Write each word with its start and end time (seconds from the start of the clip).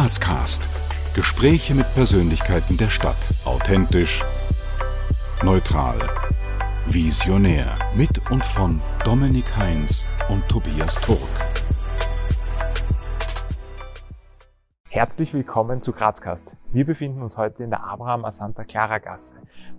Grazcast. 0.00 0.66
Gespräche 1.14 1.74
mit 1.74 1.84
Persönlichkeiten 1.92 2.78
der 2.78 2.88
Stadt. 2.88 3.18
Authentisch, 3.44 4.24
neutral, 5.42 5.98
visionär. 6.86 7.78
Mit 7.94 8.30
und 8.30 8.42
von 8.42 8.80
Dominik 9.04 9.54
Heinz 9.58 10.06
und 10.30 10.48
Tobias 10.48 10.94
Turk. 11.02 11.18
Herzlich 14.88 15.34
willkommen 15.34 15.82
zu 15.82 15.92
Grazcast. 15.92 16.56
Wir 16.72 16.86
befinden 16.86 17.20
uns 17.20 17.36
heute 17.36 17.62
in 17.62 17.68
der 17.68 17.84
Abraham 17.84 18.24
Asanta 18.24 18.64
Clara 18.64 19.00
Gasse, 19.00 19.34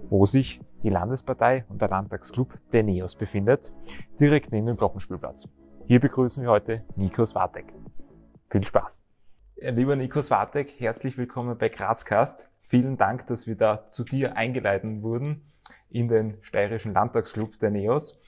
wo 0.07 0.25
sich 0.25 0.61
die 0.83 0.89
Landespartei 0.89 1.65
und 1.67 1.81
der 1.81 1.89
Landtagsclub 1.89 2.53
der 2.71 2.83
NEOS 2.83 3.15
befindet, 3.15 3.73
direkt 4.19 4.51
neben 4.51 4.67
dem 4.67 4.77
Glockenspielplatz. 4.77 5.49
Hier 5.88 5.99
begrüßen 5.99 6.43
wir 6.43 6.51
heute 6.51 6.85
Nico 6.95 7.25
Swatek. 7.25 7.73
Viel 8.51 8.63
Spaß! 8.63 9.11
Lieber 9.57 9.95
Nico 9.95 10.21
Swatek, 10.21 10.79
herzlich 10.79 11.18
willkommen 11.18 11.57
bei 11.57 11.69
Grazcast. 11.69 12.50
Vielen 12.61 12.97
Dank, 12.97 13.28
dass 13.28 13.46
wir 13.46 13.55
da 13.55 13.89
zu 13.91 14.04
dir 14.04 14.36
eingeladen 14.36 15.04
wurden 15.04 15.41
in 15.89 16.07
den 16.07 16.37
steirischen 16.41 16.93
Landtagsclub 16.93 17.60
der 17.60 17.69
NEOS. 17.69 18.19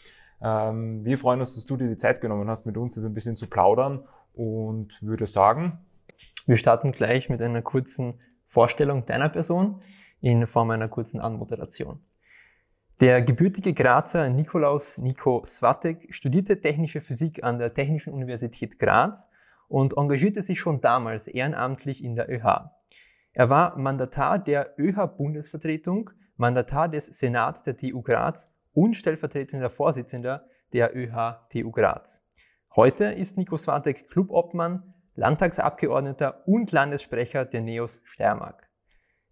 Ähm, 0.41 1.04
wir 1.05 1.18
freuen 1.18 1.40
uns, 1.40 1.55
dass 1.55 1.66
du 1.66 1.77
dir 1.77 1.88
die 1.88 1.98
Zeit 1.98 2.22
genommen 2.22 2.49
hast, 2.49 2.66
mit 2.66 2.77
uns 2.77 2.96
jetzt 2.96 3.05
ein 3.05 3.13
bisschen 3.13 3.36
zu 3.36 3.48
plaudern 3.48 4.04
und 4.34 5.02
würde 5.02 5.26
sagen, 5.26 5.80
wir 6.46 6.58
starten 6.58 6.91
gleich 6.91 7.30
mit 7.30 7.41
einer 7.41 7.62
kurzen 7.62 8.20
Vorstellung 8.48 9.05
deiner 9.05 9.30
Person 9.30 9.82
in 10.21 10.46
Form 10.46 10.70
einer 10.70 10.88
kurzen 10.88 11.20
Anmoderation. 11.20 11.99
Der 12.99 13.21
gebürtige 13.24 13.74
Grazer 13.74 14.30
Nikolaus 14.30 14.98
Nico 14.99 15.44
Swatek 15.46 16.13
studierte 16.13 16.62
Technische 16.62 17.02
Physik 17.02 17.44
an 17.44 17.58
der 17.58 17.74
Technischen 17.74 18.13
Universität 18.13 18.77
Graz 18.77 19.27
und 19.73 19.98
engagierte 19.98 20.44
sich 20.44 20.59
schon 20.59 20.82
damals 20.82 21.27
ehrenamtlich 21.27 22.04
in 22.04 22.16
der 22.16 22.30
ÖH. 22.30 22.70
Er 23.32 23.50
war 23.50 23.76
Mandatar 23.76 24.38
der 24.38 24.76
ÖH-Bundesvertretung, 24.77 26.12
Mandatar 26.35 26.90
des 26.90 27.07
Senats 27.07 27.63
der 27.63 27.76
TU 27.76 28.04
Graz 28.04 28.54
und 28.74 28.96
stellvertretender 28.96 29.71
Vorsitzender 29.71 30.46
der 30.74 30.96
ÖH-TU 30.96 31.71
Graz. 31.71 32.24
Heute 32.76 33.05
ist 33.05 33.35
Nico 33.35 33.57
Swatek 33.57 34.12
Clubobmann 34.12 34.94
Landtagsabgeordneter 35.16 36.48
und 36.48 36.71
Landessprecher 36.71 37.44
der 37.44 37.62
NEOS 37.62 37.99
Steiermark. 38.04 38.70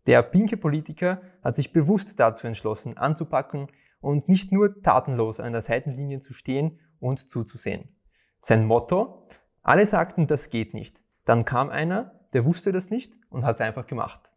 Der 0.08 0.24
pinke 0.24 0.58
Politiker 0.58 1.22
hat 1.44 1.56
sich 1.56 1.72
bewusst 1.72 2.20
dazu 2.20 2.48
entschlossen, 2.48 2.98
anzupacken 2.98 3.68
und 4.00 4.28
nicht 4.28 4.52
nur 4.52 4.82
tatenlos 4.82 5.40
an 5.40 5.54
der 5.54 5.62
Seitenlinie 5.62 6.20
zu 6.20 6.34
stehen 6.34 6.80
und 7.00 7.30
zuzusehen. 7.30 7.96
Sein 8.42 8.66
Motto? 8.66 9.28
Alle 9.64 9.86
sagten, 9.86 10.28
das 10.28 10.50
geht 10.50 10.74
nicht. 10.74 11.02
Dann 11.26 11.46
kam 11.46 11.70
einer, 11.70 12.20
der 12.34 12.46
wusste 12.46 12.72
das 12.72 12.90
nicht 12.90 13.14
und 13.30 13.46
hat 13.46 13.56
es 13.56 13.62
einfach 13.62 13.86
gemacht. 13.86 14.32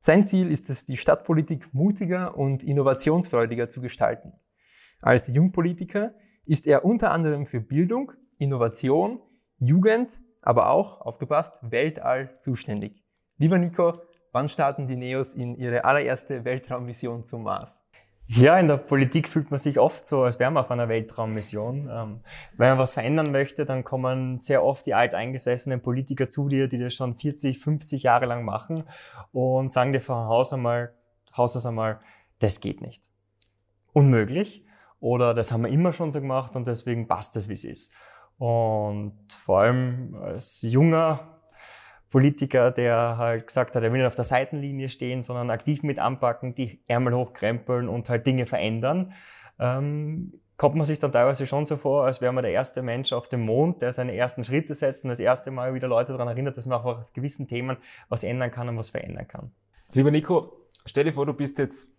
Sein 0.00 0.24
Ziel 0.24 0.50
ist 0.50 0.70
es, 0.70 0.84
die 0.84 0.96
Stadtpolitik 0.96 1.72
mutiger 1.72 2.36
und 2.36 2.62
innovationsfreudiger 2.62 3.68
zu 3.68 3.80
gestalten. 3.80 4.32
Als 5.00 5.28
Jungpolitiker 5.28 6.14
ist 6.44 6.66
er 6.66 6.84
unter 6.84 7.10
anderem 7.10 7.46
für 7.46 7.60
Bildung, 7.60 8.12
Innovation, 8.38 9.20
Jugend, 9.58 10.20
aber 10.42 10.70
auch, 10.70 11.00
aufgepasst, 11.02 11.54
Weltall 11.62 12.38
zuständig. 12.40 13.04
Lieber 13.36 13.58
Nico, 13.58 14.00
wann 14.32 14.48
starten 14.48 14.86
die 14.86 14.96
Neos 14.96 15.34
in 15.34 15.54
ihre 15.54 15.84
allererste 15.84 16.44
Weltraummission 16.44 17.24
zum 17.24 17.42
Mars? 17.42 17.79
Ja, 18.32 18.56
in 18.60 18.68
der 18.68 18.76
Politik 18.76 19.26
fühlt 19.26 19.50
man 19.50 19.58
sich 19.58 19.80
oft 19.80 20.04
so, 20.04 20.22
als 20.22 20.38
wäre 20.38 20.52
man 20.52 20.62
auf 20.62 20.70
einer 20.70 20.88
Weltraummission. 20.88 21.90
Ähm, 21.90 22.20
wenn 22.56 22.68
man 22.68 22.78
was 22.78 22.94
verändern 22.94 23.32
möchte, 23.32 23.66
dann 23.66 23.82
kommen 23.82 24.38
sehr 24.38 24.62
oft 24.62 24.86
die 24.86 24.94
alteingesessenen 24.94 25.80
Politiker 25.82 26.28
zu 26.28 26.48
dir, 26.48 26.68
die 26.68 26.78
das 26.78 26.94
schon 26.94 27.16
40, 27.16 27.58
50 27.58 28.04
Jahre 28.04 28.26
lang 28.26 28.44
machen 28.44 28.84
und 29.32 29.72
sagen 29.72 29.92
dir 29.92 30.00
von 30.00 30.28
Haus 30.28 30.52
einmal, 30.52 30.94
Haus 31.36 31.56
aus 31.56 31.66
einmal, 31.66 31.98
das 32.38 32.60
geht 32.60 32.82
nicht. 32.82 33.10
Unmöglich. 33.92 34.64
Oder 35.00 35.34
das 35.34 35.50
haben 35.50 35.62
wir 35.62 35.70
immer 35.70 35.92
schon 35.92 36.12
so 36.12 36.20
gemacht 36.20 36.54
und 36.54 36.68
deswegen 36.68 37.08
passt 37.08 37.34
das, 37.34 37.48
wie 37.48 37.54
es 37.54 37.64
ist. 37.64 37.92
Und 38.38 39.16
vor 39.44 39.62
allem 39.62 40.14
als 40.14 40.62
junger 40.62 41.39
Politiker, 42.10 42.72
der 42.72 43.16
halt 43.18 43.46
gesagt 43.46 43.74
hat, 43.74 43.82
er 43.82 43.92
will 43.92 44.00
nicht 44.00 44.06
auf 44.08 44.16
der 44.16 44.24
Seitenlinie 44.24 44.88
stehen, 44.88 45.22
sondern 45.22 45.50
aktiv 45.50 45.82
mit 45.82 45.98
anpacken, 45.98 46.54
die 46.54 46.82
Ärmel 46.88 47.14
hochkrempeln 47.14 47.88
und 47.88 48.08
halt 48.08 48.26
Dinge 48.26 48.46
verändern, 48.46 49.12
ähm, 49.60 50.32
kommt 50.56 50.74
man 50.74 50.84
sich 50.84 50.98
dann 50.98 51.12
teilweise 51.12 51.46
schon 51.46 51.64
so 51.64 51.76
vor, 51.76 52.04
als 52.04 52.20
wäre 52.20 52.32
man 52.32 52.44
der 52.44 52.52
erste 52.52 52.82
Mensch 52.82 53.12
auf 53.12 53.28
dem 53.28 53.40
Mond, 53.40 53.80
der 53.80 53.92
seine 53.92 54.14
ersten 54.14 54.44
Schritte 54.44 54.74
setzt 54.74 55.04
und 55.04 55.10
das 55.10 55.20
erste 55.20 55.50
Mal 55.50 55.72
wieder 55.72 55.88
Leute 55.88 56.12
daran 56.12 56.28
erinnert, 56.28 56.56
dass 56.56 56.66
man 56.66 56.80
auch 56.80 56.84
auf 56.84 57.12
gewissen 57.14 57.48
Themen 57.48 57.78
was 58.08 58.24
ändern 58.24 58.50
kann 58.50 58.68
und 58.68 58.76
was 58.76 58.90
verändern 58.90 59.26
kann. 59.26 59.52
Lieber 59.92 60.10
Nico, 60.10 60.66
stell 60.84 61.04
dir 61.04 61.12
vor, 61.12 61.26
du 61.26 61.32
bist 61.32 61.58
jetzt 61.58 61.96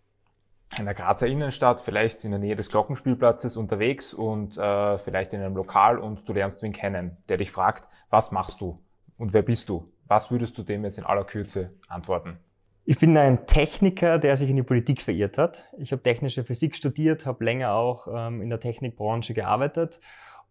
in 0.77 0.85
der 0.85 0.93
Grazer 0.93 1.27
Innenstadt, 1.27 1.79
vielleicht 1.79 2.23
in 2.23 2.31
der 2.31 2.39
Nähe 2.39 2.55
des 2.55 2.69
Glockenspielplatzes 2.69 3.57
unterwegs 3.57 4.13
und 4.13 4.57
äh, 4.57 4.97
vielleicht 4.99 5.33
in 5.33 5.41
einem 5.41 5.55
Lokal 5.55 5.97
und 5.97 6.27
du 6.27 6.33
lernst 6.33 6.61
wen 6.61 6.71
kennen, 6.71 7.17
der 7.29 7.37
dich 7.37 7.51
fragt, 7.51 7.89
was 8.09 8.31
machst 8.31 8.61
du 8.61 8.79
und 9.17 9.33
wer 9.33 9.41
bist 9.41 9.69
du? 9.69 9.90
Was 10.11 10.29
würdest 10.29 10.57
du 10.57 10.63
dem 10.63 10.83
jetzt 10.83 10.97
in 10.97 11.05
aller 11.05 11.23
Kürze 11.23 11.71
antworten? 11.87 12.37
Ich 12.83 12.99
bin 12.99 13.15
ein 13.15 13.47
Techniker, 13.47 14.19
der 14.19 14.35
sich 14.35 14.49
in 14.49 14.57
die 14.57 14.61
Politik 14.61 15.01
verirrt 15.01 15.37
hat. 15.37 15.69
Ich 15.77 15.93
habe 15.93 16.03
technische 16.03 16.43
Physik 16.43 16.75
studiert, 16.75 17.25
habe 17.25 17.45
länger 17.45 17.75
auch 17.75 18.09
ähm, 18.13 18.41
in 18.41 18.49
der 18.49 18.59
Technikbranche 18.59 19.33
gearbeitet 19.33 20.01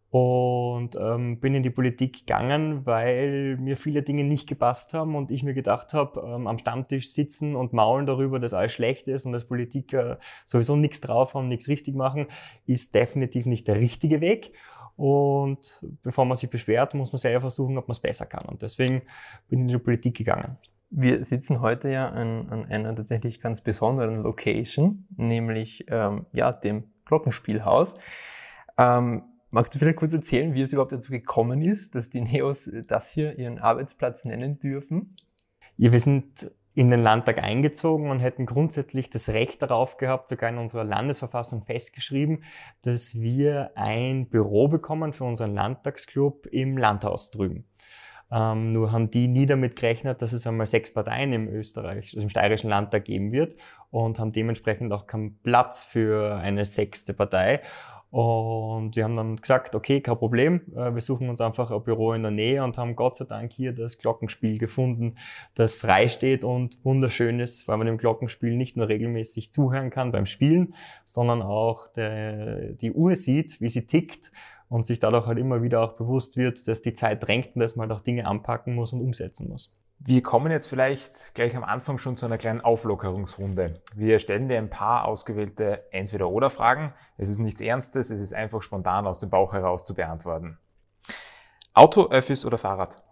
und 0.09 0.97
ähm, 0.97 1.41
bin 1.41 1.55
in 1.55 1.63
die 1.63 1.69
Politik 1.69 2.21
gegangen, 2.21 2.87
weil 2.87 3.59
mir 3.59 3.77
viele 3.77 4.03
Dinge 4.03 4.25
nicht 4.25 4.49
gepasst 4.49 4.95
haben 4.95 5.15
und 5.15 5.31
ich 5.31 5.43
mir 5.43 5.53
gedacht 5.53 5.93
habe, 5.93 6.21
ähm, 6.21 6.47
am 6.47 6.57
Stammtisch 6.57 7.13
sitzen 7.13 7.55
und 7.55 7.75
maulen 7.75 8.07
darüber, 8.07 8.41
dass 8.41 8.55
alles 8.55 8.73
schlecht 8.73 9.09
ist 9.09 9.27
und 9.27 9.33
dass 9.33 9.45
Politiker 9.45 10.21
sowieso 10.47 10.75
nichts 10.75 11.03
drauf 11.03 11.35
haben, 11.35 11.49
nichts 11.49 11.69
richtig 11.69 11.95
machen, 11.95 12.29
ist 12.65 12.95
definitiv 12.95 13.45
nicht 13.45 13.69
der 13.69 13.77
richtige 13.77 14.23
Weg. 14.23 14.55
Und 15.01 15.81
bevor 16.03 16.27
man 16.27 16.37
sich 16.37 16.51
beschwert, 16.51 16.93
muss 16.93 17.11
man 17.11 17.19
selber 17.19 17.41
versuchen, 17.41 17.79
ob 17.79 17.89
man 17.89 17.93
es 17.93 18.01
besser 18.01 18.27
kann. 18.27 18.45
Und 18.45 18.61
deswegen 18.61 19.01
bin 19.49 19.61
ich 19.61 19.63
in 19.63 19.69
die 19.69 19.79
Politik 19.79 20.15
gegangen. 20.15 20.59
Wir 20.91 21.25
sitzen 21.25 21.63
heute 21.63 21.89
ja 21.89 22.11
an, 22.11 22.51
an 22.51 22.67
einer 22.67 22.95
tatsächlich 22.95 23.41
ganz 23.41 23.63
besonderen 23.63 24.23
Location, 24.23 25.07
nämlich 25.17 25.87
ähm, 25.89 26.27
ja, 26.35 26.53
dem 26.53 26.85
Glockenspielhaus. 27.07 27.95
Ähm, 28.77 29.23
Magst 29.53 29.75
du 29.75 29.79
vielleicht 29.79 29.97
kurz 29.97 30.13
erzählen, 30.13 30.53
wie 30.53 30.61
es 30.61 30.73
überhaupt 30.75 30.93
dazu 30.93 31.11
gekommen 31.11 31.63
ist, 31.63 31.95
dass 31.95 32.11
die 32.11 32.21
Neos 32.21 32.71
das 32.87 33.09
hier 33.09 33.39
ihren 33.39 33.59
Arbeitsplatz 33.59 34.27
nennen 34.27 34.61
dürfen? 34.61 35.17
Ja, 35.79 35.93
wir 35.93 35.99
sind 35.99 36.53
in 36.75 36.91
den 36.91 37.03
Landtag 37.03 37.43
eingezogen 37.43 38.11
und 38.11 38.21
hätten 38.21 38.47
grundsätzlich 38.47 39.11
das 39.11 39.29
Recht 39.29 39.63
darauf 39.63 39.97
gehabt, 39.97 40.29
sogar 40.29 40.51
in 40.51 40.59
unserer 40.59 40.85
Landesverfassung 40.85 41.63
festgeschrieben, 41.63 42.45
dass 42.83 43.21
wir 43.21 43.73
ein 43.75 44.29
Büro 44.29 44.69
bekommen 44.69 45.13
für 45.13 45.25
unseren 45.25 45.55
Landtagsclub 45.55 46.47
im 46.47 46.79
Landhaus 46.79 47.31
drüben. 47.31 47.65
Ähm, 48.33 48.71
nur 48.71 48.93
haben 48.93 49.11
die 49.11 49.27
nie 49.27 49.47
damit 49.47 49.75
gerechnet, 49.75 50.23
dass 50.23 50.33
es 50.33 50.47
einmal 50.47 50.67
sechs 50.67 50.95
Parteien 50.95 51.33
im 51.33 51.49
Österreich, 51.49 52.15
also 52.15 52.21
im 52.21 52.29
steirischen 52.29 52.71
Landtag 52.71 53.05
geben 53.05 53.33
wird 53.33 53.57
und 53.91 54.21
haben 54.21 54.31
dementsprechend 54.31 54.93
auch 54.93 55.09
keinen 55.09 55.39
Platz 55.43 55.83
für 55.83 56.37
eine 56.37 56.65
sechste 56.65 57.13
Partei. 57.13 57.61
Und 58.11 58.97
wir 58.97 59.05
haben 59.05 59.15
dann 59.15 59.37
gesagt, 59.37 59.77
okay, 59.77 60.01
kein 60.01 60.19
Problem, 60.19 60.63
äh, 60.75 60.93
wir 60.93 61.01
suchen 61.01 61.29
uns 61.29 61.41
einfach 61.41 61.71
ein 61.71 61.83
Büro 61.85 62.13
in 62.13 62.23
der 62.23 62.33
Nähe 62.33 62.65
und 62.65 62.77
haben 62.77 62.97
Gott 62.97 63.15
sei 63.15 63.25
Dank 63.25 63.53
hier 63.53 63.73
das 63.73 63.99
Glockenspiel 63.99 64.59
gefunden, 64.59 65.15
das 65.55 65.77
frei 65.77 66.09
steht 66.09 66.43
und 66.43 66.85
wunderschön 66.85 67.39
ist, 67.39 67.69
weil 67.69 67.77
man 67.77 67.87
dem 67.87 67.99
Glockenspiel 67.99 68.57
nicht 68.57 68.77
nur 68.77 68.89
regelmäßig 68.89 69.53
zuhören 69.53 69.91
kann 69.91 70.11
beim 70.11 70.27
Spielen, 70.27 70.75
sondern 71.05 71.41
auch 71.41 71.87
der, 71.87 72.73
die 72.73 72.93
Uhr 72.93 73.15
sieht, 73.15 73.61
wie 73.61 73.69
sie 73.69 73.87
tickt 73.87 74.33
und 74.69 74.87
sich 74.87 74.99
dadurch 74.99 75.27
halt 75.27 75.39
immer 75.39 75.63
wieder 75.63 75.81
auch 75.81 75.93
bewusst 75.93 76.37
wird, 76.37 76.67
dass 76.67 76.83
die 76.83 76.95
Zeit 76.95 77.23
drängt 77.25 77.55
und 77.55 77.61
dass 77.61 77.77
man 77.77 77.89
halt 77.89 78.01
auch 78.01 78.03
Dinge 78.03 78.27
anpacken 78.27 78.75
muss 78.75 78.93
und 78.93 79.01
umsetzen 79.01 79.49
muss. 79.49 79.73
Wir 80.03 80.23
kommen 80.23 80.51
jetzt 80.51 80.67
vielleicht 80.67 81.35
gleich 81.35 81.55
am 81.55 81.63
Anfang 81.63 81.99
schon 81.99 82.17
zu 82.17 82.25
einer 82.25 82.39
kleinen 82.39 82.63
Auflockerungsrunde. 82.63 83.83
Wir 83.95 84.19
stellen 84.19 84.49
dir 84.49 84.57
ein 84.57 84.71
paar 84.71 85.05
ausgewählte 85.05 85.93
Entweder-Oder-Fragen. 85.93 86.95
Es 87.19 87.29
ist 87.29 87.37
nichts 87.37 87.61
Ernstes, 87.61 88.09
es 88.09 88.19
ist 88.19 88.33
einfach 88.33 88.63
spontan 88.63 89.07
aus 89.07 89.21
dem 89.21 89.29
Bauch 89.29 89.53
heraus 89.53 89.85
zu 89.85 89.95
beantworten. 89.95 90.59
Auto, 91.75 92.09
Öffis 92.09 92.47
oder 92.47 92.57
Fahrrad? 92.57 93.03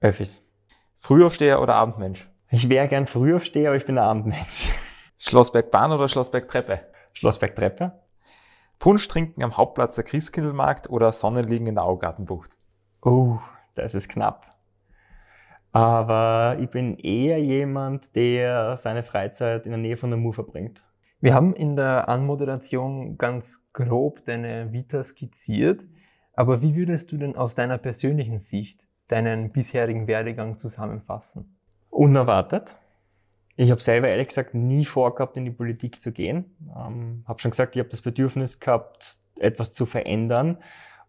Öffis. 0.00 0.44
Frühaufsteher 0.96 1.62
oder 1.62 1.76
Abendmensch? 1.76 2.28
Ich 2.50 2.68
wäre 2.68 2.88
gern 2.88 3.06
Frühaufsteher, 3.06 3.68
aber 3.68 3.76
ich 3.76 3.86
bin 3.86 3.96
ein 3.96 4.04
Abendmensch. 4.04 4.72
Schlossbergbahn 5.18 5.92
oder 5.92 6.08
Schlossbergtreppe? 6.08 6.80
Schlossbergtreppe. 7.12 7.92
Punsch 8.80 9.06
trinken 9.06 9.44
am 9.44 9.56
Hauptplatz 9.56 9.94
der 9.94 10.02
Christkindlmarkt 10.02 10.90
oder 10.90 11.12
Sonnenliegen 11.12 11.68
in 11.68 11.76
der 11.76 11.84
Augartenbucht? 11.84 12.50
Oh, 13.00 13.38
das 13.76 13.94
ist 13.94 14.08
knapp. 14.08 14.51
Aber 15.72 16.58
ich 16.60 16.68
bin 16.68 16.98
eher 16.98 17.42
jemand, 17.42 18.14
der 18.14 18.76
seine 18.76 19.02
Freizeit 19.02 19.64
in 19.64 19.72
der 19.72 19.80
Nähe 19.80 19.96
von 19.96 20.10
der 20.10 20.18
Mur 20.18 20.34
verbringt. 20.34 20.84
Wir 21.20 21.34
haben 21.34 21.54
in 21.54 21.76
der 21.76 22.08
Anmoderation 22.08 23.16
ganz 23.16 23.60
grob 23.72 24.24
deine 24.26 24.72
Vita 24.72 25.02
skizziert. 25.02 25.84
Aber 26.34 26.62
wie 26.62 26.74
würdest 26.74 27.10
du 27.12 27.16
denn 27.16 27.36
aus 27.36 27.54
deiner 27.54 27.78
persönlichen 27.78 28.40
Sicht 28.40 28.86
deinen 29.08 29.50
bisherigen 29.50 30.06
Werdegang 30.06 30.58
zusammenfassen? 30.58 31.56
Unerwartet. 31.90 32.76
Ich 33.56 33.70
habe 33.70 33.82
selber 33.82 34.08
ehrlich 34.08 34.28
gesagt 34.28 34.54
nie 34.54 34.84
vorgehabt, 34.84 35.36
in 35.36 35.44
die 35.44 35.50
Politik 35.50 36.00
zu 36.00 36.12
gehen. 36.12 36.56
Ähm, 36.76 37.22
habe 37.26 37.40
schon 37.40 37.50
gesagt, 37.50 37.76
ich 37.76 37.80
habe 37.80 37.90
das 37.90 38.02
Bedürfnis 38.02 38.60
gehabt, 38.60 39.18
etwas 39.38 39.72
zu 39.72 39.86
verändern 39.86 40.58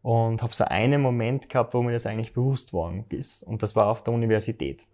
und 0.03 0.43
habe 0.43 0.53
so 0.53 0.65
einen 0.65 1.01
Moment 1.01 1.49
gehabt, 1.49 1.73
wo 1.73 1.81
mir 1.81 1.93
das 1.93 2.05
eigentlich 2.05 2.33
bewusst 2.33 2.73
worden 2.73 3.05
ist. 3.09 3.41
Und 3.41 3.63
das 3.63 3.75
war 3.75 3.87
auf 3.87 4.03
der 4.03 4.13
Universität. 4.13 4.85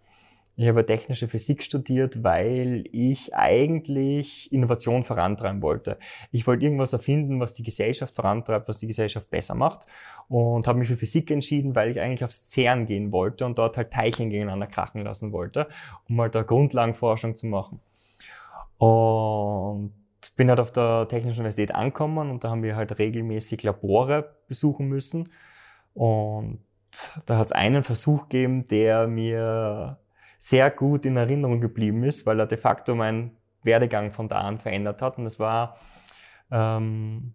Ich 0.56 0.68
habe 0.68 0.84
technische 0.84 1.26
Physik 1.26 1.62
studiert, 1.62 2.22
weil 2.22 2.84
ich 2.92 3.34
eigentlich 3.34 4.52
Innovation 4.52 5.02
vorantreiben 5.02 5.62
wollte. 5.62 5.98
Ich 6.32 6.46
wollte 6.46 6.64
irgendwas 6.64 6.92
erfinden, 6.92 7.40
was 7.40 7.54
die 7.54 7.62
Gesellschaft 7.62 8.14
vorantreibt, 8.14 8.68
was 8.68 8.78
die 8.78 8.86
Gesellschaft 8.86 9.30
besser 9.30 9.54
macht 9.54 9.86
und 10.28 10.66
habe 10.66 10.78
mich 10.78 10.88
für 10.88 10.96
Physik 10.96 11.30
entschieden, 11.30 11.74
weil 11.74 11.90
ich 11.90 12.00
eigentlich 12.00 12.24
aufs 12.24 12.50
CERN 12.50 12.86
gehen 12.86 13.10
wollte 13.10 13.46
und 13.46 13.58
dort 13.58 13.76
halt 13.78 13.90
Teilchen 13.90 14.30
gegeneinander 14.30 14.66
krachen 14.66 15.02
lassen 15.02 15.32
wollte, 15.32 15.66
um 16.08 16.20
halt 16.20 16.34
da 16.34 16.42
Grundlagenforschung 16.42 17.34
zu 17.34 17.46
machen. 17.46 17.80
Und 18.76 19.92
bin 20.36 20.48
halt 20.48 20.60
auf 20.60 20.72
der 20.72 21.08
Technischen 21.08 21.40
Universität 21.40 21.74
angekommen 21.74 22.30
und 22.30 22.44
da 22.44 22.50
haben 22.50 22.62
wir 22.62 22.76
halt 22.76 22.98
regelmäßig 22.98 23.62
Labore 23.62 24.36
besuchen 24.48 24.88
müssen 24.88 25.30
und 25.94 26.60
da 27.26 27.38
hat 27.38 27.46
es 27.46 27.52
einen 27.52 27.82
Versuch 27.82 28.28
gegeben, 28.28 28.66
der 28.66 29.06
mir 29.06 29.98
sehr 30.38 30.70
gut 30.70 31.04
in 31.04 31.16
Erinnerung 31.16 31.60
geblieben 31.60 32.02
ist, 32.04 32.26
weil 32.26 32.40
er 32.40 32.46
de 32.46 32.58
facto 32.58 32.94
meinen 32.94 33.36
Werdegang 33.62 34.10
von 34.10 34.26
da 34.26 34.40
an 34.40 34.58
verändert 34.58 35.02
hat. 35.02 35.18
Und 35.18 35.26
es 35.26 35.38
war 35.38 35.76
ähm, 36.50 37.34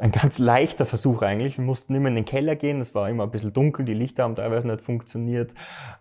ein 0.00 0.12
ganz 0.12 0.38
leichter 0.38 0.86
Versuch 0.86 1.20
eigentlich. 1.20 1.58
Wir 1.58 1.64
mussten 1.64 1.94
immer 1.94 2.08
in 2.08 2.14
den 2.14 2.24
Keller 2.24 2.56
gehen, 2.56 2.80
es 2.80 2.94
war 2.94 3.08
immer 3.10 3.24
ein 3.24 3.30
bisschen 3.30 3.52
dunkel, 3.52 3.84
die 3.84 3.94
Lichter 3.94 4.24
haben 4.24 4.34
teilweise 4.34 4.68
nicht 4.68 4.80
funktioniert. 4.80 5.54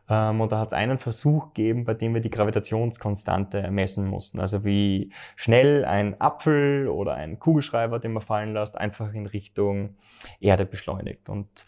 Ähm, 0.10 0.40
und 0.40 0.52
da 0.52 0.60
hat 0.60 0.70
es 0.70 0.74
einen 0.74 0.98
Versuch 0.98 1.54
gegeben, 1.54 1.84
bei 1.84 1.94
dem 1.94 2.14
wir 2.14 2.22
die 2.22 2.30
Gravitationskonstante 2.30 3.70
messen 3.72 4.08
mussten. 4.08 4.40
Also 4.40 4.64
wie 4.64 5.12
schnell 5.36 5.84
ein 5.84 6.20
Apfel 6.20 6.88
oder 6.88 7.16
ein 7.16 7.40
Kugelschreiber, 7.40 8.00
den 8.00 8.14
man 8.14 8.24
fallen 8.24 8.54
lässt, 8.54 8.78
einfach 8.78 9.14
in 9.14 9.26
Richtung 9.26 9.96
Erde 10.40 10.66
beschleunigt. 10.66 11.28
Und 11.28 11.66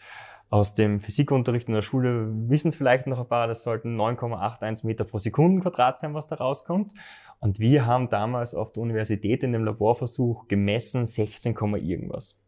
aus 0.48 0.74
dem 0.74 1.00
Physikunterricht 1.00 1.68
in 1.68 1.74
der 1.74 1.82
Schule 1.82 2.28
wissen 2.30 2.68
es 2.68 2.76
vielleicht 2.76 3.06
noch 3.06 3.18
ein 3.18 3.28
paar, 3.28 3.46
das 3.46 3.62
sollten 3.62 3.98
9,81 3.98 4.86
Meter 4.86 5.04
pro 5.04 5.18
Sekundenquadrat 5.18 5.98
sein, 5.98 6.14
was 6.14 6.28
da 6.28 6.36
rauskommt. 6.36 6.92
Und 7.42 7.58
wir 7.58 7.86
haben 7.86 8.08
damals 8.08 8.54
auf 8.54 8.70
der 8.70 8.84
Universität 8.84 9.42
in 9.42 9.52
dem 9.52 9.64
Laborversuch 9.64 10.46
gemessen 10.46 11.04
16, 11.04 11.56
irgendwas. 11.82 12.40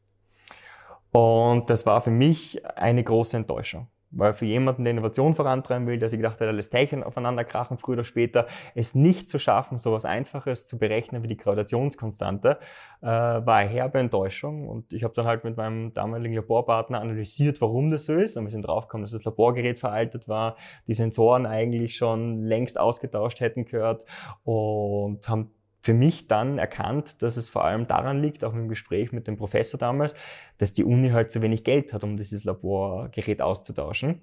Und 1.11 1.69
das 1.69 1.85
war 1.85 2.00
für 2.00 2.12
mich 2.12 2.64
eine 2.76 3.02
große 3.02 3.37
Enttäuschung. 3.37 3.88
Weil 4.17 4.33
für 4.33 4.47
jemanden, 4.47 4.85
der 4.85 4.93
Innovation 4.93 5.35
vorantreiben 5.35 5.87
will, 5.87 5.99
der 5.99 6.09
sich 6.09 6.19
gedacht 6.19 6.41
hat, 6.41 6.47
er 6.47 6.53
lässt 6.53 6.73
Teilchen 6.73 7.03
aufeinander 7.03 7.45
krachen, 7.45 7.79
früher 7.79 7.95
oder 7.95 8.05
später, 8.05 8.47
es 8.75 8.95
nicht 8.95 9.29
zu 9.29 9.39
schaffen, 9.39 9.79
so 9.79 9.91
etwas 9.91 10.05
Einfaches 10.05 10.67
zu 10.67 10.79
berechnen 10.79 11.23
wie 11.23 11.29
die 11.29 11.37
Gravitationskonstante, 11.37 12.59
äh, 13.03 13.07
war 13.07 13.57
eine 13.57 13.71
herbe 13.71 13.99
Enttäuschung. 13.99 14.69
Und 14.69 14.93
ich 14.93 15.05
habe 15.05 15.15
dann 15.15 15.27
halt 15.27 15.45
mit 15.45 15.57
meinem 15.57 15.93
damaligen 15.93 16.35
Laborpartner 16.35 17.01
analysiert, 17.01 17.61
warum 17.61 17.91
das 17.91 18.07
so 18.07 18.15
ist. 18.15 18.37
Und 18.37 18.45
wir 18.45 18.51
sind 18.51 18.63
draufgekommen, 18.63 19.05
dass 19.05 19.13
das 19.13 19.25
Laborgerät 19.25 19.79
veraltet 19.79 20.29
war, 20.29 20.57
die 20.87 20.95
Sensoren 20.95 21.47
eigentlich 21.47 21.97
schon 21.97 22.43
längst 22.43 22.79
ausgetauscht 22.79 23.41
hätten 23.41 23.65
gehört 23.65 24.07
und 24.45 25.29
haben 25.29 25.51
für 25.85 25.93
mich 25.93 26.29
dann 26.29 26.57
erkannt, 26.57 27.21
dass 27.21 27.37
es 27.37 27.51
vor 27.51 27.63
allem 27.67 27.87
daran 27.87 28.23
liegt, 28.23 28.43
auch 28.43 28.55
im 28.55 28.71
Gespräch 28.71 29.13
mit 29.13 29.27
dem 29.27 29.37
Professor 29.37 29.79
damals, 29.79 30.15
dass 30.57 30.73
die 30.73 30.83
Uni 30.83 31.11
halt 31.11 31.31
zu 31.31 31.43
wenig 31.43 31.63
Geld 31.63 31.93
hat, 31.93 32.05
um 32.05 32.17
dieses 32.17 32.45
Laborgerät 32.45 33.43
auszutauschen. 33.43 34.23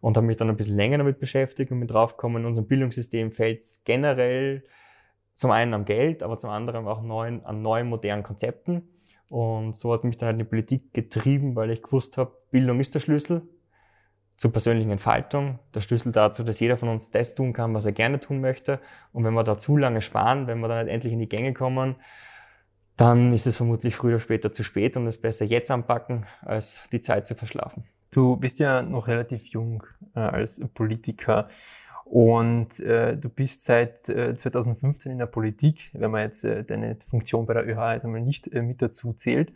Und 0.00 0.16
habe 0.16 0.26
mich 0.26 0.38
dann 0.38 0.48
ein 0.48 0.56
bisschen 0.56 0.76
länger 0.76 0.96
damit 0.96 1.20
beschäftigt 1.20 1.70
und 1.70 1.78
bin 1.78 1.88
draufgekommen, 1.88 2.40
in 2.40 2.46
unserem 2.46 2.66
Bildungssystem 2.68 3.32
fällt 3.32 3.60
es 3.60 3.84
generell 3.84 4.64
zum 5.34 5.50
einen 5.50 5.74
am 5.74 5.84
Geld, 5.84 6.22
aber 6.22 6.38
zum 6.38 6.48
anderen 6.48 6.88
auch 6.88 7.02
neuen, 7.02 7.44
an 7.44 7.60
neuen 7.60 7.86
modernen 7.86 8.22
Konzepten. 8.22 8.88
Und 9.28 9.76
so 9.76 9.92
hat 9.92 10.04
mich 10.04 10.16
dann 10.16 10.28
halt 10.28 10.34
in 10.36 10.38
die 10.38 10.48
Politik 10.48 10.94
getrieben, 10.94 11.54
weil 11.54 11.70
ich 11.70 11.82
gewusst 11.82 12.16
habe, 12.16 12.32
Bildung 12.50 12.80
ist 12.80 12.94
der 12.94 13.00
Schlüssel 13.00 13.42
zur 14.36 14.52
persönlichen 14.52 14.90
Entfaltung, 14.90 15.58
der 15.74 15.80
Schlüssel 15.80 16.12
dazu, 16.12 16.42
dass 16.42 16.60
jeder 16.60 16.76
von 16.76 16.88
uns 16.88 17.10
das 17.10 17.34
tun 17.34 17.52
kann, 17.52 17.74
was 17.74 17.86
er 17.86 17.92
gerne 17.92 18.18
tun 18.18 18.40
möchte. 18.40 18.80
Und 19.12 19.24
wenn 19.24 19.34
wir 19.34 19.44
da 19.44 19.58
zu 19.58 19.76
lange 19.76 20.00
sparen, 20.00 20.46
wenn 20.46 20.60
wir 20.60 20.68
dann 20.68 20.86
nicht 20.86 20.94
endlich 20.94 21.12
in 21.12 21.20
die 21.20 21.28
Gänge 21.28 21.54
kommen, 21.54 21.96
dann 22.96 23.32
ist 23.32 23.46
es 23.46 23.56
vermutlich 23.56 23.96
früher 23.96 24.14
oder 24.14 24.20
später 24.20 24.52
zu 24.52 24.62
spät 24.62 24.96
und 24.96 25.06
es 25.06 25.20
besser 25.20 25.44
jetzt 25.44 25.70
anpacken, 25.70 26.26
als 26.42 26.88
die 26.92 27.00
Zeit 27.00 27.26
zu 27.26 27.34
verschlafen. 27.34 27.84
Du 28.10 28.36
bist 28.36 28.58
ja 28.60 28.82
noch 28.82 29.08
relativ 29.08 29.46
jung 29.46 29.82
äh, 30.14 30.20
als 30.20 30.60
Politiker 30.74 31.48
und 32.04 32.78
äh, 32.80 33.16
du 33.16 33.28
bist 33.28 33.64
seit 33.64 34.08
äh, 34.08 34.36
2015 34.36 35.10
in 35.10 35.18
der 35.18 35.26
Politik, 35.26 35.90
wenn 35.94 36.10
man 36.10 36.22
jetzt 36.22 36.44
äh, 36.44 36.62
deine 36.62 36.96
Funktion 37.08 37.46
bei 37.46 37.54
der 37.54 37.66
ÖH 37.66 37.94
jetzt 37.94 38.04
einmal 38.04 38.20
nicht 38.20 38.46
äh, 38.52 38.62
mit 38.62 38.82
dazu 38.82 39.12
zählt. 39.14 39.52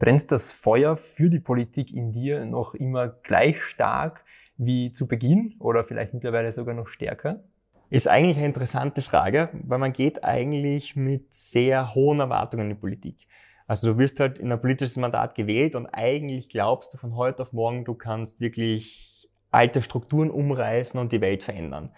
Brennt 0.00 0.32
das 0.32 0.50
Feuer 0.50 0.96
für 0.96 1.28
die 1.28 1.40
Politik 1.40 1.92
in 1.92 2.10
dir 2.10 2.46
noch 2.46 2.72
immer 2.74 3.08
gleich 3.08 3.62
stark 3.62 4.24
wie 4.56 4.92
zu 4.92 5.06
Beginn 5.06 5.56
oder 5.58 5.84
vielleicht 5.84 6.14
mittlerweile 6.14 6.50
sogar 6.52 6.74
noch 6.74 6.88
stärker? 6.88 7.44
Ist 7.90 8.08
eigentlich 8.08 8.38
eine 8.38 8.46
interessante 8.46 9.02
Frage, 9.02 9.50
weil 9.52 9.78
man 9.78 9.92
geht 9.92 10.24
eigentlich 10.24 10.96
mit 10.96 11.34
sehr 11.34 11.94
hohen 11.94 12.18
Erwartungen 12.18 12.70
in 12.70 12.76
die 12.76 12.80
Politik. 12.80 13.28
Also 13.66 13.92
du 13.92 13.98
wirst 13.98 14.20
halt 14.20 14.38
in 14.38 14.50
ein 14.50 14.60
politisches 14.60 14.96
Mandat 14.96 15.34
gewählt 15.34 15.74
und 15.74 15.86
eigentlich 15.86 16.48
glaubst 16.48 16.94
du 16.94 16.96
von 16.96 17.14
heute 17.14 17.42
auf 17.42 17.52
morgen, 17.52 17.84
du 17.84 17.92
kannst 17.92 18.40
wirklich 18.40 19.28
alte 19.50 19.82
Strukturen 19.82 20.30
umreißen 20.30 20.98
und 20.98 21.12
die 21.12 21.20
Welt 21.20 21.42
verändern. 21.42 21.90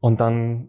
Und 0.00 0.20
dann 0.20 0.68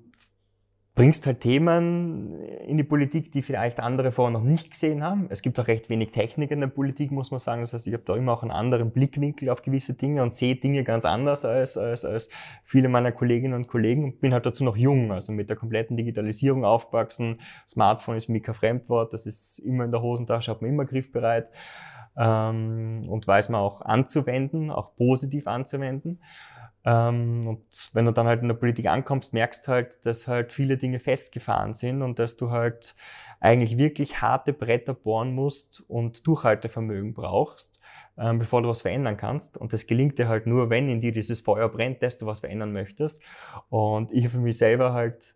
bringst 1.00 1.26
halt 1.28 1.40
Themen 1.40 2.36
in 2.68 2.76
die 2.76 2.84
Politik, 2.84 3.32
die 3.32 3.42
vielleicht 3.42 3.80
andere 3.80 4.12
vorher 4.12 4.38
noch 4.38 4.44
nicht 4.44 4.72
gesehen 4.72 5.02
haben. 5.02 5.28
Es 5.30 5.42
gibt 5.42 5.58
auch 5.58 5.68
recht 5.68 5.90
wenig 5.90 6.12
Technik 6.12 6.52
in 6.52 6.60
der 6.60 6.68
Politik, 6.68 7.12
muss 7.12 7.32
man 7.32 7.40
sagen. 7.40 7.62
Das 7.62 7.72
heißt, 7.72 7.88
ich 7.88 7.94
habe 7.94 8.04
da 8.06 8.18
immer 8.18 8.34
auch 8.34 8.42
einen 8.42 8.52
anderen 8.52 8.92
Blickwinkel 8.92 9.50
auf 9.50 9.62
gewisse 9.62 9.94
Dinge 9.94 10.22
und 10.24 10.34
sehe 10.34 10.58
Dinge 10.58 10.84
ganz 10.84 11.06
anders 11.06 11.46
als, 11.46 11.78
als, 11.78 12.04
als 12.04 12.32
viele 12.66 12.90
meiner 12.90 13.14
Kolleginnen 13.14 13.54
und 13.54 13.70
Kollegen 13.70 14.04
und 14.04 14.20
bin 14.20 14.34
halt 14.34 14.46
dazu 14.46 14.66
noch 14.66 14.76
jung, 14.76 15.14
also 15.14 15.32
mit 15.32 15.50
der 15.50 15.56
kompletten 15.56 15.96
Digitalisierung 15.96 16.66
aufgewachsen. 16.66 17.40
Smartphone 17.66 18.18
ist 18.18 18.28
mir 18.28 18.42
kein 18.42 18.56
Fremdwort, 18.56 19.14
das 19.14 19.26
ist 19.26 19.60
immer 19.60 19.86
in 19.86 19.92
der 19.92 20.02
Hosentasche, 20.02 20.52
hat 20.52 20.62
man 20.62 20.70
immer 20.70 20.84
griffbereit 20.84 21.50
ähm, 22.18 23.04
und 23.08 23.26
weiß 23.26 23.48
man 23.48 23.62
auch 23.62 23.80
anzuwenden, 23.84 24.70
auch 24.70 24.98
positiv 24.98 25.48
anzuwenden. 25.48 26.20
Ähm, 26.86 27.46
und 27.46 27.90
wenn 27.94 28.06
du 28.06 28.14
dann 28.14 28.28
halt 28.28 28.42
in 28.42 28.48
der 28.48 28.56
Politik 28.56 28.88
ankommst, 28.88 29.34
merkst 29.34 29.68
halt, 29.68 30.06
dass 30.06 30.28
halt 30.28 30.54
viele 30.54 30.78
Dinge 30.78 31.00
festgefahren 31.00 31.74
sind 31.74 32.02
und 32.02 32.20
dass 32.20 32.38
du 32.38 32.52
halt 32.52 32.96
eigentlich 33.40 33.78
wirklich 33.78 34.22
harte 34.22 34.54
Bretter 34.54 34.94
bohren 34.94 35.34
musst 35.34 35.84
und 35.88 36.26
Durchhaltevermögen 36.28 37.14
brauchst, 37.14 37.80
ähm, 38.18 38.40
bevor 38.40 38.62
du 38.62 38.70
was 38.70 38.82
verändern 38.82 39.18
kannst. 39.18 39.58
Und 39.58 39.74
das 39.74 39.88
gelingt 39.88 40.18
dir 40.20 40.28
halt 40.28 40.46
nur, 40.46 40.70
wenn 40.70 40.90
in 40.90 41.02
dir 41.02 41.12
dieses 41.12 41.42
Feuer 41.42 41.70
brennt, 41.70 42.02
dass 42.02 42.18
du 42.18 42.26
was 42.26 42.42
verändern 42.42 42.72
möchtest. 42.72 43.22
Und 43.70 44.12
ich 44.12 44.24
habe 44.24 44.32
für 44.32 44.40
mich 44.40 44.58
selber 44.58 44.94
halt 44.94 45.36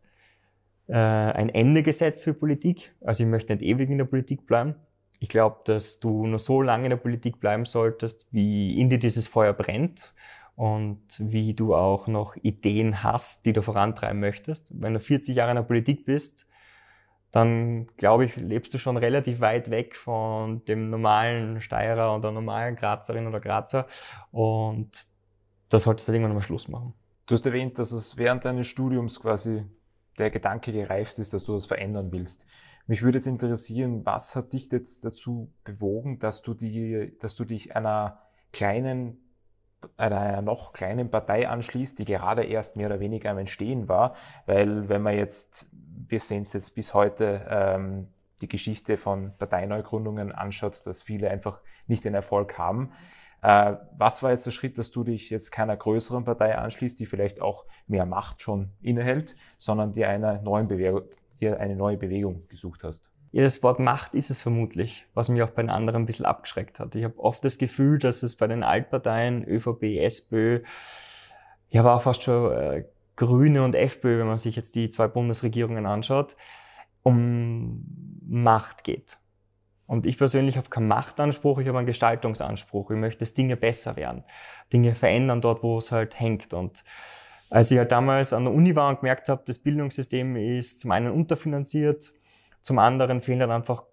äh, 0.87 0.95
ein 0.95 1.49
Ende 1.49 1.83
gesetzt 1.83 2.23
für 2.23 2.33
Politik. 2.33 2.93
Also 3.01 3.23
ich 3.23 3.29
möchte 3.29 3.53
nicht 3.53 3.63
ewig 3.63 3.89
in 3.89 3.97
der 3.97 4.05
Politik 4.05 4.45
bleiben. 4.45 4.75
Ich 5.19 5.29
glaube, 5.29 5.61
dass 5.65 5.99
du 5.99 6.27
nur 6.27 6.39
so 6.39 6.61
lange 6.61 6.85
in 6.85 6.89
der 6.89 6.97
Politik 6.97 7.39
bleiben 7.39 7.65
solltest, 7.65 8.27
wie 8.31 8.77
in 8.77 8.89
dir 8.89 8.99
dieses 8.99 9.29
Feuer 9.29 9.53
brennt 9.53 10.13
und 10.55 11.01
wie 11.19 11.53
du 11.53 11.75
auch 11.75 12.07
noch 12.07 12.35
Ideen 12.35 13.03
hast, 13.03 13.45
die 13.45 13.53
du 13.53 13.61
vorantreiben 13.61 14.19
möchtest. 14.19 14.79
Wenn 14.79 14.93
du 14.93 14.99
40 14.99 15.35
Jahre 15.35 15.51
in 15.51 15.55
der 15.55 15.63
Politik 15.63 16.05
bist, 16.05 16.47
dann 17.31 17.87
glaube 17.97 18.25
ich, 18.25 18.35
lebst 18.35 18.73
du 18.73 18.77
schon 18.77 18.95
relativ 18.95 19.39
weit 19.39 19.71
weg 19.71 19.95
von 19.95 20.63
dem 20.65 20.91
normalen 20.91 21.61
Steirer 21.61 22.15
oder 22.15 22.31
normalen 22.31 22.75
Grazerin 22.75 23.25
oder 23.25 23.39
Grazer 23.39 23.87
und 24.31 25.07
da 25.69 25.79
solltest 25.79 26.07
du 26.07 26.13
irgendwann 26.13 26.35
mal 26.35 26.41
Schluss 26.41 26.67
machen. 26.67 26.93
Du 27.25 27.33
hast 27.33 27.45
erwähnt, 27.47 27.79
dass 27.79 27.91
es 27.91 28.17
während 28.17 28.45
deines 28.45 28.67
Studiums 28.67 29.19
quasi 29.19 29.65
der 30.19 30.29
Gedanke 30.29 30.71
gereift 30.71 31.17
ist, 31.17 31.33
dass 31.33 31.45
du 31.45 31.53
das 31.53 31.65
verändern 31.65 32.11
willst. 32.11 32.45
Mich 32.85 33.01
würde 33.01 33.17
jetzt 33.17 33.27
interessieren, 33.27 34.05
was 34.05 34.35
hat 34.35 34.53
dich 34.53 34.71
jetzt 34.71 35.03
dazu 35.05 35.51
bewogen, 35.63 36.19
dass 36.19 36.43
du, 36.43 36.53
die, 36.53 37.17
dass 37.19 37.35
du 37.35 37.45
dich 37.45 37.75
einer 37.75 38.19
kleinen 38.51 39.22
einer 39.97 40.41
noch 40.41 40.73
kleinen 40.73 41.09
Partei 41.09 41.47
anschließt, 41.47 41.99
die 41.99 42.05
gerade 42.05 42.43
erst 42.43 42.75
mehr 42.75 42.87
oder 42.87 42.99
weniger 42.99 43.31
am 43.31 43.37
Entstehen 43.37 43.87
war, 43.87 44.15
weil 44.45 44.89
wenn 44.89 45.01
man 45.01 45.15
jetzt, 45.15 45.69
wir 46.07 46.19
sehen 46.19 46.43
es 46.43 46.53
jetzt 46.53 46.75
bis 46.75 46.93
heute, 46.93 47.45
ähm, 47.49 48.07
die 48.41 48.47
Geschichte 48.49 48.97
von 48.97 49.33
Parteineugründungen 49.37 50.31
anschaut, 50.31 50.85
dass 50.85 51.01
viele 51.01 51.29
einfach 51.29 51.61
nicht 51.87 52.03
den 52.05 52.13
Erfolg 52.13 52.57
haben. 52.57 52.91
Äh, 53.41 53.75
was 53.97 54.23
war 54.23 54.31
jetzt 54.31 54.45
der 54.45 54.51
Schritt, 54.51 54.77
dass 54.77 54.91
du 54.91 55.03
dich 55.03 55.29
jetzt 55.29 55.51
keiner 55.51 55.75
größeren 55.75 56.23
Partei 56.23 56.57
anschließt, 56.57 56.99
die 56.99 57.05
vielleicht 57.05 57.41
auch 57.41 57.65
mehr 57.87 58.05
Macht 58.05 58.41
schon 58.41 58.71
innehält, 58.81 59.35
sondern 59.57 59.93
dir 59.93 60.09
eine, 60.09 60.41
neuen 60.43 60.67
Bewegung, 60.67 61.03
dir 61.39 61.59
eine 61.59 61.75
neue 61.75 61.97
Bewegung 61.97 62.47
gesucht 62.47 62.83
hast? 62.83 63.12
Ja, 63.33 63.41
das 63.41 63.63
Wort 63.63 63.79
Macht 63.79 64.13
ist 64.13 64.29
es 64.29 64.43
vermutlich, 64.43 65.07
was 65.15 65.27
mich 65.27 65.41
auch 65.41 65.49
bei 65.49 65.63
den 65.63 65.71
anderen 65.71 66.03
ein 66.03 66.05
bisschen 66.05 66.27
abgeschreckt 66.27 66.79
hat. 66.79 66.93
Ich 66.93 67.03
habe 67.03 67.17
oft 67.17 67.43
das 67.43 67.57
Gefühl, 67.57 67.97
dass 67.97 68.21
es 68.21 68.35
bei 68.35 68.45
den 68.45 68.61
Altparteien, 68.61 69.43
ÖVP, 69.43 69.97
SPÖ, 70.01 70.61
ja, 71.71 71.83
war 71.83 71.99
fast 71.99 72.21
schon 72.21 72.51
äh, 72.51 72.85
Grüne 73.15 73.63
und 73.63 73.73
FPÖ, 73.73 74.19
wenn 74.19 74.27
man 74.27 74.37
sich 74.37 74.55
jetzt 74.55 74.75
die 74.75 74.91
zwei 74.91 75.07
Bundesregierungen 75.07 75.87
anschaut, 75.87 76.37
um 77.01 77.83
Macht 78.21 78.83
geht. 78.83 79.17
Und 79.87 80.05
ich 80.05 80.19
persönlich 80.19 80.55
habe 80.55 80.69
keinen 80.69 80.87
Machtanspruch, 80.87 81.57
ich 81.57 81.67
habe 81.67 81.79
einen 81.79 81.87
Gestaltungsanspruch. 81.87 82.91
Ich 82.91 82.97
möchte, 82.97 83.21
dass 83.21 83.33
Dinge 83.33 83.57
besser 83.57 83.95
werden, 83.95 84.23
Dinge 84.71 84.93
verändern 84.93 85.41
dort, 85.41 85.63
wo 85.63 85.79
es 85.79 85.91
halt 85.91 86.19
hängt. 86.19 86.53
Und 86.53 86.83
als 87.49 87.71
ich 87.71 87.79
halt 87.79 87.91
damals 87.91 88.31
an 88.31 88.43
der 88.43 88.53
Uni 88.53 88.75
war 88.75 88.89
und 88.89 88.99
gemerkt 88.99 89.27
habe, 89.27 89.41
das 89.47 89.57
Bildungssystem 89.57 90.35
ist 90.35 90.81
zum 90.81 90.91
einen 90.91 91.11
unterfinanziert, 91.11 92.13
zum 92.63 92.79
anderen 92.79 93.21
fehlen 93.21 93.39
dann 93.39 93.51
einfach 93.51 93.83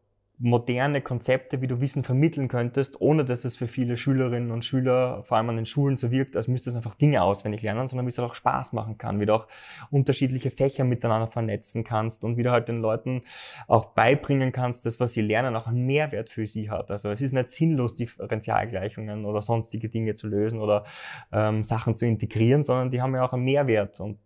moderne 0.43 1.03
Konzepte, 1.03 1.61
wie 1.61 1.67
du 1.67 1.81
Wissen 1.81 2.03
vermitteln 2.03 2.49
könntest, 2.49 2.99
ohne 3.01 3.27
dass 3.27 3.45
es 3.45 3.57
für 3.57 3.69
viele 3.69 3.99
Schülerinnen 3.99 4.51
und 4.51 4.65
Schüler, 4.65 5.23
vor 5.23 5.37
allem 5.37 5.51
an 5.51 5.57
den 5.57 5.67
Schulen, 5.67 5.99
so 5.99 6.11
wirkt, 6.11 6.35
als 6.35 6.49
müsste 6.49 6.71
es 6.71 6.77
einfach 6.77 6.95
Dinge 6.95 7.23
auswendig 7.23 7.61
lernen, 7.63 7.87
sondern 7.87 8.07
wie 8.07 8.09
es 8.09 8.17
halt 8.17 8.31
auch 8.31 8.35
Spaß 8.35 8.73
machen 8.73 8.97
kann, 8.97 9.21
wie 9.21 9.27
du 9.27 9.35
auch 9.35 9.47
unterschiedliche 9.91 10.51
Fächer 10.51 10.85
miteinander 10.85 11.27
vernetzen 11.27 11.85
kannst 11.85 12.25
und 12.25 12.39
wie 12.39 12.43
du 12.43 12.51
halt 12.51 12.69
den 12.69 12.81
Leuten 12.81 13.23
auch 13.69 13.87
beibringen 13.87 14.51
kannst, 14.51 14.87
dass 14.87 14.99
was 14.99 15.13
sie 15.13 15.21
lernen 15.21 15.55
auch 15.57 15.67
einen 15.67 15.85
Mehrwert 15.85 16.31
für 16.31 16.47
sie 16.47 16.71
hat. 16.71 16.91
Also 16.91 17.11
es 17.11 17.21
ist 17.21 17.33
nicht 17.33 17.51
sinnlos, 17.51 17.97
Differentialgleichungen 17.97 19.27
oder 19.27 19.43
sonstige 19.43 19.91
Dinge 19.91 20.15
zu 20.15 20.27
lösen 20.27 20.61
oder 20.61 20.85
ähm, 21.33 21.65
Sachen 21.65 21.97
zu 21.97 22.07
integrieren, 22.07 22.63
sondern 22.63 22.91
die 22.91 23.03
haben 23.03 23.15
ja 23.15 23.25
auch 23.25 23.35
einen 23.35 23.45
Mehrwert. 23.45 24.01
Und 24.01 24.19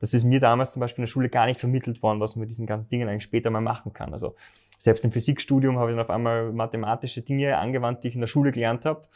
das 0.00 0.12
ist 0.12 0.24
mir 0.24 0.40
damals 0.40 0.72
zum 0.72 0.80
Beispiel 0.80 1.02
in 1.02 1.06
der 1.06 1.12
Schule 1.12 1.28
gar 1.28 1.46
nicht 1.46 1.60
vermittelt 1.60 2.02
worden, 2.02 2.18
was 2.18 2.34
man 2.34 2.40
mit 2.40 2.50
diesen 2.50 2.66
ganzen 2.66 2.88
Dingen 2.88 3.08
eigentlich 3.08 3.22
später 3.22 3.50
mal 3.50 3.60
machen 3.60 3.92
kann. 3.92 4.12
Also 4.12 4.34
selbst 4.82 5.04
im 5.04 5.12
Physikstudium 5.12 5.78
habe 5.78 5.90
ich 5.90 5.96
dann 5.96 6.04
auf 6.04 6.10
einmal 6.10 6.52
mathematische 6.52 7.22
Dinge 7.22 7.56
angewandt, 7.56 8.02
die 8.02 8.08
ich 8.08 8.14
in 8.16 8.20
der 8.20 8.26
Schule 8.26 8.50
gelernt 8.50 8.84
habe. 8.84 9.06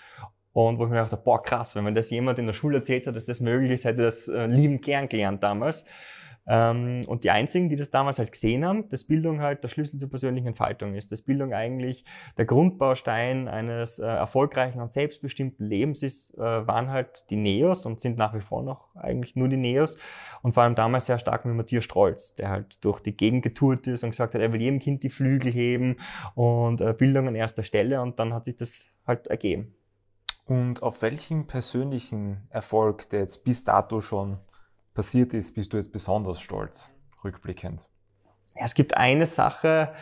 Und 0.53 0.79
wo 0.79 0.85
ich 0.85 0.91
mir 0.91 0.97
dachte, 0.97 1.17
boah, 1.17 1.43
krass, 1.43 1.75
wenn 1.75 1.83
mir 1.83 1.93
das 1.93 2.09
jemand 2.11 2.39
in 2.39 2.47
der 2.47 2.53
Schule 2.53 2.79
erzählt 2.79 3.09
hat, 3.09 3.17
dass 3.17 3.25
das 3.25 3.41
möglich 3.41 3.73
ist, 3.73 3.85
hätte 3.85 4.03
das 4.03 4.29
äh, 4.29 4.47
liebend 4.47 4.83
gern 4.83 5.09
gelernt 5.09 5.43
damals. 5.43 5.87
Ähm, 6.49 7.05
und 7.07 7.25
die 7.25 7.31
einzigen, 7.31 7.69
die 7.69 7.77
das 7.77 7.91
damals 7.91 8.19
halt 8.19 8.33
gesehen 8.33 8.65
haben, 8.65 8.89
dass 8.89 9.05
Bildung 9.05 9.41
halt 9.41 9.65
der 9.65 9.69
Schlüssel 9.69 9.99
zur 9.99 10.09
persönlichen 10.09 10.49
Entfaltung 10.49 10.95
ist, 10.95 11.11
dass 11.11 11.23
Bildung 11.23 11.53
eigentlich 11.53 12.05
der 12.37 12.45
Grundbaustein 12.45 13.49
eines 13.49 13.99
äh, 13.99 14.07
erfolgreichen 14.07 14.81
und 14.81 14.89
selbstbestimmten 14.89 15.67
Lebens 15.67 16.03
ist, 16.03 16.37
äh, 16.39 16.67
waren 16.67 16.91
halt 16.91 17.31
die 17.31 17.37
Neos 17.37 17.85
und 17.85 18.01
sind 18.01 18.19
nach 18.19 18.35
wie 18.35 18.41
vor 18.41 18.63
noch 18.63 18.95
eigentlich 18.95 19.35
nur 19.35 19.49
die 19.49 19.57
Neos 19.57 19.99
und 20.43 20.53
vor 20.53 20.63
allem 20.63 20.77
damals 20.77 21.07
sehr 21.07 21.19
stark 21.19 21.45
mit 21.45 21.57
Matthias 21.57 21.85
Strolz, 21.85 22.35
der 22.37 22.51
halt 22.51 22.85
durch 22.85 23.01
die 23.01 23.17
Gegend 23.17 23.43
getourt 23.43 23.87
ist 23.87 24.05
und 24.05 24.11
gesagt 24.11 24.35
hat, 24.35 24.41
er 24.41 24.53
will 24.53 24.61
jedem 24.61 24.79
Kind 24.79 25.03
die 25.03 25.11
Flügel 25.11 25.51
heben 25.51 25.97
und 26.35 26.81
äh, 26.81 26.93
Bildung 26.93 27.27
an 27.27 27.35
erster 27.35 27.65
Stelle 27.65 28.01
und 28.01 28.21
dann 28.21 28.33
hat 28.33 28.45
sich 28.45 28.57
das 28.57 28.87
halt 29.07 29.27
ergeben. 29.27 29.75
Und 30.45 30.83
auf 30.83 31.03
welchen 31.03 31.49
persönlichen 31.49 32.47
Erfolg, 32.51 33.11
der 33.11 33.21
jetzt 33.21 33.43
bis 33.43 33.65
dato 33.65 34.01
schon 34.01 34.39
passiert 34.97 35.35
ist, 35.35 35.55
bist 35.55 35.73
du 35.73 35.77
jetzt 35.77 35.93
besonders 35.93 36.41
stolz, 36.41 36.93
rückblickend? 37.23 37.89
Es 38.57 38.75
gibt 38.75 38.97
eine 38.97 39.27
Sache, 39.27 39.93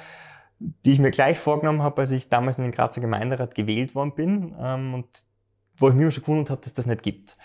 die 0.59 0.93
ich 0.93 0.99
mir 0.99 1.11
gleich 1.11 1.39
vorgenommen 1.39 1.83
habe, 1.83 2.01
als 2.01 2.13
ich 2.13 2.31
damals 2.31 2.59
in 2.59 2.65
den 2.65 2.73
Grazer 2.73 3.01
Gemeinderat 3.01 3.55
gewählt 3.55 3.95
worden 3.95 4.15
bin 4.15 4.57
ähm, 4.59 4.95
und 4.95 5.07
wo 5.77 5.89
ich 5.89 5.95
mir 5.95 6.11
schon 6.11 6.23
gewundert 6.23 6.51
habe, 6.51 6.61
dass 6.63 6.73
das 6.73 6.87
nicht 6.87 7.03
gibt. 7.03 7.37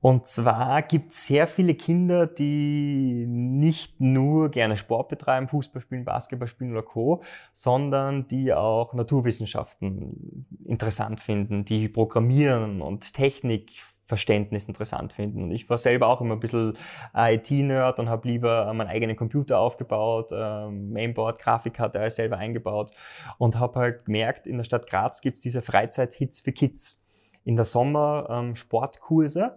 Und 0.00 0.26
zwar 0.26 0.82
gibt 0.82 1.12
es 1.12 1.26
sehr 1.26 1.46
viele 1.46 1.76
Kinder, 1.76 2.26
die 2.26 3.24
nicht 3.28 4.00
nur 4.00 4.50
gerne 4.50 4.76
Sport 4.76 5.08
betreiben, 5.08 5.46
Fußball 5.46 5.80
spielen, 5.80 6.04
Basketball 6.04 6.48
spielen 6.48 6.72
oder 6.72 6.82
Co., 6.82 7.22
sondern 7.52 8.26
die 8.26 8.52
auch 8.52 8.94
Naturwissenschaften 8.94 10.44
interessant 10.64 11.20
finden, 11.20 11.64
die 11.64 11.88
Programmieren 11.88 12.82
und 12.82 13.14
Technik 13.14 13.70
Verständnis 14.12 14.68
interessant 14.68 15.14
finden. 15.14 15.44
Und 15.44 15.52
ich 15.52 15.70
war 15.70 15.78
selber 15.78 16.08
auch 16.08 16.20
immer 16.20 16.34
ein 16.34 16.40
bisschen 16.40 16.74
IT-Nerd 17.16 17.98
und 17.98 18.10
habe 18.10 18.28
lieber 18.28 18.70
meinen 18.74 18.88
eigenen 18.88 19.16
Computer 19.16 19.58
aufgebaut, 19.58 20.32
ähm, 20.34 20.92
Mainboard, 20.92 21.38
Grafikkarte 21.38 21.98
alles 21.98 22.16
selber 22.16 22.36
eingebaut 22.36 22.92
und 23.38 23.58
habe 23.58 23.80
halt 23.80 24.04
gemerkt, 24.04 24.46
in 24.46 24.58
der 24.58 24.64
Stadt 24.64 24.86
Graz 24.86 25.22
gibt 25.22 25.38
es 25.38 25.42
diese 25.42 25.62
Freizeit-Hits 25.62 26.40
für 26.40 26.52
Kids. 26.52 27.06
In 27.44 27.56
der 27.56 27.64
Sommer 27.64 28.26
ähm, 28.28 28.54
Sportkurse, 28.54 29.56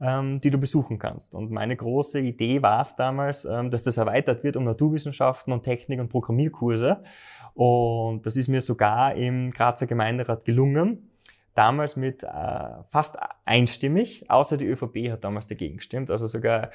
ähm, 0.00 0.40
die 0.40 0.50
du 0.50 0.58
besuchen 0.58 1.00
kannst. 1.00 1.34
Und 1.34 1.50
meine 1.50 1.74
große 1.74 2.20
Idee 2.20 2.62
war 2.62 2.82
es 2.82 2.94
damals, 2.94 3.46
ähm, 3.46 3.72
dass 3.72 3.82
das 3.82 3.96
erweitert 3.96 4.44
wird 4.44 4.56
um 4.56 4.62
Naturwissenschaften 4.62 5.52
und 5.52 5.64
Technik- 5.64 5.98
und 5.98 6.08
Programmierkurse. 6.08 7.02
Und 7.54 8.24
das 8.26 8.36
ist 8.36 8.46
mir 8.46 8.60
sogar 8.60 9.16
im 9.16 9.50
Grazer 9.50 9.88
Gemeinderat 9.88 10.44
gelungen 10.44 11.10
damals 11.54 11.96
mit 11.96 12.22
äh, 12.22 12.82
fast 12.90 13.18
einstimmig, 13.44 14.30
außer 14.30 14.56
die 14.56 14.66
ÖVP 14.66 15.10
hat 15.10 15.24
damals 15.24 15.48
dagegen 15.48 15.78
gestimmt. 15.78 16.10
Also 16.10 16.26
sogar 16.26 16.70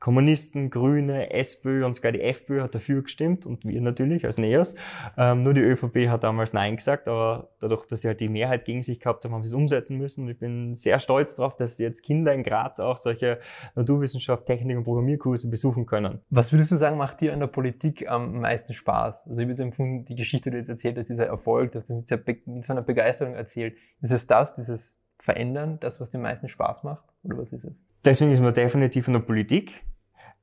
Kommunisten, 0.00 0.70
Grüne, 0.70 1.32
SPÖ 1.32 1.84
und 1.84 1.94
sogar 1.94 2.12
die 2.12 2.20
FPÖ 2.20 2.62
hat 2.62 2.74
dafür 2.74 3.02
gestimmt 3.02 3.46
und 3.46 3.64
wir 3.64 3.80
natürlich 3.80 4.24
als 4.24 4.38
NEOS. 4.38 4.76
Ähm, 5.16 5.42
nur 5.42 5.54
die 5.54 5.60
ÖVP 5.60 6.08
hat 6.08 6.22
damals 6.22 6.52
Nein 6.52 6.76
gesagt, 6.76 7.08
aber 7.08 7.48
dadurch, 7.60 7.86
dass 7.86 8.02
sie 8.02 8.08
halt 8.08 8.20
die 8.20 8.28
Mehrheit 8.28 8.64
gegen 8.64 8.82
sich 8.82 9.00
gehabt 9.00 9.24
haben, 9.24 9.32
haben 9.32 9.42
sie 9.42 9.48
es 9.48 9.54
umsetzen 9.54 9.98
müssen. 9.98 10.24
Und 10.24 10.30
ich 10.30 10.38
bin 10.38 10.76
sehr 10.76 11.00
stolz 11.00 11.34
darauf, 11.34 11.56
dass 11.56 11.78
jetzt 11.78 12.02
Kinder 12.02 12.32
in 12.32 12.44
Graz 12.44 12.78
auch 12.78 12.96
solche 12.96 13.40
Naturwissenschaft, 13.74 14.46
Technik 14.46 14.76
und 14.76 14.84
Programmierkurse 14.84 15.50
besuchen 15.50 15.86
können. 15.86 16.20
Was 16.30 16.52
würdest 16.52 16.70
du 16.70 16.76
sagen, 16.76 16.96
macht 16.96 17.20
dir 17.20 17.32
an 17.32 17.40
der 17.40 17.48
Politik 17.48 18.08
am 18.08 18.40
meisten 18.40 18.74
Spaß? 18.74 19.26
Also 19.26 19.36
ich 19.36 19.42
habe 19.42 19.50
jetzt 19.50 19.60
empfunden, 19.60 20.04
die 20.04 20.14
Geschichte, 20.14 20.50
die 20.50 20.54
du 20.54 20.58
jetzt 20.58 20.68
erzählt 20.68 20.96
hast, 20.96 21.08
dieser 21.08 21.26
Erfolg, 21.26 21.72
dass 21.72 21.86
du 21.86 21.94
mit, 21.94 22.46
mit 22.46 22.64
so 22.64 22.72
einer 22.72 22.82
Begeisterung 22.82 23.34
erzählt. 23.34 23.76
Ist 24.00 24.12
es 24.12 24.28
das, 24.28 24.54
dieses 24.54 24.96
Verändern, 25.16 25.78
das, 25.80 26.00
was 26.00 26.10
dir 26.10 26.18
am 26.18 26.22
meisten 26.22 26.48
Spaß 26.48 26.84
macht? 26.84 27.04
Oder 27.24 27.38
was 27.38 27.52
ist 27.52 27.64
es? 27.64 27.87
Deswegen 28.04 28.32
ist 28.32 28.40
man 28.40 28.54
definitiv 28.54 29.06
in 29.06 29.14
der 29.14 29.20
Politik. 29.20 29.82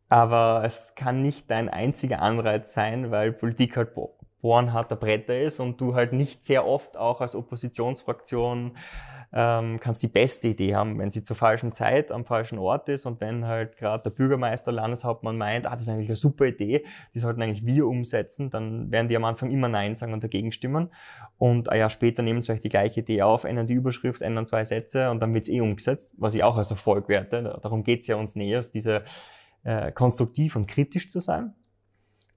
Aber 0.07 0.63
es 0.65 0.93
kann 0.95 1.21
nicht 1.21 1.49
dein 1.49 1.67
einziger 1.67 2.21
Anreiz 2.21 2.73
sein, 2.73 3.09
weil 3.09 3.31
Politik 3.31 3.75
halt 3.75 3.93
bohren 4.41 4.71
harter 4.71 4.95
Bretter 4.95 5.39
ist 5.39 5.59
und 5.59 5.81
du 5.81 5.95
halt 5.95 6.13
nicht 6.13 6.45
sehr 6.45 6.67
oft 6.67 6.95
auch 6.97 7.21
als 7.21 7.35
Oppositionsfraktion 7.35 8.77
ähm, 9.37 9.81
kannst 9.81 10.01
die 10.01 10.07
beste 10.07 10.47
Idee 10.47 10.75
haben, 10.75 10.97
wenn 10.97 11.11
sie 11.11 11.21
zur 11.21 11.35
falschen 11.35 11.73
Zeit 11.73 12.09
am 12.13 12.23
falschen 12.23 12.57
Ort 12.57 12.87
ist 12.87 13.05
und 13.05 13.19
wenn 13.19 13.45
halt 13.45 13.75
gerade 13.75 14.03
der 14.03 14.09
Bürgermeister, 14.11 14.71
Landeshauptmann 14.71 15.37
meint, 15.37 15.67
ah, 15.67 15.71
das 15.71 15.83
ist 15.83 15.89
eigentlich 15.89 16.07
eine 16.07 16.15
super 16.15 16.45
Idee, 16.45 16.85
die 17.13 17.19
sollten 17.19 17.41
eigentlich 17.41 17.65
wir 17.65 17.85
umsetzen, 17.85 18.49
dann 18.49 18.91
werden 18.91 19.09
die 19.09 19.17
am 19.17 19.25
Anfang 19.25 19.51
immer 19.51 19.67
Nein 19.67 19.95
sagen 19.95 20.13
und 20.13 20.23
dagegen 20.23 20.53
stimmen 20.53 20.89
und 21.37 21.67
ein 21.67 21.79
Jahr 21.79 21.89
später 21.89 22.23
nehmen 22.23 22.41
sie 22.41 22.45
vielleicht 22.45 22.63
die 22.63 22.69
gleiche 22.69 23.01
Idee 23.01 23.23
auf, 23.23 23.43
ändern 23.43 23.67
die 23.67 23.73
Überschrift, 23.73 24.21
ändern 24.21 24.47
zwei 24.47 24.63
Sätze 24.63 25.11
und 25.11 25.19
dann 25.19 25.33
wird 25.33 25.43
es 25.43 25.49
eh 25.49 25.59
umgesetzt, 25.59 26.13
was 26.17 26.33
ich 26.33 26.43
auch 26.43 26.55
als 26.55 26.71
Erfolg 26.71 27.09
werte. 27.09 27.59
Darum 27.61 27.83
geht 27.83 28.01
es 28.01 28.07
ja 28.07 28.15
uns 28.15 28.37
näher, 28.37 28.61
diese 28.73 29.03
äh, 29.65 29.91
konstruktiv 29.91 30.55
und 30.55 30.67
kritisch 30.67 31.09
zu 31.09 31.19
sein. 31.19 31.53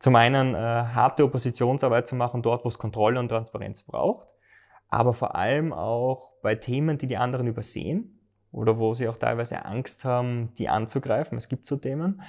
Zum 0.01 0.17
einen 0.17 0.57
äh, 0.57 0.59
harte 0.59 1.23
Oppositionsarbeit 1.23 2.09
zu 2.09 2.17
machen 2.17 2.43
dort, 2.43 2.65
wo 2.65 2.69
es 2.69 2.79
Kontrolle 2.79 3.21
und 3.21 3.29
Transparenz 3.29 3.85
braucht, 3.85 4.35
aber 4.89 5.13
vor 5.13 5.35
allem 5.35 5.73
auch 5.73 6.33
bei 6.43 6.55
Themen, 6.55 6.99
die 6.99 7.07
die 7.07 7.17
anderen 7.17 7.47
übersehen 7.47 8.19
oder 8.53 8.79
wo 8.79 8.95
sie 8.95 9.09
auch 9.09 9.17
teilweise 9.17 9.65
Angst 9.65 10.05
haben, 10.05 10.55
die 10.57 10.69
anzugreifen. 10.69 11.37
Es 11.37 11.49
gibt 11.49 11.67
so 11.67 11.77
Themen, 11.77 12.23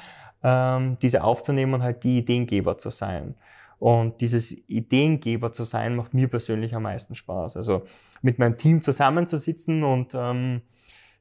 ähm, 0.43 0.97
diese 1.01 1.23
aufzunehmen 1.23 1.75
und 1.75 1.83
halt 1.83 2.03
die 2.03 2.19
Ideengeber 2.19 2.77
zu 2.77 2.89
sein. 2.89 3.35
Und 3.79 4.19
dieses 4.19 4.67
Ideengeber 4.67 5.53
zu 5.53 5.63
sein, 5.63 5.95
macht 5.95 6.13
mir 6.13 6.27
persönlich 6.27 6.75
am 6.75 6.83
meisten 6.83 7.15
Spaß. 7.15 7.55
Also 7.55 7.83
mit 8.21 8.37
meinem 8.37 8.57
Team 8.57 8.81
zusammenzusitzen 8.81 9.83
und 9.83 10.13
ähm, 10.15 10.61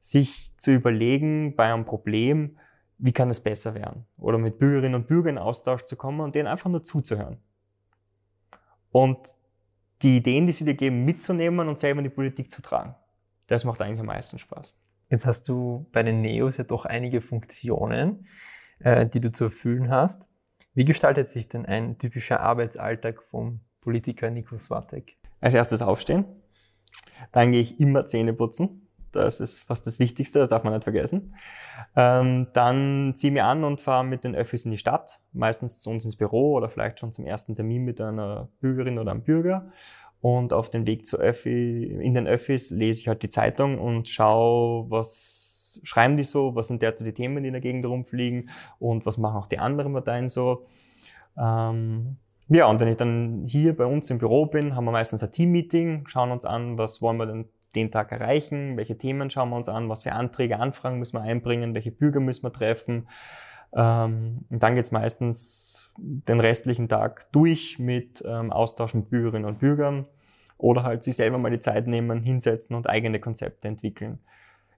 sich 0.01 0.51
zu 0.57 0.71
überlegen 0.71 1.55
bei 1.55 1.73
einem 1.73 1.85
Problem, 1.85 2.57
wie 2.97 3.13
kann 3.13 3.29
es 3.29 3.39
besser 3.39 3.75
werden? 3.75 4.05
Oder 4.17 4.37
mit 4.37 4.59
Bürgerinnen 4.59 4.95
und 4.95 5.07
Bürgern 5.07 5.37
in 5.37 5.41
Austausch 5.41 5.83
zu 5.85 5.95
kommen 5.95 6.19
und 6.19 6.35
denen 6.35 6.47
einfach 6.47 6.69
nur 6.69 6.83
zuzuhören. 6.83 7.37
Und 8.91 9.19
die 10.01 10.17
Ideen, 10.17 10.47
die 10.47 10.53
sie 10.53 10.65
dir 10.65 10.75
geben, 10.75 11.05
mitzunehmen 11.05 11.67
und 11.67 11.79
selber 11.79 11.99
in 11.99 12.05
die 12.05 12.09
Politik 12.09 12.51
zu 12.51 12.61
tragen. 12.61 12.95
Das 13.47 13.65
macht 13.65 13.81
eigentlich 13.81 13.99
am 13.99 14.05
meisten 14.05 14.39
Spaß. 14.39 14.77
Jetzt 15.09 15.25
hast 15.25 15.47
du 15.49 15.87
bei 15.91 16.03
den 16.03 16.21
Neos 16.21 16.57
ja 16.57 16.63
doch 16.63 16.85
einige 16.85 17.21
Funktionen, 17.21 18.27
äh, 18.79 19.05
die 19.05 19.19
du 19.19 19.31
zu 19.31 19.45
erfüllen 19.45 19.89
hast. 19.89 20.27
Wie 20.73 20.85
gestaltet 20.85 21.29
sich 21.29 21.47
denn 21.49 21.65
ein 21.65 21.97
typischer 21.97 22.41
Arbeitsalltag 22.41 23.23
vom 23.23 23.61
Politiker 23.81 24.29
Nico 24.29 24.57
Swatek? 24.57 25.17
Als 25.41 25.53
erstes 25.53 25.81
aufstehen. 25.81 26.25
Dann 27.31 27.51
gehe 27.51 27.61
ich 27.61 27.79
immer 27.79 28.05
Zähne 28.05 28.33
putzen. 28.33 28.87
Das 29.11 29.39
ist 29.41 29.63
fast 29.63 29.87
das 29.87 29.99
Wichtigste, 29.99 30.39
das 30.39 30.49
darf 30.49 30.63
man 30.63 30.73
nicht 30.73 30.83
vergessen. 30.83 31.35
Ähm, 31.95 32.47
dann 32.53 33.13
ziehe 33.15 33.29
ich 33.29 33.33
mich 33.33 33.43
an 33.43 33.63
und 33.63 33.81
fahre 33.81 34.03
mit 34.03 34.23
den 34.23 34.35
Öffis 34.35 34.65
in 34.65 34.71
die 34.71 34.77
Stadt, 34.77 35.19
meistens 35.33 35.79
zu 35.79 35.89
uns 35.89 36.05
ins 36.05 36.15
Büro 36.15 36.53
oder 36.53 36.69
vielleicht 36.69 36.99
schon 36.99 37.11
zum 37.11 37.25
ersten 37.25 37.55
Termin 37.55 37.83
mit 37.83 37.99
einer 38.01 38.49
Bürgerin 38.59 38.99
oder 38.99 39.11
einem 39.11 39.23
Bürger. 39.23 39.71
Und 40.21 40.51
auf 40.51 40.69
dem 40.69 40.85
Weg 40.85 41.07
zu 41.07 41.17
Öffi, 41.17 41.85
in 41.85 42.13
den 42.13 42.27
Öffis 42.27 42.71
lese 42.71 43.01
ich 43.01 43.07
halt 43.07 43.23
die 43.23 43.29
Zeitung 43.29 43.79
und 43.79 44.07
schaue, 44.07 44.89
was 44.89 45.79
schreiben 45.83 46.17
die 46.17 46.23
so, 46.23 46.55
was 46.55 46.67
sind 46.67 46.81
derzeit 46.81 47.07
die 47.07 47.13
Themen, 47.13 47.43
die 47.43 47.47
in 47.47 47.53
der 47.53 47.61
Gegend 47.61 47.85
rumfliegen 47.85 48.49
und 48.79 49.05
was 49.05 49.17
machen 49.17 49.37
auch 49.37 49.47
die 49.47 49.59
anderen 49.59 49.93
Parteien 49.93 50.27
so. 50.27 50.65
Ähm, 51.37 52.17
ja, 52.49 52.67
und 52.67 52.79
wenn 52.79 52.87
ich 52.87 52.97
dann 52.97 53.45
hier 53.45 53.77
bei 53.77 53.85
uns 53.85 54.09
im 54.09 54.17
Büro 54.17 54.47
bin, 54.47 54.75
haben 54.75 54.85
wir 54.85 54.91
meistens 54.91 55.23
ein 55.23 55.31
Team-Meeting, 55.31 56.07
schauen 56.07 56.31
uns 56.31 56.45
an, 56.45 56.77
was 56.77 57.01
wollen 57.01 57.17
wir 57.17 57.27
denn 57.27 57.47
den 57.75 57.91
Tag 57.91 58.11
erreichen, 58.11 58.77
welche 58.77 58.97
Themen 58.97 59.29
schauen 59.29 59.49
wir 59.49 59.55
uns 59.55 59.69
an, 59.69 59.89
was 59.89 60.03
für 60.03 60.13
Anträge, 60.13 60.59
Anfragen 60.59 60.99
müssen 60.99 61.17
wir 61.17 61.21
einbringen, 61.21 61.73
welche 61.73 61.91
Bürger 61.91 62.19
müssen 62.19 62.43
wir 62.43 62.53
treffen. 62.53 63.07
Ähm, 63.73 64.45
und 64.49 64.63
dann 64.63 64.75
geht's 64.75 64.91
meistens 64.91 65.91
den 65.97 66.39
restlichen 66.39 66.87
Tag 66.87 67.31
durch 67.31 67.77
mit 67.79 68.23
ähm, 68.25 68.51
Austausch 68.51 68.93
mit 68.93 69.09
Bürgerinnen 69.09 69.45
und 69.45 69.59
Bürgern 69.59 70.05
oder 70.57 70.83
halt 70.83 71.03
sich 71.03 71.15
selber 71.15 71.37
mal 71.37 71.51
die 71.51 71.59
Zeit 71.59 71.87
nehmen, 71.87 72.21
hinsetzen 72.21 72.75
und 72.75 72.89
eigene 72.89 73.19
Konzepte 73.19 73.67
entwickeln. 73.67 74.19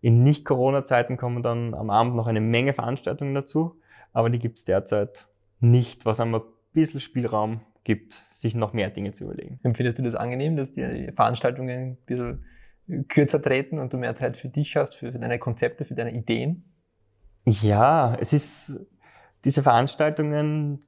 In 0.01 0.23
Nicht-Corona-Zeiten 0.23 1.17
kommen 1.17 1.43
dann 1.43 1.73
am 1.73 1.89
Abend 1.89 2.15
noch 2.15 2.27
eine 2.27 2.41
Menge 2.41 2.73
Veranstaltungen 2.73 3.35
dazu, 3.35 3.79
aber 4.13 4.29
die 4.29 4.39
gibt's 4.39 4.65
derzeit 4.65 5.27
nicht, 5.59 6.05
was 6.05 6.19
einem 6.19 6.35
ein 6.35 6.41
bisschen 6.73 7.01
Spielraum 7.01 7.61
gibt, 7.83 8.25
sich 8.31 8.55
noch 8.55 8.73
mehr 8.73 8.89
Dinge 8.89 9.11
zu 9.11 9.25
überlegen. 9.25 9.59
Empfindest 9.63 9.99
du 9.99 10.03
das 10.03 10.15
angenehm, 10.15 10.55
dass 10.55 10.71
die 10.71 11.11
Veranstaltungen 11.13 11.91
ein 11.91 11.97
bisschen 12.05 12.45
kürzer 13.07 13.41
treten 13.41 13.79
und 13.79 13.93
du 13.93 13.97
mehr 13.97 14.15
Zeit 14.15 14.37
für 14.37 14.49
dich 14.49 14.75
hast, 14.75 14.95
für 14.95 15.11
deine 15.11 15.39
Konzepte, 15.39 15.85
für 15.85 15.95
deine 15.95 16.13
Ideen? 16.13 16.63
Ja, 17.45 18.15
es 18.19 18.33
ist 18.33 18.79
diese 19.43 19.63
Veranstaltungen, 19.63 20.85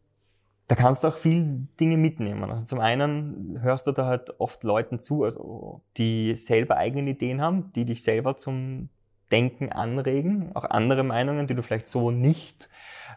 da 0.68 0.76
kannst 0.76 1.04
du 1.04 1.10
auch 1.10 1.18
viel 1.18 1.68
Dinge 1.80 1.98
mitnehmen. 1.98 2.50
Also 2.50 2.66
zum 2.66 2.80
einen 2.80 3.60
hörst 3.62 3.88
du 3.88 3.92
da 3.92 4.06
halt 4.06 4.40
oft 4.40 4.64
Leuten 4.64 5.00
zu, 5.00 5.24
also 5.24 5.82
die 5.98 6.36
selber 6.36 6.78
eigene 6.78 7.12
Ideen 7.12 7.42
haben, 7.42 7.72
die 7.74 7.86
dich 7.86 8.04
selber 8.04 8.38
zum 8.38 8.90
Denken 9.32 9.72
anregen, 9.72 10.56
auch 10.56 10.66
andere 10.66 11.04
Meinungen, 11.04 11.48
die 11.48 11.56
du 11.56 11.64
vielleicht 11.64 11.88
so 11.88 12.12
nicht 12.12 12.70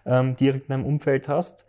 ähm, 0.06 0.34
direkt 0.34 0.64
in 0.64 0.72
deinem 0.72 0.86
Umfeld 0.86 1.28
hast. 1.28 1.66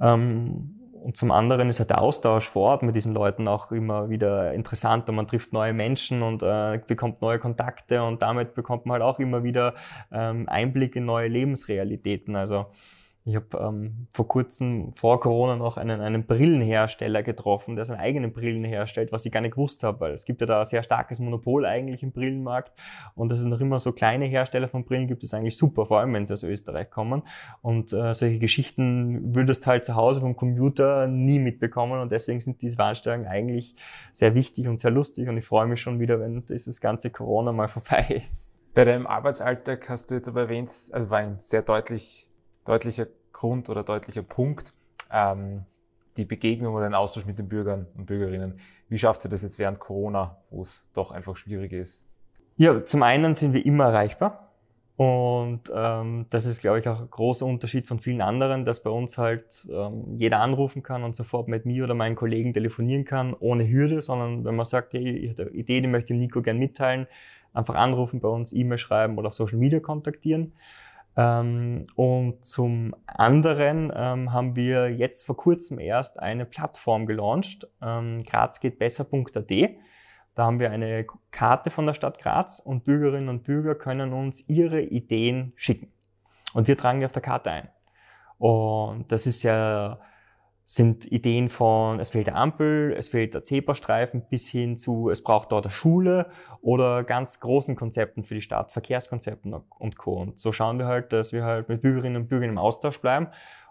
Ähm, 0.00 0.80
und 1.02 1.16
zum 1.16 1.30
anderen 1.30 1.68
ist 1.68 1.78
halt 1.78 1.90
der 1.90 2.00
Austausch 2.00 2.48
vor 2.48 2.70
Ort 2.70 2.82
mit 2.82 2.96
diesen 2.96 3.14
Leuten 3.14 3.48
auch 3.48 3.72
immer 3.72 4.08
wieder 4.08 4.52
interessanter. 4.52 5.12
Man 5.12 5.26
trifft 5.26 5.52
neue 5.52 5.72
Menschen 5.72 6.22
und 6.22 6.42
äh, 6.42 6.80
bekommt 6.86 7.22
neue 7.22 7.38
Kontakte 7.38 8.02
und 8.02 8.22
damit 8.22 8.54
bekommt 8.54 8.86
man 8.86 8.94
halt 8.94 9.02
auch 9.02 9.18
immer 9.18 9.44
wieder 9.44 9.74
ähm, 10.12 10.48
Einblick 10.48 10.96
in 10.96 11.04
neue 11.04 11.28
Lebensrealitäten. 11.28 12.36
Also 12.36 12.66
ich 13.26 13.34
habe 13.34 13.58
ähm, 13.58 14.06
vor 14.14 14.28
kurzem 14.28 14.92
vor 14.94 15.18
Corona 15.18 15.56
noch 15.56 15.78
einen, 15.78 16.00
einen 16.00 16.26
Brillenhersteller 16.26 17.24
getroffen, 17.24 17.74
der 17.74 17.84
seine 17.84 17.98
eigenen 17.98 18.32
Brillen 18.32 18.62
herstellt, 18.62 19.10
was 19.10 19.26
ich 19.26 19.32
gar 19.32 19.40
nicht 19.40 19.54
gewusst 19.54 19.82
habe, 19.82 19.98
weil 19.98 20.12
es 20.12 20.24
gibt 20.24 20.40
ja 20.40 20.46
da 20.46 20.60
ein 20.60 20.64
sehr 20.64 20.84
starkes 20.84 21.18
Monopol 21.18 21.66
eigentlich 21.66 22.04
im 22.04 22.12
Brillenmarkt 22.12 22.72
und 23.16 23.28
dass 23.28 23.40
es 23.40 23.46
noch 23.46 23.60
immer 23.60 23.80
so 23.80 23.90
kleine 23.90 24.26
Hersteller 24.26 24.68
von 24.68 24.84
Brillen 24.84 25.08
gibt, 25.08 25.24
ist 25.24 25.34
eigentlich 25.34 25.56
super, 25.56 25.86
vor 25.86 25.98
allem 25.98 26.14
wenn 26.14 26.24
sie 26.24 26.34
aus 26.34 26.44
Österreich 26.44 26.88
kommen. 26.88 27.24
Und 27.62 27.92
äh, 27.92 28.14
solche 28.14 28.38
Geschichten 28.38 29.34
würdest 29.34 29.64
du 29.64 29.70
halt 29.70 29.84
zu 29.84 29.96
Hause 29.96 30.20
vom 30.20 30.36
Computer 30.36 31.08
nie 31.08 31.40
mitbekommen 31.40 32.00
und 32.00 32.12
deswegen 32.12 32.38
sind 32.38 32.62
diese 32.62 32.76
Veranstaltungen 32.76 33.26
eigentlich 33.26 33.74
sehr 34.12 34.36
wichtig 34.36 34.68
und 34.68 34.78
sehr 34.78 34.92
lustig 34.92 35.28
und 35.28 35.36
ich 35.36 35.44
freue 35.44 35.66
mich 35.66 35.80
schon 35.80 35.98
wieder, 35.98 36.20
wenn 36.20 36.46
dieses 36.46 36.80
ganze 36.80 37.10
Corona 37.10 37.50
mal 37.50 37.66
vorbei 37.76 38.22
ist. 38.24 38.52
Bei 38.72 38.84
deinem 38.84 39.08
Arbeitsalltag 39.08 39.88
hast 39.88 40.12
du 40.12 40.14
jetzt 40.14 40.28
aber 40.28 40.42
erwähnt, 40.42 40.70
also 40.92 41.10
war 41.10 41.18
ein 41.18 41.40
sehr 41.40 41.62
deutlich 41.62 42.26
deutlicher 42.66 43.06
Grund 43.32 43.68
oder 43.68 43.82
deutlicher 43.82 44.22
Punkt, 44.22 44.74
ähm, 45.10 45.64
die 46.16 46.24
Begegnung 46.24 46.74
oder 46.74 46.86
den 46.86 46.94
Austausch 46.94 47.26
mit 47.26 47.38
den 47.38 47.48
Bürgern 47.48 47.86
und 47.96 48.06
Bürgerinnen. 48.06 48.58
Wie 48.88 48.98
schafft 48.98 49.24
ihr 49.24 49.30
das 49.30 49.42
jetzt 49.42 49.58
während 49.58 49.78
Corona, 49.78 50.38
wo 50.50 50.62
es 50.62 50.86
doch 50.92 51.10
einfach 51.10 51.36
schwierig 51.36 51.72
ist? 51.72 52.06
Ja, 52.56 52.84
zum 52.84 53.02
einen 53.02 53.34
sind 53.34 53.52
wir 53.52 53.64
immer 53.64 53.84
erreichbar. 53.84 54.46
Und 54.96 55.70
ähm, 55.74 56.24
das 56.30 56.46
ist, 56.46 56.62
glaube 56.62 56.78
ich, 56.78 56.88
auch 56.88 57.02
ein 57.02 57.10
großer 57.10 57.44
Unterschied 57.44 57.86
von 57.86 57.98
vielen 57.98 58.22
anderen, 58.22 58.64
dass 58.64 58.82
bei 58.82 58.88
uns 58.88 59.18
halt 59.18 59.66
ähm, 59.70 60.16
jeder 60.16 60.40
anrufen 60.40 60.82
kann 60.82 61.04
und 61.04 61.14
sofort 61.14 61.48
mit 61.48 61.66
mir 61.66 61.84
oder 61.84 61.92
meinen 61.92 62.16
Kollegen 62.16 62.54
telefonieren 62.54 63.04
kann, 63.04 63.34
ohne 63.34 63.68
Hürde, 63.68 64.00
sondern 64.00 64.46
wenn 64.46 64.56
man 64.56 64.64
sagt, 64.64 64.94
hey, 64.94 65.18
ich 65.18 65.30
habe 65.32 65.42
eine 65.42 65.50
Idee, 65.50 65.82
die 65.82 65.88
möchte 65.88 66.14
Nico 66.14 66.40
gern 66.40 66.56
mitteilen, 66.56 67.06
einfach 67.52 67.74
anrufen 67.74 68.20
bei 68.20 68.28
uns, 68.28 68.54
E-Mail 68.54 68.78
schreiben 68.78 69.18
oder 69.18 69.28
auf 69.28 69.34
Social 69.34 69.58
Media 69.58 69.80
kontaktieren. 69.80 70.54
Ähm, 71.16 71.86
und 71.94 72.44
zum 72.44 72.94
anderen 73.06 73.90
ähm, 73.94 74.32
haben 74.32 74.54
wir 74.54 74.90
jetzt 74.90 75.26
vor 75.26 75.36
kurzem 75.36 75.78
erst 75.78 76.20
eine 76.20 76.44
Plattform 76.44 77.06
gelauncht, 77.06 77.66
ähm, 77.82 78.22
grazgehtbesser.at. 78.24 79.50
Da 80.34 80.44
haben 80.44 80.60
wir 80.60 80.70
eine 80.70 81.06
Karte 81.30 81.70
von 81.70 81.86
der 81.86 81.94
Stadt 81.94 82.18
Graz 82.18 82.58
und 82.58 82.84
Bürgerinnen 82.84 83.30
und 83.30 83.44
Bürger 83.44 83.74
können 83.74 84.12
uns 84.12 84.46
ihre 84.48 84.82
Ideen 84.82 85.54
schicken. 85.56 85.90
Und 86.52 86.68
wir 86.68 86.76
tragen 86.76 87.00
die 87.00 87.06
auf 87.06 87.12
der 87.12 87.22
Karte 87.22 87.50
ein. 87.50 87.68
Und 88.36 89.10
das 89.10 89.26
ist 89.26 89.42
ja 89.42 89.98
sind 90.68 91.10
Ideen 91.12 91.48
von, 91.48 92.00
es 92.00 92.10
fehlt 92.10 92.26
der 92.26 92.34
Ampel, 92.34 92.92
es 92.98 93.10
fehlt 93.10 93.34
der 93.34 93.44
Zebrastreifen, 93.44 94.24
bis 94.28 94.48
hin 94.48 94.76
zu, 94.76 95.10
es 95.10 95.22
braucht 95.22 95.52
dort 95.52 95.66
eine 95.66 95.72
Schule 95.72 96.28
oder 96.60 97.04
ganz 97.04 97.38
großen 97.38 97.76
Konzepten 97.76 98.24
für 98.24 98.34
die 98.34 98.42
Stadt, 98.42 98.72
Verkehrskonzepten 98.72 99.54
und 99.54 99.96
Co. 99.96 100.14
Und 100.14 100.40
so 100.40 100.50
schauen 100.50 100.80
wir 100.80 100.86
halt, 100.86 101.12
dass 101.12 101.32
wir 101.32 101.44
halt 101.44 101.68
mit 101.68 101.82
Bürgerinnen 101.82 102.22
und 102.22 102.28
Bürgern 102.28 102.50
im 102.50 102.58
Austausch 102.58 103.00
bleiben 103.00 103.28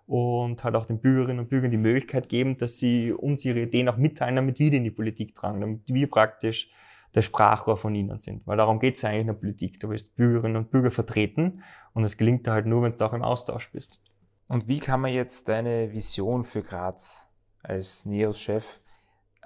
und 0.08 0.64
halt 0.64 0.76
auch 0.76 0.86
den 0.86 1.02
Bürgerinnen 1.02 1.40
und 1.40 1.50
Bürgern 1.50 1.70
die 1.70 1.78
Möglichkeit 1.78 2.30
geben, 2.30 2.58
dass 2.58 2.80
sie 2.80 3.12
uns 3.12 3.44
ihre 3.44 3.60
Ideen 3.60 3.90
auch 3.90 3.98
mitteilen, 3.98 4.38
damit 4.38 4.60
wir 4.60 4.72
die 4.72 4.78
in 4.78 4.86
die 4.86 4.92
Politik 4.92 5.36
tragen, 5.36 5.60
damit 5.60 5.82
wir 5.94 6.10
praktisch 6.10 6.72
der 7.14 7.24
Sprachrohr 7.24 7.76
von 7.76 7.94
ihnen 7.94 8.22
sind. 8.22 8.48
Weil 8.48 8.56
darum 8.56 8.80
geht 8.80 8.96
es 8.96 9.04
eigentlich 9.04 9.22
in 9.22 9.28
der 9.28 9.34
Politik. 9.34 9.82
Du 9.82 9.90
willst 9.90 10.16
Bürgerinnen 10.16 10.56
und 10.56 10.72
Bürger 10.72 10.92
vertreten 10.92 11.62
und 11.94 12.06
es 12.06 12.16
gelingt 12.16 12.48
dir 12.48 12.54
halt 12.54 12.68
nur, 12.68 12.84
wenn 12.84 12.94
du 12.94 13.06
auch 13.06 13.14
im 13.14 13.22
Austausch 13.22 13.70
bist. 13.72 14.00
Und 14.48 14.68
wie 14.68 14.80
kann 14.80 15.02
man 15.02 15.12
jetzt 15.12 15.48
deine 15.50 15.92
Vision 15.92 16.44
für 16.44 16.62
Graz 16.62 17.28
als 17.64 18.06
NEOS-Chef, 18.06 18.80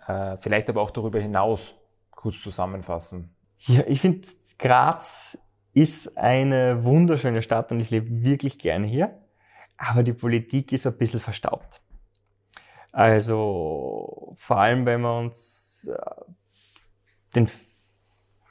äh, 0.07 0.37
vielleicht 0.37 0.69
aber 0.69 0.81
auch 0.81 0.91
darüber 0.91 1.19
hinaus 1.19 1.75
kurz 2.11 2.41
zusammenfassen? 2.41 3.33
Ja, 3.59 3.83
ich 3.87 4.01
finde, 4.01 4.27
Graz 4.57 5.37
ist 5.73 6.17
eine 6.17 6.83
wunderschöne 6.83 7.41
Stadt 7.41 7.71
und 7.71 7.79
ich 7.79 7.91
lebe 7.91 8.23
wirklich 8.23 8.59
gerne 8.59 8.87
hier. 8.87 9.17
Aber 9.77 10.03
die 10.03 10.13
Politik 10.13 10.73
ist 10.73 10.85
ein 10.85 10.97
bisschen 10.97 11.21
verstaubt. 11.21 11.81
Also 12.91 14.33
vor 14.37 14.57
allem, 14.57 14.85
wenn 14.85 15.01
wir 15.01 15.17
uns 15.17 15.89
äh, 15.89 16.21
den, 17.35 17.49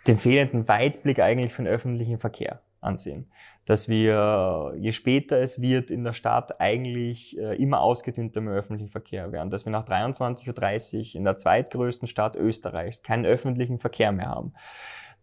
den 0.07 0.17
fehlenden 0.17 0.69
Weitblick 0.69 1.19
eigentlich 1.19 1.53
für 1.53 1.63
den 1.63 1.73
öffentlichen 1.73 2.19
Verkehr 2.19 2.63
ansehen 2.81 3.31
dass 3.69 3.87
wir, 3.87 4.73
je 4.79 4.93
später 4.93 5.43
es 5.43 5.61
wird 5.61 5.91
in 5.91 6.03
der 6.03 6.15
Stadt, 6.15 6.59
eigentlich 6.59 7.39
äh, 7.39 7.55
immer 7.63 7.83
ausgedünnter 7.83 8.41
im 8.41 8.49
öffentlichen 8.49 8.89
Verkehr 8.89 9.31
werden. 9.31 9.51
Dass 9.51 9.67
wir 9.67 9.73
nach 9.73 9.87
23.30 9.87 11.11
Uhr 11.11 11.15
in 11.17 11.25
der 11.25 11.37
zweitgrößten 11.37 12.09
Stadt 12.09 12.35
Österreichs 12.35 13.03
keinen 13.03 13.27
öffentlichen 13.27 13.79
Verkehr 13.79 14.11
mehr 14.11 14.29
haben. 14.29 14.55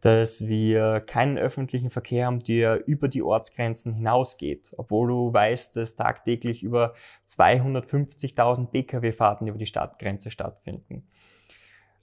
Dass 0.02 0.48
wir 0.48 1.00
keinen 1.00 1.40
öffentlichen 1.40 1.90
Verkehr 1.90 2.28
haben, 2.28 2.38
der 2.38 2.88
über 2.88 3.08
die 3.08 3.24
Ortsgrenzen 3.24 3.96
hinausgeht. 3.96 4.74
Obwohl 4.78 5.08
du 5.08 5.34
weißt, 5.34 5.76
dass 5.78 5.96
tagtäglich 5.96 6.62
über 6.62 6.94
250.000 7.28 8.68
Pkw-Fahrten 8.68 9.48
über 9.48 9.58
die 9.58 9.66
Stadtgrenze 9.66 10.30
stattfinden. 10.30 11.08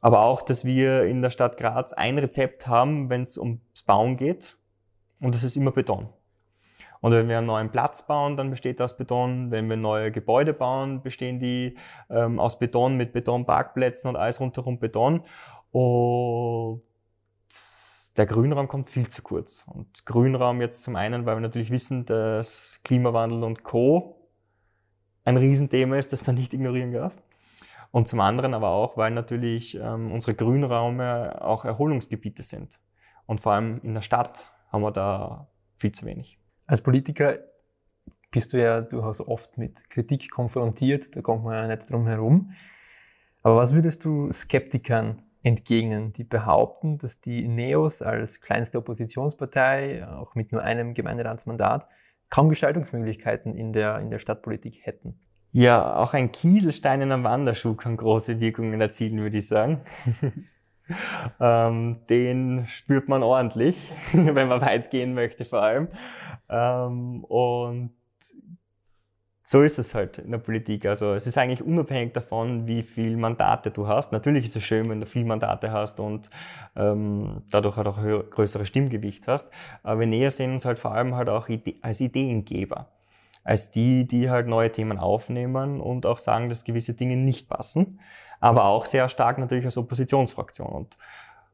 Aber 0.00 0.24
auch, 0.24 0.42
dass 0.42 0.64
wir 0.64 1.04
in 1.04 1.22
der 1.22 1.30
Stadt 1.30 1.56
Graz 1.56 1.92
ein 1.92 2.18
Rezept 2.18 2.66
haben, 2.66 3.10
wenn 3.10 3.22
es 3.22 3.38
ums 3.38 3.84
Bauen 3.86 4.16
geht. 4.16 4.56
Und 5.22 5.34
das 5.34 5.44
ist 5.44 5.56
immer 5.56 5.70
Beton. 5.70 6.08
Und 7.00 7.12
wenn 7.12 7.28
wir 7.28 7.38
einen 7.38 7.46
neuen 7.46 7.70
Platz 7.70 8.06
bauen, 8.06 8.36
dann 8.36 8.50
besteht 8.50 8.80
aus 8.82 8.96
Beton. 8.96 9.50
Wenn 9.50 9.68
wir 9.68 9.76
neue 9.76 10.12
Gebäude 10.12 10.52
bauen, 10.52 11.02
bestehen 11.02 11.40
die 11.40 11.76
ähm, 12.10 12.38
aus 12.38 12.58
Beton 12.58 12.96
mit 12.96 13.12
Betonparkplätzen 13.12 14.08
und 14.08 14.16
alles 14.16 14.40
rundherum 14.40 14.78
Beton. 14.78 15.24
Und 15.72 16.82
der 18.16 18.26
Grünraum 18.26 18.68
kommt 18.68 18.90
viel 18.90 19.08
zu 19.08 19.22
kurz. 19.22 19.64
Und 19.66 20.06
Grünraum 20.06 20.60
jetzt 20.60 20.82
zum 20.82 20.96
einen, 20.96 21.26
weil 21.26 21.36
wir 21.36 21.40
natürlich 21.40 21.70
wissen, 21.70 22.04
dass 22.04 22.80
Klimawandel 22.84 23.42
und 23.42 23.64
Co. 23.64 24.28
ein 25.24 25.36
Riesenthema 25.36 25.98
ist, 25.98 26.12
das 26.12 26.26
man 26.26 26.36
nicht 26.36 26.52
ignorieren 26.52 26.92
darf. 26.92 27.20
Und 27.90 28.06
zum 28.06 28.20
anderen 28.20 28.54
aber 28.54 28.68
auch, 28.68 28.96
weil 28.96 29.10
natürlich 29.10 29.74
ähm, 29.74 30.12
unsere 30.12 30.34
Grünräume 30.34 31.42
auch 31.42 31.64
Erholungsgebiete 31.64 32.42
sind. 32.42 32.78
Und 33.26 33.40
vor 33.40 33.52
allem 33.52 33.80
in 33.82 33.94
der 33.94 34.02
Stadt 34.02 34.51
haben 34.72 34.82
wir 34.82 34.90
da 34.90 35.48
viel 35.78 35.92
zu 35.92 36.06
wenig. 36.06 36.38
Als 36.66 36.80
Politiker 36.80 37.38
bist 38.30 38.52
du 38.52 38.60
ja 38.60 38.80
durchaus 38.80 39.20
oft 39.20 39.58
mit 39.58 39.90
Kritik 39.90 40.30
konfrontiert, 40.30 41.14
da 41.14 41.20
kommt 41.20 41.44
man 41.44 41.54
ja 41.54 41.76
nicht 41.76 41.90
drum 41.90 42.06
herum. 42.06 42.52
Aber 43.42 43.56
was 43.56 43.74
würdest 43.74 44.04
du 44.04 44.30
Skeptikern 44.32 45.22
entgegnen, 45.42 46.12
die 46.12 46.24
behaupten, 46.24 46.98
dass 46.98 47.20
die 47.20 47.46
NEOS 47.46 48.00
als 48.00 48.40
kleinste 48.40 48.78
Oppositionspartei, 48.78 50.06
auch 50.06 50.34
mit 50.34 50.52
nur 50.52 50.62
einem 50.62 50.94
Gemeinderatsmandat, 50.94 51.88
kaum 52.30 52.48
Gestaltungsmöglichkeiten 52.48 53.54
in 53.54 53.72
der, 53.72 53.98
in 53.98 54.10
der 54.10 54.18
Stadtpolitik 54.18 54.86
hätten? 54.86 55.20
Ja, 55.50 55.96
auch 55.96 56.14
ein 56.14 56.32
Kieselstein 56.32 57.02
in 57.02 57.12
einem 57.12 57.24
Wanderschuh 57.24 57.74
kann 57.74 57.98
große 57.98 58.40
Wirkungen 58.40 58.80
erzielen, 58.80 59.18
würde 59.18 59.38
ich 59.38 59.48
sagen. 59.48 59.82
ähm, 61.40 62.00
den 62.08 62.66
spürt 62.68 63.08
man 63.08 63.22
ordentlich, 63.22 63.92
wenn 64.12 64.48
man 64.48 64.60
weit 64.60 64.90
gehen 64.90 65.14
möchte 65.14 65.44
vor 65.44 65.62
allem. 65.62 65.88
Ähm, 66.48 67.24
und 67.24 67.90
so 69.52 69.60
ist 69.60 69.78
es 69.78 69.94
halt 69.94 70.16
in 70.16 70.30
der 70.30 70.38
Politik. 70.38 70.86
Also 70.86 71.12
es 71.12 71.26
ist 71.26 71.36
eigentlich 71.36 71.62
unabhängig 71.62 72.14
davon, 72.14 72.66
wie 72.66 72.82
viel 72.82 73.18
Mandate 73.18 73.70
du 73.70 73.86
hast. 73.86 74.10
Natürlich 74.10 74.46
ist 74.46 74.56
es 74.56 74.64
schön, 74.64 74.88
wenn 74.88 75.00
du 75.00 75.06
viel 75.06 75.26
Mandate 75.26 75.70
hast 75.70 76.00
und 76.00 76.30
ähm, 76.74 77.42
dadurch 77.50 77.76
halt 77.76 77.86
auch 77.86 77.98
ein 77.98 78.22
größeres 78.30 78.66
Stimmgewicht 78.66 79.28
hast. 79.28 79.52
Aber 79.82 80.00
wir 80.00 80.06
näher 80.06 80.30
sehen 80.30 80.52
uns 80.52 80.64
halt 80.64 80.78
vor 80.78 80.94
allem 80.94 81.14
halt 81.16 81.28
auch 81.28 81.50
als 81.82 82.00
Ideengeber. 82.00 82.88
Als 83.44 83.70
die, 83.70 84.06
die 84.06 84.30
halt 84.30 84.46
neue 84.46 84.72
Themen 84.72 84.98
aufnehmen 84.98 85.80
und 85.82 86.06
auch 86.06 86.18
sagen, 86.18 86.48
dass 86.48 86.64
gewisse 86.64 86.94
Dinge 86.94 87.16
nicht 87.16 87.48
passen. 87.48 87.98
Aber 88.42 88.66
auch 88.66 88.84
sehr 88.84 89.08
stark 89.08 89.38
natürlich 89.38 89.64
als 89.64 89.78
Oppositionsfraktion. 89.78 90.68
Und 90.68 90.98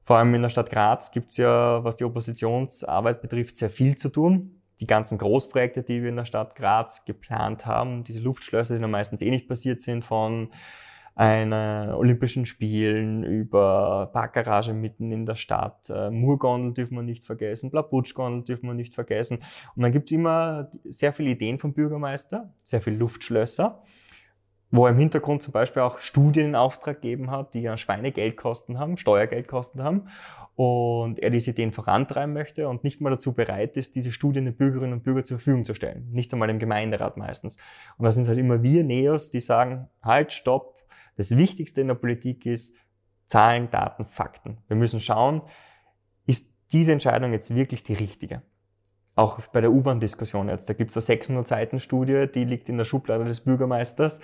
vor 0.03 0.17
allem 0.17 0.35
in 0.35 0.43
der 0.43 0.49
Stadt 0.49 0.71
Graz 0.71 1.13
gibt 1.13 1.31
es 1.31 1.37
ja, 1.37 1.85
was 1.85 1.97
die 1.97 2.05
Oppositionsarbeit 2.05 3.23
betrifft, 3.23 3.57
sehr 3.57 3.71
viel 3.71 3.97
zu 3.97 4.09
tun 4.09 4.59
die 4.81 4.87
ganzen 4.87 5.19
Großprojekte, 5.19 5.83
die 5.83 6.03
wir 6.03 6.09
in 6.09 6.17
der 6.17 6.25
Stadt 6.25 6.55
Graz 6.55 7.05
geplant 7.05 7.67
haben, 7.67 8.05
diese 8.05 8.21
Luftschlösser, 8.21 8.77
die 8.77 8.81
dann 8.81 8.91
meistens 8.91 9.23
eh 9.23 9.31
nicht 9.31 9.49
passiert 9.49 9.81
sind, 9.81 10.05
von 10.05 10.51
einer 11.17 11.97
Olympischen 11.99 12.47
Spielen 12.47 13.25
über 13.25 14.11
Parkgarage 14.13 14.73
mitten 14.73 15.11
in 15.11 15.27
der 15.27 15.35
Stadt, 15.35 15.91
äh, 15.91 16.11
Murgondel 16.11 16.75
dürfen 16.75 16.95
wir 16.95 17.03
nicht 17.03 17.25
vergessen, 17.25 17.73
Blabutschgondel 17.73 18.45
dürfen 18.45 18.69
wir 18.69 18.75
nicht 18.75 18.95
vergessen. 18.95 19.39
Und 19.75 19.83
dann 19.83 19.91
gibt's 19.91 20.13
immer 20.13 20.71
sehr 20.85 21.13
viele 21.13 21.31
Ideen 21.31 21.59
vom 21.59 21.73
Bürgermeister, 21.73 22.55
sehr 22.63 22.81
viele 22.81 22.99
Luftschlösser, 22.99 23.83
wo 24.71 24.87
er 24.87 24.93
im 24.93 24.99
Hintergrund 24.99 25.43
zum 25.43 25.53
Beispiel 25.53 25.83
auch 25.83 26.01
Studien 26.01 26.47
in 26.47 26.55
Auftrag 26.55 27.01
gegeben 27.01 27.31
hat, 27.31 27.55
die 27.55 27.63
ja 27.63 27.77
Schweinegeldkosten 27.77 28.79
haben, 28.79 28.97
Steuergeldkosten 28.97 29.83
haben 29.83 30.09
und 30.57 31.21
er 31.21 31.31
diese 31.31 31.53
Ideen 31.53 31.73
vorantreiben 31.73 32.35
möchte 32.35 32.69
und 32.69 32.85
nicht 32.85 33.01
mal 33.01 33.11
dazu 33.11 33.33
bereit 33.33 33.77
ist, 33.77 33.95
diese 33.95 34.13
Studien 34.13 34.45
den 34.45 34.57
Bürgerinnen 34.57 34.93
und 34.93 35.05
Bürgern 35.05 35.25
zur 35.25 35.39
Verfügung 35.39 35.65
zu 35.65 35.75
stellen. 35.75 36.11
Nicht 36.11 36.33
einmal 36.33 36.51
im 36.51 36.59
Gemeinderat 36.59 37.17
meistens. 37.17 37.59
Und 37.97 38.05
da 38.05 38.13
sind 38.13 38.29
halt 38.29 38.39
immer 38.39 38.63
wir 38.63 38.85
Neos, 38.85 39.31
die 39.31 39.41
sagen, 39.41 39.89
halt, 40.03 40.33
stopp, 40.33 40.75
das 41.17 41.37
Wichtigste 41.37 41.81
in 41.81 41.87
der 41.87 41.95
Politik 41.95 42.45
ist 42.45 42.77
Zahlen, 43.27 43.71
Daten, 43.71 44.05
Fakten. 44.05 44.59
Wir 44.67 44.77
müssen 44.77 45.01
schauen, 45.01 45.43
ist 46.27 46.53
diese 46.73 46.93
Entscheidung 46.93 47.33
jetzt 47.33 47.55
wirklich 47.55 47.83
die 47.83 47.95
richtige? 47.95 48.43
Auch 49.19 49.41
bei 49.49 49.61
der 49.61 49.73
U-Bahn-Diskussion 49.73 50.49
jetzt, 50.49 50.69
da 50.69 50.75
gibt 50.75 50.93
es 50.93 50.97
eine 50.97 51.03
600 51.03 51.49
Seiten 51.49 51.81
Studie, 51.81 52.27
die 52.33 52.45
liegt 52.45 52.69
in 52.69 52.79
der 52.79 52.85
Schublade 52.85 53.25
des 53.25 53.41
Bürgermeisters. 53.41 54.21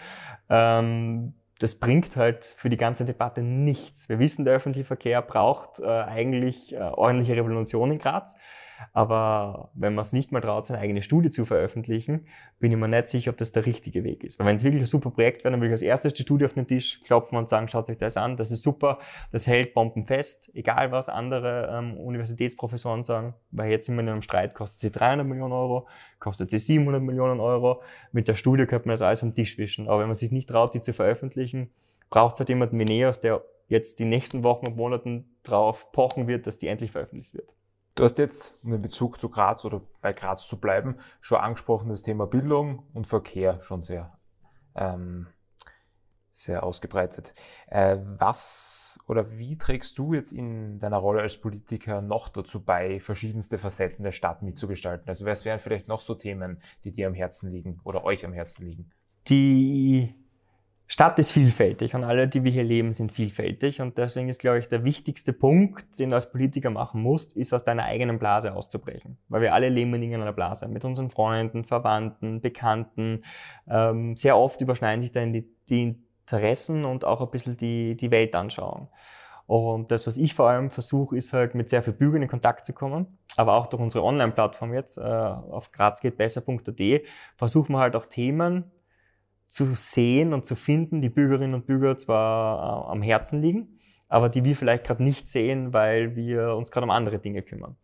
Ähm, 0.49 1.35
das 1.59 1.81
bringt 1.81 2.15
halt 2.15 2.45
für 2.45 2.71
die 2.71 2.77
ganze 2.77 3.05
Debatte 3.05 3.43
nichts. 3.43 4.09
Wir 4.09 4.21
wissen, 4.21 4.45
der 4.45 4.55
öffentliche 4.55 4.87
Verkehr 4.87 5.21
braucht 5.21 5.81
äh, 5.81 5.85
eigentlich 5.85 6.75
äh, 6.75 6.79
ordentliche 6.79 7.35
Revolution 7.35 7.91
in 7.91 7.99
Graz. 7.99 8.39
Aber 8.93 9.71
wenn 9.75 9.95
man 9.95 10.03
es 10.03 10.13
nicht 10.13 10.33
mal 10.33 10.41
traut, 10.41 10.67
seine 10.67 10.81
eigene 10.81 11.03
Studie 11.03 11.31
zu 11.31 11.45
veröffentlichen, 11.45 12.27
bin 12.59 12.71
ich 12.73 12.79
mir 12.79 12.89
nicht 12.89 13.09
sicher, 13.09 13.31
ob 13.31 13.37
das 13.37 13.53
der 13.53 13.67
richtige 13.67 14.05
Weg 14.05 14.25
ist. 14.25 14.39
Weil 14.39 14.47
wenn 14.47 14.57
es 14.57 14.65
wirklich 14.65 14.83
ein 14.83 14.87
super 14.87 15.11
Projekt 15.11 15.45
wäre, 15.45 15.53
dann 15.53 15.61
würde 15.61 15.69
ich 15.69 15.73
als 15.73 15.83
erstes 15.83 16.15
die 16.15 16.23
Studie 16.23 16.45
auf 16.45 16.55
den 16.55 16.67
Tisch 16.67 17.01
klopfen 17.05 17.39
und 17.39 17.49
sagen, 17.49 17.69
schaut 17.69 17.89
euch 17.89 17.99
das 17.99 18.17
an, 18.17 18.37
das 18.37 18.51
ist 18.51 18.63
super, 18.63 18.99
das 19.33 19.47
hält 19.47 19.75
Bomben 19.75 20.05
fest, 20.05 20.51
egal 20.55 20.93
was 20.93 21.09
andere 21.09 21.71
ähm, 21.73 21.97
Universitätsprofessoren 21.99 23.03
sagen, 23.03 23.35
weil 23.51 23.71
jetzt 23.71 23.87
sind 23.87 23.97
wir 23.97 24.03
in 24.03 24.09
einem 24.09 24.23
Streit, 24.23 24.55
kostet 24.55 24.81
sie 24.81 24.91
300 24.91 25.27
Millionen 25.27 25.53
Euro, 25.53 25.89
kostet 26.19 26.51
sie 26.51 26.59
700 26.59 27.03
Millionen 27.03 27.41
Euro. 27.41 27.83
Mit 28.13 28.29
der 28.29 28.35
Studie 28.35 28.67
könnte 28.67 28.89
man 28.89 28.95
das 28.95 29.03
alles 29.03 29.21
vom 29.21 29.35
Tisch 29.35 29.59
wischen. 29.59 29.89
Aber 29.89 30.01
wenn 30.01 30.07
man 30.07 30.15
sich 30.15 30.31
nicht 30.31 30.49
traut, 30.49 30.75
die 30.75 30.81
zu 30.81 30.93
veröffentlichen, 30.93 31.71
braucht 32.11 32.35
es 32.35 32.41
halt 32.41 32.49
jemanden 32.49 32.79
wie 32.79 32.85
Neos, 32.85 33.21
der 33.21 33.43
jetzt 33.69 33.99
die 33.99 34.05
nächsten 34.05 34.43
Wochen 34.43 34.67
und 34.67 34.77
Monaten 34.77 35.37
darauf 35.43 35.91
pochen 35.93 36.29
wird, 36.29 36.47
dass 36.47 36.59
die 36.59 36.69
endlich 36.69 36.91
veröffentlicht 36.91 37.35
wird. 37.35 37.53
Du 37.95 38.03
hast 38.03 38.19
jetzt, 38.19 38.59
um 38.65 38.73
den 38.73 38.83
Bezug 38.83 39.21
zu 39.21 39.29
Graz 39.29 39.65
oder 39.65 39.81
bei 40.01 40.13
Graz 40.13 40.49
zu 40.49 40.59
bleiben, 40.59 40.97
schon 41.21 41.39
angesprochen, 41.39 41.91
das 41.91 42.03
Thema 42.03 42.27
Bildung 42.27 42.83
und 42.93 43.07
Verkehr 43.07 43.61
schon 43.61 43.83
sehr, 43.83 44.19
ähm, 44.75 45.29
sehr 46.33 46.65
ausgebreitet. 46.65 47.35
Äh, 47.69 47.99
was 48.19 48.99
oder 49.07 49.39
wie 49.39 49.57
trägst 49.59 49.97
du 49.97 50.13
jetzt 50.13 50.33
in 50.33 50.81
deiner 50.81 50.97
Rolle 50.97 51.23
als 51.23 51.39
Politiker 51.39 52.03
noch 52.03 52.29
dazu 52.29 52.65
bei, 52.65 52.99
verschiedenste 52.99 53.59
Facetten 53.59 54.03
der 54.03 54.11
Stadt 54.11 54.43
mitzugestalten? 54.43 55.09
Also 55.09 55.25
was 55.25 55.45
wären 55.45 55.61
vielleicht 55.61 55.87
noch 55.87 56.01
so 56.01 56.17
Themen, 56.17 56.61
die 56.83 56.91
dir 56.91 57.07
am 57.07 57.15
Herzen 57.15 57.53
liegen 57.53 57.81
oder 57.85 58.03
euch 58.03 58.25
am 58.25 58.33
Herzen 58.33 58.67
liegen? 58.67 58.91
Die 59.29 60.13
Stadt 60.87 61.19
ist 61.19 61.33
vielfältig 61.33 61.95
und 61.95 62.05
alle, 62.05 62.29
die 62.29 62.45
wir 62.45 62.53
hier 62.53 62.63
leben, 62.63 62.93
sind 62.93 63.11
vielfältig. 63.11 63.81
Und 63.81 63.97
deswegen 63.97 64.29
ist, 64.29 64.41
glaube 64.41 64.59
ich, 64.59 64.69
der 64.69 64.85
wichtigste 64.85 65.33
Punkt, 65.33 65.99
den 65.99 66.11
du 66.11 66.15
als 66.15 66.31
Politiker 66.31 66.69
machen 66.69 67.01
musst, 67.01 67.37
ist 67.37 67.55
aus 67.55 67.65
deiner 67.65 67.85
eigenen 67.85 68.19
Blase 68.19 68.55
auszubrechen. 68.55 69.17
Weil 69.29 69.41
wir 69.41 69.55
alle 69.55 69.71
leben 69.71 69.95
in 69.95 70.15
einer 70.15 70.33
Blase 70.33 70.69
mit 70.69 70.85
unseren 70.85 71.09
Freunden, 71.09 71.65
Verwandten, 71.65 72.43
Bekannten. 72.43 73.25
Ähm, 73.67 74.15
sehr 74.17 74.37
oft 74.37 74.61
überschneiden 74.61 75.01
sich 75.01 75.11
dann 75.11 75.33
die, 75.33 75.49
die 75.71 76.05
Interessen 76.21 76.85
und 76.85 77.05
auch 77.05 77.23
ein 77.23 77.31
bisschen 77.31 77.57
die, 77.57 77.97
die 77.97 78.11
Weltanschauung. 78.11 78.89
Und 79.47 79.91
das, 79.91 80.07
was 80.07 80.17
ich 80.17 80.35
vor 80.35 80.49
allem 80.49 80.71
versuche, 80.71 81.17
ist 81.17 81.33
halt 81.33 81.55
mit 81.55 81.69
sehr 81.69 81.83
viel 81.83 81.93
Bürgern 81.93 82.23
in 82.23 82.29
Kontakt 82.29 82.65
zu 82.65 82.73
kommen, 82.73 83.19
aber 83.37 83.55
auch 83.55 83.67
durch 83.67 83.83
unsere 83.83 84.05
Online-Plattform 84.05 84.73
jetzt 84.73 84.97
äh, 84.97 85.03
auf 85.03 85.71
grazgehtbesser.at 85.71 87.03
versuchen 87.37 87.73
wir 87.73 87.79
halt 87.79 87.97
auch 87.97 88.07
Themen 88.07 88.71
zu 89.47 89.75
sehen 89.75 90.33
und 90.33 90.45
zu 90.47 90.57
finden, 90.57 91.01
die 91.01 91.09
Bürgerinnen 91.09 91.55
und 91.55 91.67
Bürger 91.67 91.97
zwar 91.97 92.87
äh, 92.89 92.91
am 92.91 93.03
Herzen 93.03 93.43
liegen, 93.43 93.79
aber 94.09 94.29
die 94.29 94.45
wir 94.45 94.57
vielleicht 94.57 94.85
gerade 94.85 95.03
nicht 95.03 95.29
sehen, 95.29 95.73
weil 95.73 96.17
wir 96.17 96.55
uns 96.55 96.71
gerade 96.71 96.85
um 96.85 96.91
andere 96.91 97.19
Dinge 97.19 97.43
kümmern. 97.43 97.77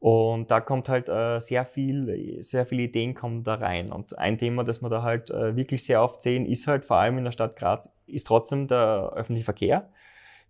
Und 0.00 0.50
da 0.52 0.60
kommt 0.60 0.88
halt 0.88 1.08
äh, 1.08 1.40
sehr 1.40 1.64
viel, 1.64 2.38
sehr 2.42 2.64
viele 2.66 2.82
Ideen 2.82 3.14
kommen 3.14 3.42
da 3.42 3.54
rein. 3.54 3.90
Und 3.90 4.16
ein 4.16 4.38
Thema, 4.38 4.62
das 4.62 4.80
wir 4.80 4.88
da 4.88 5.02
halt 5.02 5.30
äh, 5.30 5.56
wirklich 5.56 5.84
sehr 5.84 6.02
oft 6.02 6.22
sehen, 6.22 6.46
ist 6.46 6.68
halt 6.68 6.84
vor 6.84 6.98
allem 6.98 7.18
in 7.18 7.24
der 7.24 7.32
Stadt 7.32 7.56
Graz, 7.56 7.92
ist 8.06 8.28
trotzdem 8.28 8.68
der 8.68 9.12
öffentliche 9.16 9.44
Verkehr, 9.44 9.88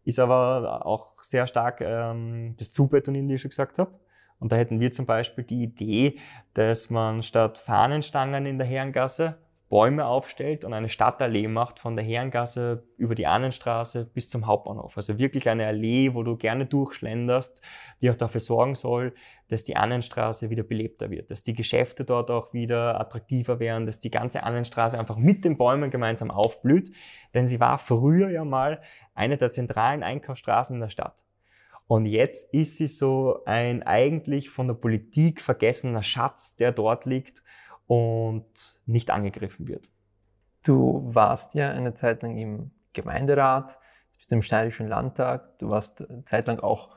ist 0.04 0.18
aber 0.18 0.84
auch 0.84 1.22
sehr 1.22 1.46
stark 1.46 1.80
ähm, 1.80 2.54
das 2.58 2.72
Zubetonieren, 2.72 3.28
wie 3.28 3.34
ich 3.34 3.40
schon 3.40 3.48
gesagt 3.48 3.78
habe. 3.78 3.92
Und 4.38 4.52
da 4.52 4.56
hätten 4.56 4.80
wir 4.80 4.92
zum 4.92 5.06
Beispiel 5.06 5.44
die 5.44 5.62
Idee, 5.62 6.18
dass 6.54 6.90
man 6.90 7.22
statt 7.22 7.58
Fahnenstangen 7.58 8.44
in 8.44 8.58
der 8.58 8.66
Herrengasse 8.66 9.38
Bäume 9.68 10.06
aufstellt 10.06 10.64
und 10.64 10.72
eine 10.72 10.88
Stadtallee 10.88 11.46
macht 11.46 11.78
von 11.78 11.94
der 11.94 12.04
Herrengasse 12.04 12.84
über 12.96 13.14
die 13.14 13.26
Annenstraße 13.26 14.06
bis 14.06 14.30
zum 14.30 14.46
Hauptbahnhof. 14.46 14.96
Also 14.96 15.18
wirklich 15.18 15.48
eine 15.48 15.66
Allee, 15.66 16.14
wo 16.14 16.22
du 16.22 16.36
gerne 16.36 16.64
durchschlenderst, 16.64 17.60
die 18.00 18.10
auch 18.10 18.16
dafür 18.16 18.40
sorgen 18.40 18.74
soll, 18.74 19.14
dass 19.48 19.64
die 19.64 19.76
Annenstraße 19.76 20.48
wieder 20.48 20.62
belebter 20.62 21.10
wird, 21.10 21.30
dass 21.30 21.42
die 21.42 21.54
Geschäfte 21.54 22.04
dort 22.04 22.30
auch 22.30 22.54
wieder 22.54 22.98
attraktiver 22.98 23.60
werden, 23.60 23.84
dass 23.84 23.98
die 23.98 24.10
ganze 24.10 24.42
Annenstraße 24.42 24.98
einfach 24.98 25.16
mit 25.16 25.44
den 25.44 25.58
Bäumen 25.58 25.90
gemeinsam 25.90 26.30
aufblüht. 26.30 26.90
Denn 27.34 27.46
sie 27.46 27.60
war 27.60 27.78
früher 27.78 28.30
ja 28.30 28.46
mal 28.46 28.80
eine 29.14 29.36
der 29.36 29.50
zentralen 29.50 30.02
Einkaufsstraßen 30.02 30.76
in 30.76 30.80
der 30.80 30.90
Stadt. 30.90 31.24
Und 31.86 32.06
jetzt 32.06 32.52
ist 32.52 32.76
sie 32.76 32.88
so 32.88 33.42
ein 33.44 33.82
eigentlich 33.82 34.50
von 34.50 34.68
der 34.68 34.74
Politik 34.74 35.40
vergessener 35.40 36.02
Schatz, 36.02 36.56
der 36.56 36.72
dort 36.72 37.06
liegt 37.06 37.42
und 37.88 38.80
nicht 38.86 39.10
angegriffen 39.10 39.66
wird. 39.66 39.88
Du 40.64 41.02
warst 41.12 41.54
ja 41.54 41.70
eine 41.70 41.94
Zeit 41.94 42.22
lang 42.22 42.36
im 42.36 42.70
Gemeinderat, 42.92 43.78
du 44.12 44.18
bist 44.18 44.30
im 44.30 44.42
Steirischen 44.42 44.86
Landtag, 44.86 45.58
du 45.58 45.70
warst 45.70 46.08
eine 46.08 46.24
Zeit 46.24 46.46
lang 46.46 46.60
auch, 46.60 46.90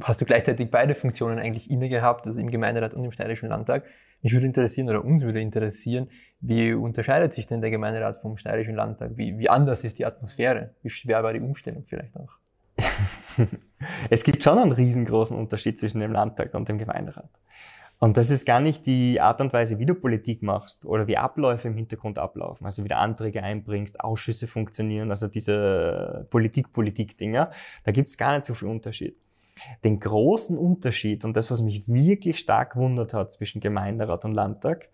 hast 0.00 0.20
du 0.20 0.24
gleichzeitig 0.24 0.70
beide 0.70 0.94
Funktionen 0.94 1.38
eigentlich 1.38 1.70
inne 1.70 1.88
gehabt, 1.88 2.26
also 2.26 2.40
im 2.40 2.50
Gemeinderat 2.50 2.94
und 2.94 3.04
im 3.04 3.12
Steirischen 3.12 3.48
Landtag. 3.48 3.84
Mich 4.22 4.32
würde 4.32 4.46
interessieren, 4.46 4.88
oder 4.88 5.04
uns 5.04 5.22
würde 5.22 5.40
interessieren, 5.40 6.08
wie 6.40 6.72
unterscheidet 6.72 7.34
sich 7.34 7.46
denn 7.46 7.60
der 7.60 7.70
Gemeinderat 7.70 8.20
vom 8.20 8.38
Steirischen 8.38 8.74
Landtag? 8.74 9.12
Wie, 9.16 9.38
wie 9.38 9.50
anders 9.50 9.84
ist 9.84 9.98
die 9.98 10.06
Atmosphäre? 10.06 10.74
Wie 10.82 10.90
schwer 10.90 11.22
war 11.22 11.32
die 11.34 11.40
Umstellung 11.40 11.84
vielleicht 11.86 12.16
auch? 12.16 12.32
es 14.10 14.24
gibt 14.24 14.42
schon 14.42 14.58
einen 14.58 14.72
riesengroßen 14.72 15.36
Unterschied 15.36 15.78
zwischen 15.78 16.00
dem 16.00 16.12
Landtag 16.12 16.54
und 16.54 16.68
dem 16.68 16.78
Gemeinderat. 16.78 17.28
Und 17.98 18.18
das 18.18 18.30
ist 18.30 18.44
gar 18.44 18.60
nicht 18.60 18.84
die 18.84 19.20
Art 19.20 19.40
und 19.40 19.52
Weise, 19.54 19.78
wie 19.78 19.86
du 19.86 19.94
Politik 19.94 20.42
machst 20.42 20.84
oder 20.84 21.06
wie 21.06 21.16
Abläufe 21.16 21.68
im 21.68 21.74
Hintergrund 21.74 22.18
ablaufen, 22.18 22.66
also 22.66 22.84
wie 22.84 22.88
du 22.88 22.96
Anträge 22.96 23.42
einbringst, 23.42 24.00
Ausschüsse 24.00 24.46
funktionieren, 24.46 25.10
also 25.10 25.28
diese 25.28 26.26
Politik-Politik-Dinger. 26.30 27.50
Da 27.84 27.92
gibt's 27.92 28.18
gar 28.18 28.34
nicht 28.34 28.44
so 28.44 28.52
viel 28.52 28.68
Unterschied. 28.68 29.16
Den 29.82 29.98
großen 29.98 30.58
Unterschied 30.58 31.24
und 31.24 31.34
das, 31.34 31.50
was 31.50 31.62
mich 31.62 31.88
wirklich 31.88 32.38
stark 32.38 32.76
wundert 32.76 33.14
hat 33.14 33.30
zwischen 33.30 33.62
Gemeinderat 33.62 34.26
und 34.26 34.34
Landtag, 34.34 34.90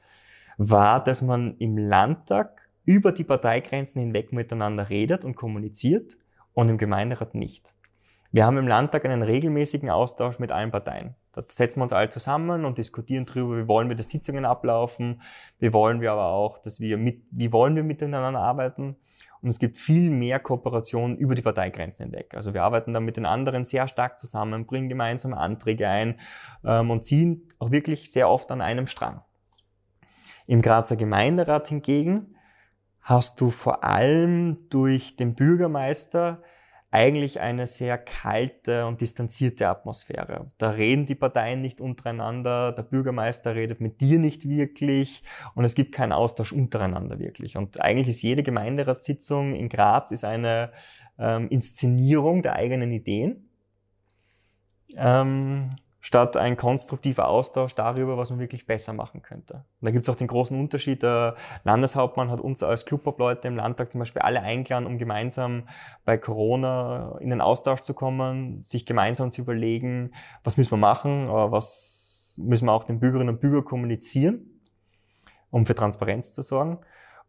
war, 0.57 1.03
dass 1.03 1.23
man 1.23 1.57
im 1.59 1.77
Landtag 1.77 2.69
über 2.85 3.11
die 3.11 3.25
Parteigrenzen 3.25 4.01
hinweg 4.01 4.33
miteinander 4.33 4.89
redet 4.91 5.25
und 5.25 5.35
kommuniziert 5.35 6.17
und 6.53 6.69
im 6.69 6.79
Gemeinderat 6.79 7.35
nicht. 7.35 7.75
Wir 8.31 8.47
haben 8.47 8.59
im 8.59 8.69
Landtag 8.69 9.05
einen 9.05 9.23
regelmäßigen 9.23 9.91
Austausch 9.91 10.39
mit 10.39 10.53
allen 10.53 10.71
Parteien. 10.71 11.17
Da 11.33 11.43
setzen 11.49 11.79
wir 11.79 11.85
uns 11.85 11.93
alle 11.93 12.11
zusammen 12.11 12.65
und 12.65 12.79
diskutieren 12.79 13.25
darüber, 13.25 13.57
wie 13.57 13.69
wollen 13.69 13.89
wir 13.89 13.97
die 13.97 14.03
Sitzungen 14.03 14.45
ablaufen, 14.45 15.23
wie 15.59 15.73
wollen 15.73 16.01
wir 16.01 16.13
aber 16.13 16.27
auch, 16.27 16.59
dass 16.59 16.81
wir 16.81 16.99
mit, 16.99 17.23
wie 17.31 17.53
wollen 17.53 17.75
wir 17.75 17.85
miteinander 17.85 18.41
arbeiten. 18.41 18.97
Und 19.41 19.49
es 19.49 19.59
gibt 19.59 19.77
viel 19.77 20.09
mehr 20.11 20.39
Kooperation 20.39 21.17
über 21.17 21.35
die 21.35 21.43
Parteigrenzen 21.43 22.07
hinweg. 22.07 22.35
Also 22.35 22.55
wir 22.55 22.63
arbeiten 22.63 22.93
dann 22.93 23.05
mit 23.05 23.17
den 23.17 23.27
anderen 23.27 23.65
sehr 23.65 23.89
stark 23.89 24.19
zusammen, 24.19 24.67
bringen 24.67 24.89
gemeinsame 24.89 25.37
Anträge 25.37 25.89
ein 25.89 26.21
ähm, 26.65 26.91
und 26.91 27.03
ziehen 27.03 27.49
auch 27.59 27.73
wirklich 27.73 28.13
sehr 28.13 28.29
oft 28.29 28.51
an 28.53 28.61
einem 28.61 28.87
Strang. 28.87 29.23
Im 30.47 30.63
Grazer 30.63 30.97
Gemeinderat 30.97 31.69
hingegen 31.69 32.37
hast 33.01 33.41
du 33.41 33.51
vor 33.51 33.83
allem 33.83 34.69
durch 34.71 35.17
den 35.17 35.35
Bürgermeister 35.35 36.43
eigentlich 36.93 37.41
eine 37.41 37.67
sehr 37.67 37.97
kalte 37.97 38.87
und 38.87 39.01
distanzierte 39.01 39.67
Atmosphäre. 39.67 40.51
Da 40.59 40.71
reden 40.71 41.07
die 41.07 41.15
Parteien 41.15 41.63
nicht 41.63 41.81
untereinander, 41.81 42.73
der 42.73 42.83
Bürgermeister 42.83 43.55
redet 43.55 43.81
mit 43.81 44.03
dir 44.03 44.19
nicht 44.19 44.47
wirklich 44.47 45.23
und 45.55 45.65
es 45.65 45.75
gibt 45.75 45.93
keinen 45.93 46.13
Austausch 46.13 46.53
untereinander 46.53 47.19
wirklich. 47.19 47.57
Und 47.57 47.81
eigentlich 47.81 48.09
ist 48.09 48.23
jede 48.23 48.43
Gemeinderatssitzung 48.43 49.55
in 49.55 49.71
Graz 49.71 50.13
ist 50.13 50.25
eine 50.25 50.71
ähm, 51.19 51.49
Inszenierung 51.49 52.43
der 52.43 52.57
eigenen 52.57 52.93
Ideen. 52.93 53.49
Ähm, 54.95 55.71
statt 56.05 56.37
ein 56.37 56.57
konstruktiver 56.57 57.29
Austausch 57.29 57.77
darüber, 57.77 58.19
was 58.19 58.31
man 58.31 58.41
wirklich 58.41 58.67
besser 58.67 58.93
machen 58.93 59.23
könnte. 59.23 59.55
Und 59.55 59.87
da 59.87 59.91
gibt 59.93 60.05
es 60.05 60.09
auch 60.09 60.17
den 60.17 60.27
großen 60.27 60.59
Unterschied, 60.59 61.05
der 61.05 61.37
Landeshauptmann 61.63 62.29
hat 62.29 62.41
uns 62.41 62.65
als 62.65 62.85
Clubobleute 62.85 63.47
im 63.47 63.55
Landtag 63.55 63.93
zum 63.93 64.01
Beispiel 64.01 64.21
alle 64.21 64.43
eingeladen, 64.43 64.87
um 64.87 64.99
gemeinsam 64.99 65.69
bei 66.05 66.19
Corona 66.19 67.17
in 67.21 67.31
den 67.31 67.41
Austausch 67.41 67.83
zu 67.83 67.95
kommen, 67.95 68.61
sich 68.63 68.85
gemeinsam 68.85 69.31
zu 69.31 69.43
überlegen, 69.43 70.13
was 70.43 70.57
müssen 70.57 70.73
wir 70.73 70.79
machen, 70.79 71.29
was 71.29 72.35
müssen 72.37 72.67
wir 72.67 72.73
auch 72.73 72.85
den 72.85 72.99
Bürgerinnen 72.99 73.37
und 73.37 73.41
Bürgern 73.41 73.65
kommunizieren, 73.65 74.61
um 75.51 75.67
für 75.67 75.77
Transparenz 75.77 76.33
zu 76.33 76.43
sorgen. 76.43 76.81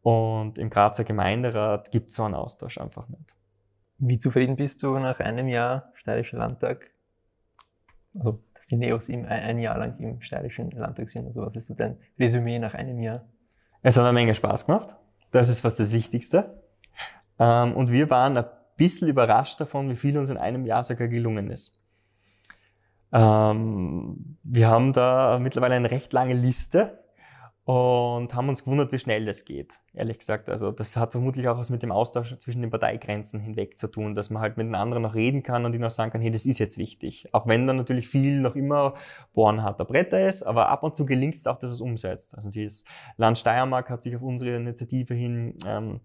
Und 0.02 0.58
im 0.58 0.72
Grazer 0.72 1.04
Gemeinderat 1.04 1.92
gibt 1.92 2.10
es 2.10 2.16
so 2.16 2.24
einen 2.24 2.34
Austausch 2.34 2.80
einfach 2.80 3.08
nicht. 3.08 3.36
Wie 4.00 4.18
zufrieden 4.18 4.56
bist 4.56 4.82
du 4.82 4.98
nach 4.98 5.20
einem 5.20 5.48
Jahr 5.48 5.92
Steirischer 5.94 6.38
Landtag? 6.40 6.90
Also 8.16 8.40
die 8.70 8.78
Neos 8.78 9.10
im, 9.10 9.26
ein 9.26 9.60
Jahr 9.60 9.78
lang 9.78 9.98
im 10.00 10.22
steirischen 10.22 10.72
Landtag 10.72 11.10
sind. 11.10 11.28
Also 11.28 11.42
was 11.42 11.56
ist 11.56 11.68
so 11.68 11.74
dein 11.74 11.98
Resümee 12.20 12.60
nach 12.60 12.74
einem 12.74 13.02
Jahr? 13.02 13.26
Es 13.82 13.98
hat 13.98 14.04
eine 14.04 14.14
Menge 14.14 14.34
Spaß 14.34 14.66
gemacht. 14.66 14.96
Das 15.32 15.50
ist 15.50 15.62
fast 15.62 15.80
das 15.80 15.92
Wichtigste. 15.92 16.62
Ähm, 17.40 17.74
und 17.76 17.92
wir 17.92 18.10
waren 18.10 18.38
ein 18.38 18.46
bisschen 18.78 19.10
überrascht 19.10 19.60
davon, 19.60 19.90
wie 19.90 19.96
viel 19.96 20.18
uns 20.18 20.30
in 20.30 20.38
einem 20.38 20.66
Jahr 20.66 20.84
sogar 20.84 21.08
gelungen 21.08 21.50
ist. 21.50 21.82
Ähm, 23.12 24.38
wir 24.44 24.70
haben 24.70 24.94
da 24.94 25.40
mittlerweile 25.42 25.76
eine 25.76 25.92
recht 25.92 26.14
lange 26.14 26.34
Liste 26.34 27.03
und 27.66 28.34
haben 28.34 28.50
uns 28.50 28.66
gewundert, 28.66 28.92
wie 28.92 29.00
schnell 29.00 29.26
das 29.26 29.46
geht, 29.46 29.80
ehrlich 29.94 30.20
gesagt. 30.20 30.50
Also 30.50 30.72
das 30.72 30.98
hat 30.98 31.14
vermutlich 31.14 31.48
auch 31.48 31.58
was 31.58 31.70
mit 31.70 31.82
dem 31.82 31.94
Austausch 31.94 32.38
zwischen 32.40 32.62
den 32.62 32.70
Parteigrenzen 32.70 33.40
hinweg 33.40 33.80
zu 33.80 33.88
tun, 33.88 34.16
dass 34.16 34.30
man 34.30 34.42
halt 34.42 34.58
mit 34.58 34.68
den 34.68 34.76
anderen 34.76 35.04
noch 35.04 35.16
reden 35.16 35.44
kann 35.44 35.64
und 35.64 35.74
ihnen 35.74 35.86
auch 35.86 35.90
sagen 35.90 36.12
kann, 36.12 36.20
hey, 36.20 36.30
das 36.30 36.46
ist 36.46 36.60
jetzt 36.60 36.78
wichtig. 36.78 37.30
Auch 37.32 37.48
wenn 37.48 37.66
dann 37.66 37.78
natürlich 37.78 38.10
viel 38.10 38.42
noch 38.42 38.56
immer 38.56 38.96
bohren 39.34 39.64
harter 39.64 39.86
Bretter 39.86 40.28
ist, 40.28 40.44
aber 40.44 40.68
ab 40.68 40.84
und 40.84 40.94
zu 40.94 41.06
gelingt 41.06 41.36
es 41.36 41.48
auch, 41.48 41.58
dass 41.58 41.72
es 41.72 41.80
umsetzt. 41.80 42.36
Also 42.36 42.50
das 42.50 42.84
Land 43.16 43.38
Steiermark 43.38 43.90
hat 43.90 44.04
sich 44.04 44.14
auf 44.14 44.24
unsere 44.24 44.58
Initiative 44.58 45.14
hin 45.14 45.56
ähm, 45.66 46.02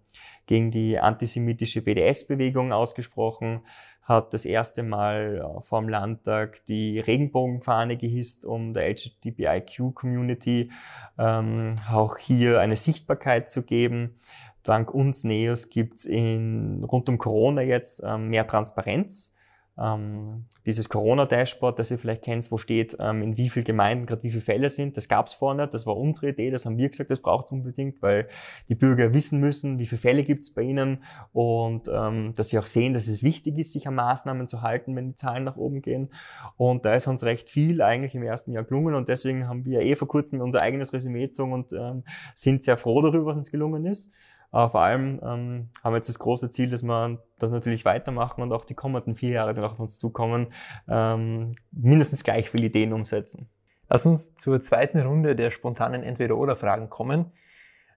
gegen 0.46 0.70
die 0.70 1.00
antisemitische 1.00 1.82
BDS-Bewegung 1.82 2.72
ausgesprochen 2.72 3.62
hat 4.08 4.32
das 4.32 4.46
erste 4.46 4.82
Mal 4.82 5.44
äh, 5.44 5.60
vor 5.60 5.80
dem 5.80 5.90
Landtag 5.90 6.64
die 6.66 6.98
Regenbogenfahne 6.98 7.98
gehisst, 7.98 8.46
um 8.46 8.72
der 8.72 8.88
LGBTIQ-Community 8.88 10.70
ähm, 11.18 11.74
auch 11.92 12.16
hier 12.16 12.60
eine 12.60 12.76
Sichtbarkeit 12.76 13.50
zu 13.50 13.62
geben. 13.64 14.18
Dank 14.62 14.92
uns 14.92 15.24
Neos 15.24 15.68
gibt's 15.68 16.06
in 16.06 16.82
rund 16.84 17.08
um 17.08 17.18
Corona 17.18 17.62
jetzt 17.62 18.02
ähm, 18.04 18.28
mehr 18.28 18.46
Transparenz 18.46 19.36
ähm, 19.80 20.44
dieses 20.66 20.88
Corona-Dashboard, 20.88 21.78
das 21.78 21.90
ihr 21.90 21.98
vielleicht 21.98 22.22
kennt, 22.22 22.50
wo 22.50 22.56
steht, 22.56 22.96
ähm, 23.00 23.22
in 23.22 23.36
wie 23.36 23.48
vielen 23.48 23.64
Gemeinden 23.64 24.06
gerade 24.06 24.22
wie 24.22 24.30
viele 24.30 24.42
Fälle 24.42 24.70
sind, 24.70 24.96
das 24.96 25.08
gab 25.08 25.26
es 25.26 25.34
vorher 25.34 25.62
nicht, 25.62 25.74
das 25.74 25.86
war 25.86 25.96
unsere 25.96 26.30
Idee, 26.30 26.50
das 26.50 26.66
haben 26.66 26.76
wir 26.76 26.88
gesagt, 26.88 27.10
das 27.10 27.20
braucht 27.20 27.46
es 27.46 27.52
unbedingt, 27.52 28.02
weil 28.02 28.28
die 28.68 28.74
Bürger 28.74 29.12
wissen 29.12 29.40
müssen, 29.40 29.78
wie 29.78 29.86
viele 29.86 30.00
Fälle 30.00 30.24
gibt 30.24 30.44
es 30.44 30.52
bei 30.52 30.62
ihnen 30.62 31.02
und 31.32 31.88
ähm, 31.92 32.34
dass 32.34 32.50
sie 32.50 32.58
auch 32.58 32.66
sehen, 32.66 32.94
dass 32.94 33.08
es 33.08 33.22
wichtig 33.22 33.58
ist, 33.58 33.72
sich 33.72 33.86
an 33.86 33.94
Maßnahmen 33.94 34.46
zu 34.46 34.62
halten, 34.62 34.94
wenn 34.96 35.08
die 35.08 35.14
Zahlen 35.14 35.44
nach 35.44 35.56
oben 35.56 35.82
gehen. 35.82 36.10
Und 36.56 36.84
da 36.84 36.94
ist 36.94 37.06
uns 37.06 37.24
recht 37.24 37.50
viel 37.50 37.82
eigentlich 37.82 38.14
im 38.14 38.22
ersten 38.22 38.52
Jahr 38.52 38.64
gelungen 38.64 38.94
und 38.94 39.08
deswegen 39.08 39.48
haben 39.48 39.64
wir 39.64 39.80
eh 39.80 39.96
vor 39.96 40.08
kurzem 40.08 40.40
unser 40.40 40.60
eigenes 40.60 40.92
Resümee 40.92 41.26
gezogen 41.26 41.52
und 41.52 41.72
ähm, 41.72 42.04
sind 42.34 42.64
sehr 42.64 42.76
froh 42.76 43.00
darüber, 43.02 43.26
was 43.26 43.36
uns 43.36 43.50
gelungen 43.50 43.86
ist. 43.86 44.12
Aber 44.50 44.70
vor 44.70 44.80
allem 44.80 45.20
ähm, 45.22 45.68
haben 45.82 45.92
wir 45.92 45.96
jetzt 45.96 46.08
das 46.08 46.18
große 46.18 46.48
Ziel, 46.48 46.70
dass 46.70 46.82
wir 46.82 47.22
das 47.38 47.50
natürlich 47.50 47.84
weitermachen 47.84 48.42
und 48.42 48.52
auch 48.52 48.64
die 48.64 48.74
kommenden 48.74 49.14
vier 49.14 49.30
Jahre, 49.30 49.54
die 49.54 49.60
noch 49.60 49.72
auf 49.72 49.80
uns 49.80 49.98
zukommen, 49.98 50.52
ähm, 50.88 51.52
mindestens 51.70 52.24
gleich 52.24 52.50
viele 52.50 52.66
Ideen 52.66 52.92
umsetzen. 52.92 53.48
Lass 53.90 54.06
uns 54.06 54.34
zur 54.34 54.60
zweiten 54.60 55.00
Runde 55.00 55.36
der 55.36 55.50
spontanen 55.50 56.02
Entweder-Oder-Fragen 56.02 56.88
kommen, 56.90 57.32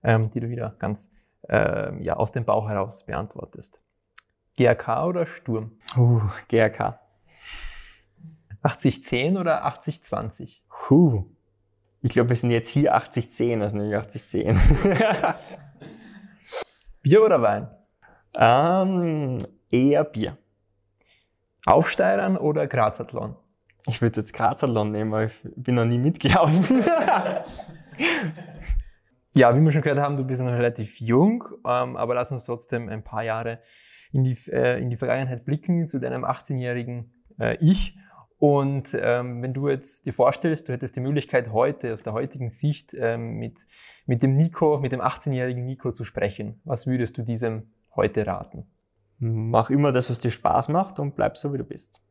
ähm, 0.03 0.29
die 0.31 0.39
du 0.39 0.49
wieder 0.49 0.75
ganz 0.79 1.11
äh, 1.49 2.01
ja, 2.03 2.15
aus 2.17 2.31
dem 2.31 2.45
Bauch 2.45 2.67
heraus 2.69 3.05
beantwortest. 3.05 3.81
GRK 4.57 5.05
oder 5.05 5.25
Sturm? 5.25 5.71
Uh, 5.97 6.21
GRK. 6.49 6.99
80-10 8.63 9.39
oder 9.39 9.65
80-20? 9.65 10.59
Huh. 10.89 11.25
Ich 12.01 12.11
glaube, 12.11 12.29
wir 12.29 12.35
sind 12.35 12.51
jetzt 12.51 12.69
hier 12.69 12.95
80-10, 12.95 13.61
also 13.61 13.77
nicht 13.77 13.95
80-10. 13.95 15.35
Bier 17.01 17.23
oder 17.23 17.41
Wein? 17.41 17.67
Ähm, 18.35 19.39
eher 19.71 20.03
Bier. 20.03 20.37
Aufsteirern 21.65 22.37
oder 22.37 22.67
Grazathlon? 22.67 23.35
Ich 23.87 24.01
würde 24.01 24.19
jetzt 24.19 24.33
Grazathlon 24.33 24.91
nehmen, 24.91 25.11
weil 25.11 25.27
ich 25.27 25.33
bin 25.55 25.75
noch 25.75 25.85
nie 25.85 25.97
mitgelaufen. 25.97 26.83
ja, 29.33 29.55
wie 29.55 29.61
wir 29.61 29.71
schon 29.71 29.81
gehört 29.81 29.99
haben, 29.99 30.17
du 30.17 30.23
bist 30.23 30.41
noch 30.41 30.51
relativ 30.51 30.99
jung, 30.99 31.43
ähm, 31.65 31.97
aber 31.97 32.13
lass 32.13 32.31
uns 32.31 32.43
trotzdem 32.43 32.89
ein 32.89 33.03
paar 33.03 33.23
Jahre 33.23 33.59
in 34.11 34.23
die, 34.23 34.37
äh, 34.51 34.79
in 34.79 34.91
die 34.91 34.97
Vergangenheit 34.97 35.43
blicken, 35.43 35.87
zu 35.87 35.99
deinem 35.99 36.23
18-jährigen 36.23 37.11
äh, 37.39 37.57
Ich. 37.61 37.97
Und 38.41 38.97
ähm, 38.99 39.43
wenn 39.43 39.53
du 39.53 39.69
jetzt 39.69 40.07
dir 40.07 40.13
vorstellst, 40.13 40.67
du 40.67 40.73
hättest 40.73 40.95
die 40.95 40.99
Möglichkeit 40.99 41.51
heute 41.51 41.93
aus 41.93 42.01
der 42.01 42.13
heutigen 42.13 42.49
Sicht 42.49 42.91
ähm, 42.97 43.37
mit, 43.37 43.67
mit 44.07 44.23
dem 44.23 44.35
Nico, 44.35 44.79
mit 44.79 44.91
dem 44.91 44.99
18-jährigen 44.99 45.63
Nico 45.63 45.91
zu 45.91 46.05
sprechen, 46.05 46.59
was 46.63 46.87
würdest 46.87 47.19
du 47.19 47.21
diesem 47.21 47.69
heute 47.95 48.25
raten? 48.25 48.65
Mach 49.19 49.69
immer 49.69 49.91
das, 49.91 50.09
was 50.09 50.21
dir 50.21 50.31
Spaß 50.31 50.69
macht 50.69 50.97
und 50.97 51.15
bleib 51.15 51.37
so, 51.37 51.53
wie 51.53 51.59
du 51.59 51.63
bist. 51.63 52.01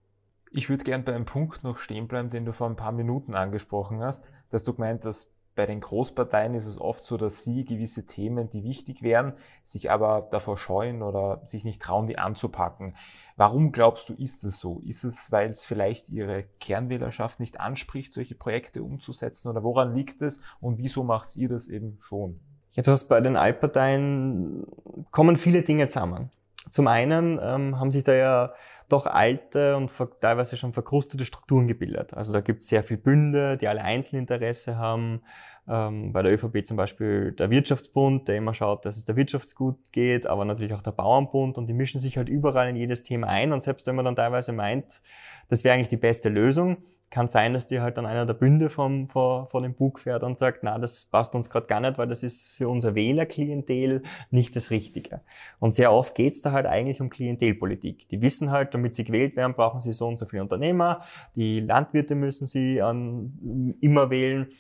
Ich 0.53 0.71
würde 0.71 0.85
gern 0.85 1.03
bei 1.03 1.17
einem 1.17 1.25
Punkt 1.25 1.65
noch 1.65 1.79
stehen 1.79 2.07
bleiben, 2.07 2.31
den 2.31 2.45
du 2.45 2.53
vor 2.53 2.69
ein 2.69 2.77
paar 2.77 2.93
Minuten 2.93 3.35
angesprochen 3.35 4.01
hast, 4.01 4.31
dass 4.51 4.63
du 4.63 4.73
gemeint 4.73 5.05
hast, 5.07 5.35
bei 5.61 5.67
den 5.67 5.81
Großparteien 5.81 6.55
ist 6.55 6.65
es 6.65 6.81
oft 6.81 7.05
so, 7.05 7.19
dass 7.19 7.45
sie 7.45 7.67
gewisse 7.67 8.07
Themen, 8.07 8.49
die 8.49 8.65
wichtig 8.65 9.03
wären, 9.03 9.35
sich 9.63 9.91
aber 9.91 10.27
davor 10.31 10.57
scheuen 10.57 11.03
oder 11.03 11.43
sich 11.45 11.65
nicht 11.65 11.83
trauen, 11.83 12.07
die 12.07 12.17
anzupacken. 12.17 12.95
Warum 13.37 13.71
glaubst 13.71 14.09
du, 14.09 14.15
ist 14.15 14.43
es 14.45 14.59
so? 14.59 14.81
Ist 14.87 15.05
es, 15.05 15.31
weil 15.33 15.51
es 15.51 15.63
vielleicht 15.63 16.09
ihre 16.09 16.45
Kernwählerschaft 16.61 17.41
nicht 17.41 17.61
anspricht, 17.61 18.15
solche 18.15 18.35
Projekte 18.35 18.83
umzusetzen? 18.83 19.51
Oder 19.51 19.63
woran 19.63 19.95
liegt 19.95 20.23
es? 20.23 20.41
Und 20.63 20.79
wieso 20.79 21.05
macht 21.05 21.37
ihr 21.37 21.51
das 21.51 21.69
eben 21.69 21.99
schon? 22.01 22.41
Ja, 22.73 22.83
du 22.83 22.91
hast 22.91 23.09
bei 23.09 23.21
den 23.21 23.37
Altparteien 23.37 24.65
kommen 25.11 25.37
viele 25.37 25.61
Dinge 25.61 25.89
zusammen. 25.89 26.31
Zum 26.69 26.87
einen 26.87 27.39
ähm, 27.43 27.81
haben 27.81 27.91
sich 27.91 28.05
da 28.05 28.15
ja 28.15 28.53
doch 28.91 29.07
alte 29.07 29.77
und 29.77 29.91
teilweise 30.21 30.57
schon 30.57 30.73
verkrustete 30.73 31.25
Strukturen 31.25 31.69
gebildet. 31.69 32.13
Also 32.15 32.33
da 32.33 32.41
gibt 32.41 32.63
es 32.63 32.69
sehr 32.69 32.83
viele 32.83 33.01
Bünde, 33.01 33.57
die 33.57 33.69
alle 33.69 33.83
Einzelinteresse 33.83 34.77
haben. 34.77 35.23
Ähm, 35.69 36.13
bei 36.13 36.23
der 36.23 36.33
ÖVP 36.33 36.65
zum 36.65 36.77
Beispiel 36.77 37.33
der 37.33 37.51
Wirtschaftsbund, 37.51 38.29
der 38.29 38.37
immer 38.37 38.53
schaut, 38.53 38.85
dass 38.85 38.97
es 38.97 39.05
der 39.05 39.17
Wirtschaftsgut 39.17 39.93
geht, 39.93 40.27
aber 40.27 40.45
natürlich 40.45 40.75
auch 40.75 40.83
der 40.83 40.91
Bauernbund 40.91 41.57
und 41.57 41.67
die 41.69 41.73
mischen 41.73 42.01
sich 42.01 42.17
halt 42.17 42.29
überall 42.29 42.69
in 42.69 42.77
jedes 42.77 43.03
Thema 43.03 43.29
ein 43.29 43.53
und 43.53 43.61
selbst 43.61 43.87
wenn 43.87 43.95
man 43.95 44.05
dann 44.05 44.17
teilweise 44.17 44.53
meint, 44.53 45.01
das 45.49 45.63
wäre 45.63 45.75
eigentlich 45.75 45.89
die 45.89 45.97
beste 45.97 46.29
Lösung, 46.29 46.79
kann 47.11 47.27
sein, 47.27 47.55
dass 47.55 47.67
dir 47.67 47.83
halt 47.83 47.97
dann 47.97 48.07
einer 48.07 48.25
der 48.25 48.35
Bünde 48.35 48.71
vom, 48.71 49.09
vor, 49.09 49.47
vor 49.47 49.63
dem 49.63 49.75
Bug 49.75 49.99
fährt 49.99 50.23
und 50.23 50.39
sagt, 50.39 50.61
na, 50.63 50.79
das 50.79 51.05
passt 51.05 51.35
uns 51.35 51.51
gerade 51.51 51.67
gar 51.67 51.81
nicht, 51.81 51.99
weil 51.99 52.07
das 52.07 52.23
ist 52.23 52.51
für 52.51 52.69
unser 52.69 52.95
Wählerklientel 52.95 54.05
nicht 54.31 54.55
das 54.55 54.71
Richtige. 54.71 55.21
Und 55.59 55.75
sehr 55.75 55.93
oft 55.93 56.15
geht's 56.15 56.41
da 56.41 56.53
halt 56.53 56.67
eigentlich 56.67 57.01
um 57.01 57.11
Klientelpolitik. 57.11 58.09
Die 58.09 58.23
wissen 58.23 58.53
halt, 58.53 58.75
damit 58.75 58.95
sie 58.95 59.03
gewählt 59.03 59.35
werden, 59.35 59.55
brauchen 59.55 59.81
sie 59.81 59.93
so 59.93 60.07
und 60.07 60.19
so 60.19 60.25
viele 60.25 60.43
Unternehmer, 60.43 61.03
die 61.35 61.59
Landwirte 61.59 62.15
müssen 62.15 62.47
sie 62.47 62.81
an, 62.81 63.77
immer 63.81 64.11
wählen 64.11 64.53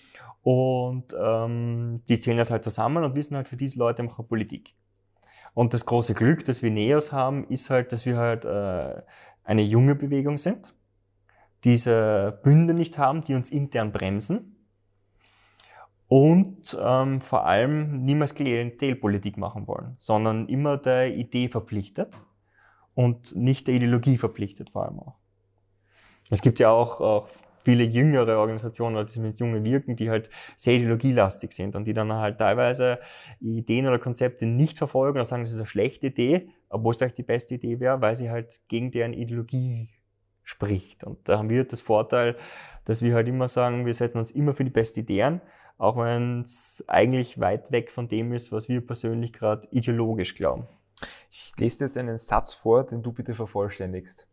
und 0.42 1.04
ähm, 1.22 2.02
die 2.08 2.18
zählen 2.18 2.38
das 2.38 2.50
halt 2.50 2.64
zusammen 2.64 3.04
und 3.04 3.14
wissen 3.14 3.36
halt, 3.36 3.46
für 3.46 3.56
diese 3.56 3.78
Leute 3.78 4.02
machen 4.02 4.26
Politik. 4.26 4.74
Und 5.54 5.72
das 5.72 5.86
große 5.86 6.14
Glück, 6.14 6.44
das 6.44 6.62
wir 6.62 6.70
Neos 6.70 7.12
haben, 7.12 7.46
ist 7.48 7.70
halt, 7.70 7.92
dass 7.92 8.06
wir 8.06 8.16
halt 8.16 8.44
äh, 8.44 9.02
eine 9.44 9.62
junge 9.62 9.94
Bewegung 9.94 10.36
sind 10.36 10.74
diese 11.64 12.40
Bünde 12.42 12.75
nicht 12.75 12.99
haben, 12.99 13.23
die 13.23 13.35
uns 13.35 13.51
intern 13.51 13.92
bremsen 13.92 14.57
und 16.09 16.77
ähm, 16.83 17.20
vor 17.20 17.46
allem 17.46 18.03
niemals 18.05 18.35
Klientelpolitik 18.35 19.37
machen 19.37 19.68
wollen, 19.68 19.96
sondern 19.99 20.49
immer 20.49 20.77
der 20.77 21.14
Idee 21.14 21.49
verpflichtet 21.49 22.20
und 22.94 23.37
nicht 23.37 23.68
der 23.68 23.77
Ideologie 23.77 24.16
verpflichtet 24.16 24.70
vor 24.70 24.87
allem 24.87 24.99
auch. 24.99 25.14
Es 26.31 26.42
gibt 26.42 26.59
ja 26.59 26.70
auch, 26.70 27.01
auch 27.01 27.29
viele 27.62 27.85
jüngere 27.85 28.38
Organisationen 28.38 28.96
oder 28.96 29.07
zumindest 29.07 29.40
junge 29.40 29.62
Wirken, 29.64 29.96
die 29.96 30.11
halt 30.11 30.31
sehr 30.57 30.75
ideologielastig 30.75 31.53
sind 31.53 31.77
und 31.77 31.85
die 31.85 31.94
dann 31.94 32.12
halt 32.12 32.38
teilweise 32.38 32.99
Ideen 33.40 33.87
oder 33.87 33.99
Konzepte 33.99 34.46
nicht 34.46 34.79
verfolgen 34.79 35.18
oder 35.18 35.25
sagen, 35.25 35.42
das 35.42 35.53
ist 35.53 35.59
eine 35.59 35.66
schlechte 35.66 36.09
Idee, 36.09 36.49
obwohl 36.68 36.92
es 36.92 36.99
vielleicht 36.99 37.18
die 37.18 37.23
beste 37.23 37.55
Idee 37.55 37.79
wäre, 37.81 38.01
weil 38.01 38.16
sie 38.16 38.31
halt 38.31 38.62
gegen 38.68 38.90
deren 38.90 39.12
Ideologie 39.12 39.90
spricht. 40.42 41.05
Und 41.05 41.29
da 41.29 41.38
haben 41.38 41.48
wir 41.48 41.64
das 41.64 41.81
Vorteil, 41.81 42.37
dass 42.85 43.03
wir 43.03 43.14
halt 43.14 43.29
immer 43.29 43.48
sagen, 43.48 43.87
wir 43.87 43.94
setzen 43.94 44.18
uns 44.18 44.31
immer 44.31 44.55
für 44.55 44.64
die 44.64 44.70
beste 44.70 45.00
Idee 45.00 45.22
an, 45.22 45.40
auch 45.79 45.96
wenn 45.96 46.42
es 46.42 46.85
eigentlich 46.88 47.40
weit 47.40 47.72
weg 47.72 47.90
von 47.90 48.09
dem 48.09 48.33
ist, 48.33 48.53
was 48.53 48.68
wir 48.68 48.87
persönlich 48.87 49.33
gerade 49.33 49.68
ideologisch 49.70 50.35
glauben. 50.35 50.66
Ich 51.31 51.53
lese 51.59 51.85
jetzt 51.85 51.96
einen 51.96 52.18
Satz 52.18 52.53
vor, 52.53 52.85
den 52.85 53.03
du 53.03 53.12
bitte 53.12 53.35
vervollständigst. 53.35 54.29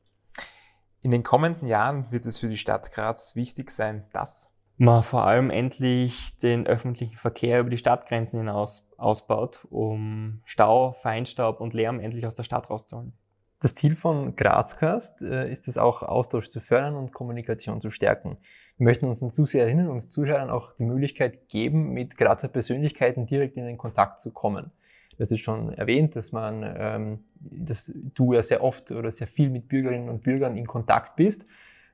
In 1.02 1.12
den 1.12 1.24
kommenden 1.24 1.68
Jahren 1.68 2.12
wird 2.12 2.26
es 2.26 2.40
für 2.40 2.50
die 2.50 2.58
Stadt 2.58 2.92
Graz 2.92 3.36
wichtig 3.36 3.72
sein, 3.72 4.06
dass 4.12 4.54
man 4.78 5.04
vor 5.04 5.24
allem 5.24 5.50
endlich 5.50 6.38
den 6.38 6.68
öffentlichen 6.68 7.18
Verkehr 7.18 7.62
über 7.62 7.70
die 7.70 7.78
Stadtgrenzen 7.78 8.40
hinaus 8.40 8.92
ausbaut, 8.98 9.66
um 9.70 10.42
Stau, 10.46 10.92
Feinstaub 10.92 11.62
und 11.62 11.74
Lärm 11.74 12.00
endlich 12.00 12.26
aus 12.28 12.36
der 12.36 12.44
Stadt 12.44 12.70
rauszuholen. 12.70 13.14
Das 13.60 13.74
Ziel 13.74 13.96
von 13.96 14.36
Grazcast 14.36 15.22
äh, 15.24 15.52
ist 15.52 15.68
es 15.68 15.80
auch, 15.80 16.04
Austausch 16.04 16.50
zu 16.50 16.60
fördern 16.60 16.96
und 16.96 17.12
Kommunikation 17.12 17.82
zu 17.82 17.90
stärken. 17.90 18.38
Wir 18.78 18.84
möchten 18.84 19.08
unseren 19.08 19.32
Zuseherinnen 19.32 19.90
und 19.90 20.12
Zuhörern 20.12 20.52
auch 20.52 20.74
die 20.74 20.84
Möglichkeit 20.84 21.50
geben, 21.50 21.92
mit 21.94 22.18
Grazer 22.18 22.50
Persönlichkeiten 22.50 23.26
direkt 23.26 23.58
in 23.58 23.66
den 23.66 23.80
Kontakt 23.80 24.22
zu 24.22 24.32
kommen. 24.32 24.72
Das 25.18 25.32
ist 25.32 25.42
schon 25.42 25.74
erwähnt, 25.74 26.16
dass 26.16 26.32
man, 26.32 26.64
ähm, 26.78 27.20
dass 27.40 27.92
du 28.14 28.34
ja 28.34 28.44
sehr 28.44 28.64
oft 28.64 28.92
oder 28.92 29.12
sehr 29.12 29.26
viel 29.26 29.50
mit 29.50 29.68
Bürgerinnen 29.68 30.10
und 30.10 30.22
Bürgern 30.22 30.56
in 30.56 30.68
Kontakt 30.68 31.16
bist. 31.16 31.48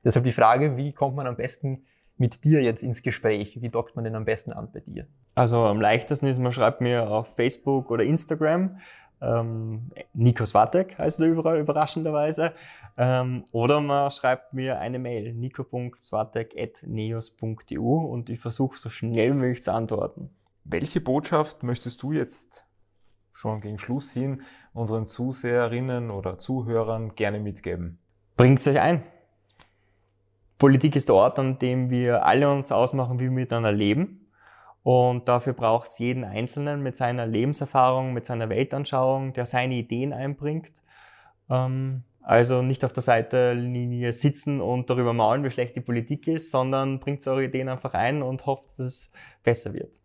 Deshalb 0.04 0.26
die 0.26 0.32
Frage, 0.32 0.76
wie 0.76 0.92
kommt 0.92 1.16
man 1.16 1.26
am 1.26 1.36
besten 1.36 1.86
mit 2.18 2.44
dir 2.44 2.62
jetzt 2.62 2.82
ins 2.82 3.02
Gespräch? 3.02 3.62
Wie 3.62 3.70
dockt 3.70 3.96
man 3.96 4.04
denn 4.04 4.14
am 4.14 4.26
besten 4.26 4.52
an 4.52 4.68
bei 4.70 4.80
dir? 4.80 5.06
Also 5.34 5.60
am 5.60 5.80
leichtesten 5.80 6.26
ist, 6.26 6.38
man 6.38 6.52
schreibt 6.52 6.82
mir 6.82 7.10
auf 7.10 7.34
Facebook 7.34 7.90
oder 7.90 8.04
Instagram. 8.04 8.78
Ähm, 9.24 9.90
Nikos 10.12 10.52
Watek 10.54 10.98
heißt 10.98 11.20
er 11.20 11.28
überall 11.28 11.58
überraschenderweise. 11.58 12.52
Ähm, 12.96 13.44
oder 13.52 13.80
man 13.80 14.10
schreibt 14.10 14.52
mir 14.52 14.78
eine 14.78 14.98
Mail, 14.98 15.32
nico.swatek.neos.eu 15.34 17.80
und 17.80 18.28
ich 18.30 18.40
versuche 18.40 18.78
so 18.78 18.90
schnell 18.90 19.32
wie 19.32 19.38
möglich 19.38 19.62
zu 19.62 19.72
antworten. 19.72 20.30
Welche 20.64 21.00
Botschaft 21.00 21.62
möchtest 21.62 22.02
du 22.02 22.10
jetzt 22.12 22.64
schon 23.32 23.60
gegen 23.60 23.78
Schluss 23.78 24.10
hin 24.12 24.42
unseren 24.72 25.06
Zuseherinnen 25.06 26.10
oder 26.10 26.38
Zuhörern 26.38 27.14
gerne 27.14 27.38
mitgeben? 27.40 27.98
Bringt 28.36 28.66
euch 28.66 28.80
ein. 28.80 29.02
Politik 30.58 30.96
ist 30.96 31.08
der 31.08 31.16
Ort, 31.16 31.38
an 31.38 31.58
dem 31.58 31.90
wir 31.90 32.26
alle 32.26 32.50
uns 32.50 32.72
ausmachen, 32.72 33.18
wie 33.18 33.24
wir 33.24 33.30
miteinander 33.30 33.72
leben. 33.72 34.23
Und 34.84 35.28
dafür 35.28 35.54
braucht 35.54 35.90
es 35.90 35.98
jeden 35.98 36.24
Einzelnen 36.24 36.82
mit 36.82 36.96
seiner 36.96 37.26
Lebenserfahrung, 37.26 38.12
mit 38.12 38.26
seiner 38.26 38.50
Weltanschauung, 38.50 39.32
der 39.32 39.46
seine 39.46 39.74
Ideen 39.74 40.12
einbringt. 40.12 40.82
Ähm, 41.50 42.04
also 42.20 42.62
nicht 42.62 42.84
auf 42.84 42.92
der 42.92 43.02
Seitenlinie 43.02 44.12
sitzen 44.12 44.60
und 44.60 44.88
darüber 44.90 45.14
maulen, 45.14 45.42
wie 45.42 45.50
schlecht 45.50 45.74
die 45.74 45.80
Politik 45.80 46.28
ist, 46.28 46.50
sondern 46.50 47.00
bringt 47.00 47.26
eure 47.26 47.44
Ideen 47.44 47.70
einfach 47.70 47.94
ein 47.94 48.22
und 48.22 48.44
hofft, 48.44 48.66
dass 48.66 48.78
es 48.78 49.10
besser 49.42 49.72
wird. 49.72 49.98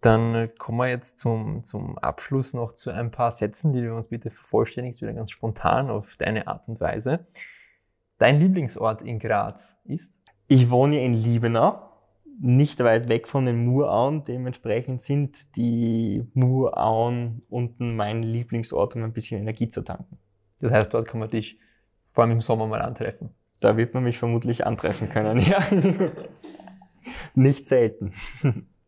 Dann 0.00 0.50
kommen 0.58 0.78
wir 0.78 0.88
jetzt 0.88 1.18
zum, 1.18 1.62
zum 1.62 1.98
Abschluss 1.98 2.52
noch 2.54 2.74
zu 2.74 2.90
ein 2.90 3.10
paar 3.10 3.30
Sätzen, 3.30 3.72
die 3.72 3.82
du 3.82 3.94
uns 3.94 4.08
bitte 4.08 4.30
vervollständigst, 4.30 5.00
wieder 5.00 5.14
ganz 5.14 5.30
spontan 5.30 5.90
auf 5.90 6.16
deine 6.18 6.46
Art 6.46 6.68
und 6.68 6.80
Weise. 6.80 7.26
Dein 8.18 8.40
Lieblingsort 8.40 9.02
in 9.02 9.18
Graz 9.18 9.74
ist? 9.84 10.12
Ich 10.46 10.68
wohne 10.70 11.02
in 11.02 11.14
Liebenau, 11.14 11.93
nicht 12.40 12.82
weit 12.82 13.08
weg 13.08 13.28
von 13.28 13.46
den 13.46 13.64
Murauen. 13.64 14.24
Dementsprechend 14.24 15.02
sind 15.02 15.56
die 15.56 16.26
Murauen 16.34 17.42
unten 17.48 17.96
mein 17.96 18.22
Lieblingsort, 18.22 18.96
um 18.96 19.04
ein 19.04 19.12
bisschen 19.12 19.40
Energie 19.40 19.68
zu 19.68 19.82
tanken. 19.82 20.18
Das 20.60 20.72
heißt, 20.72 20.94
dort 20.94 21.08
kann 21.08 21.20
man 21.20 21.30
dich 21.30 21.58
vor 22.12 22.24
allem 22.24 22.32
im 22.32 22.42
Sommer 22.42 22.66
mal 22.66 22.82
antreffen. 22.82 23.30
Da 23.60 23.76
wird 23.76 23.94
man 23.94 24.04
mich 24.04 24.18
vermutlich 24.18 24.66
antreffen 24.66 25.08
können, 25.08 25.38
ja. 25.40 25.60
nicht 27.34 27.66
selten. 27.66 28.12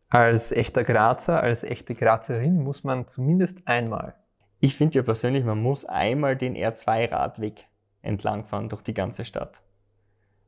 Als 0.09 0.51
echter 0.51 0.83
Grazer, 0.83 1.41
als 1.41 1.63
echte 1.63 1.95
Grazerin 1.95 2.63
muss 2.63 2.83
man 2.83 3.07
zumindest 3.07 3.67
einmal. 3.67 4.15
Ich 4.59 4.75
finde 4.75 4.95
ja 4.95 5.03
persönlich, 5.03 5.43
man 5.43 5.61
muss 5.61 5.85
einmal 5.85 6.35
den 6.35 6.55
R2-Radweg 6.55 7.67
entlangfahren 8.01 8.69
durch 8.69 8.81
die 8.81 8.93
ganze 8.93 9.25
Stadt. 9.25 9.61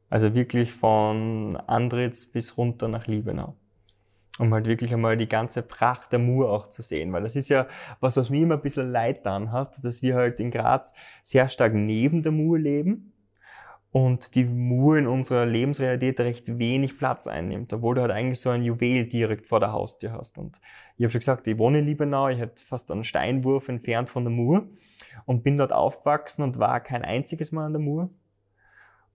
Also 0.09 0.33
wirklich 0.33 0.73
von 0.73 1.55
Andritz 1.67 2.25
bis 2.25 2.57
runter 2.57 2.87
nach 2.87 3.07
Liebenau. 3.07 3.55
Um 4.39 4.53
halt 4.53 4.67
wirklich 4.67 4.93
einmal 4.93 5.17
die 5.17 5.27
ganze 5.27 5.61
Pracht 5.61 6.11
der 6.11 6.19
Mur 6.19 6.49
auch 6.49 6.67
zu 6.67 6.81
sehen. 6.81 7.11
Weil 7.11 7.23
das 7.23 7.35
ist 7.35 7.49
ja 7.49 7.67
was, 7.99 8.17
was 8.17 8.29
mir 8.29 8.41
immer 8.41 8.55
ein 8.55 8.61
bisschen 8.61 8.91
leid 8.91 9.25
dann 9.25 9.51
hat, 9.51 9.83
dass 9.83 10.01
wir 10.01 10.15
halt 10.15 10.39
in 10.39 10.51
Graz 10.51 10.95
sehr 11.21 11.47
stark 11.49 11.73
neben 11.73 12.23
der 12.23 12.31
Mur 12.31 12.57
leben 12.57 13.13
und 13.91 14.35
die 14.35 14.45
Mur 14.45 14.97
in 14.97 15.07
unserer 15.07 15.45
Lebensrealität 15.45 16.19
recht 16.19 16.59
wenig 16.59 16.97
Platz 16.97 17.27
einnimmt, 17.27 17.73
obwohl 17.73 17.95
du 17.95 18.01
halt 18.01 18.11
eigentlich 18.11 18.39
so 18.39 18.49
ein 18.49 18.63
Juwel 18.63 19.05
direkt 19.05 19.47
vor 19.47 19.59
der 19.59 19.71
Haustür 19.71 20.13
hast. 20.13 20.37
Und 20.37 20.59
ich 20.97 21.03
habe 21.03 21.11
schon 21.11 21.19
gesagt, 21.19 21.47
ich 21.47 21.57
wohne 21.57 21.79
in 21.79 21.85
Liebenau, 21.85 22.29
ich 22.29 22.37
hätte 22.37 22.63
fast 22.63 22.91
einen 22.91 23.03
Steinwurf 23.03 23.67
entfernt 23.67 24.09
von 24.09 24.23
der 24.23 24.31
Mur 24.31 24.67
und 25.25 25.43
bin 25.43 25.57
dort 25.57 25.73
aufgewachsen 25.73 26.43
und 26.43 26.59
war 26.59 26.79
kein 26.81 27.01
einziges 27.01 27.51
Mal 27.51 27.65
an 27.65 27.73
der 27.73 27.81
Mur 27.81 28.09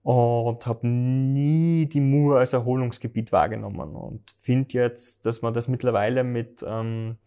und 0.05 0.67
habe 0.67 0.87
nie 0.87 1.87
die 1.87 1.99
Mur 1.99 2.37
als 2.37 2.53
Erholungsgebiet 2.53 3.31
wahrgenommen 3.31 3.95
und 3.95 4.35
finde 4.39 4.75
jetzt, 4.75 5.25
dass 5.25 5.41
man 5.41 5.51
das 5.55 5.67
mittlerweile 5.67 6.23
mit 6.23 6.63
ähm, 6.67 7.17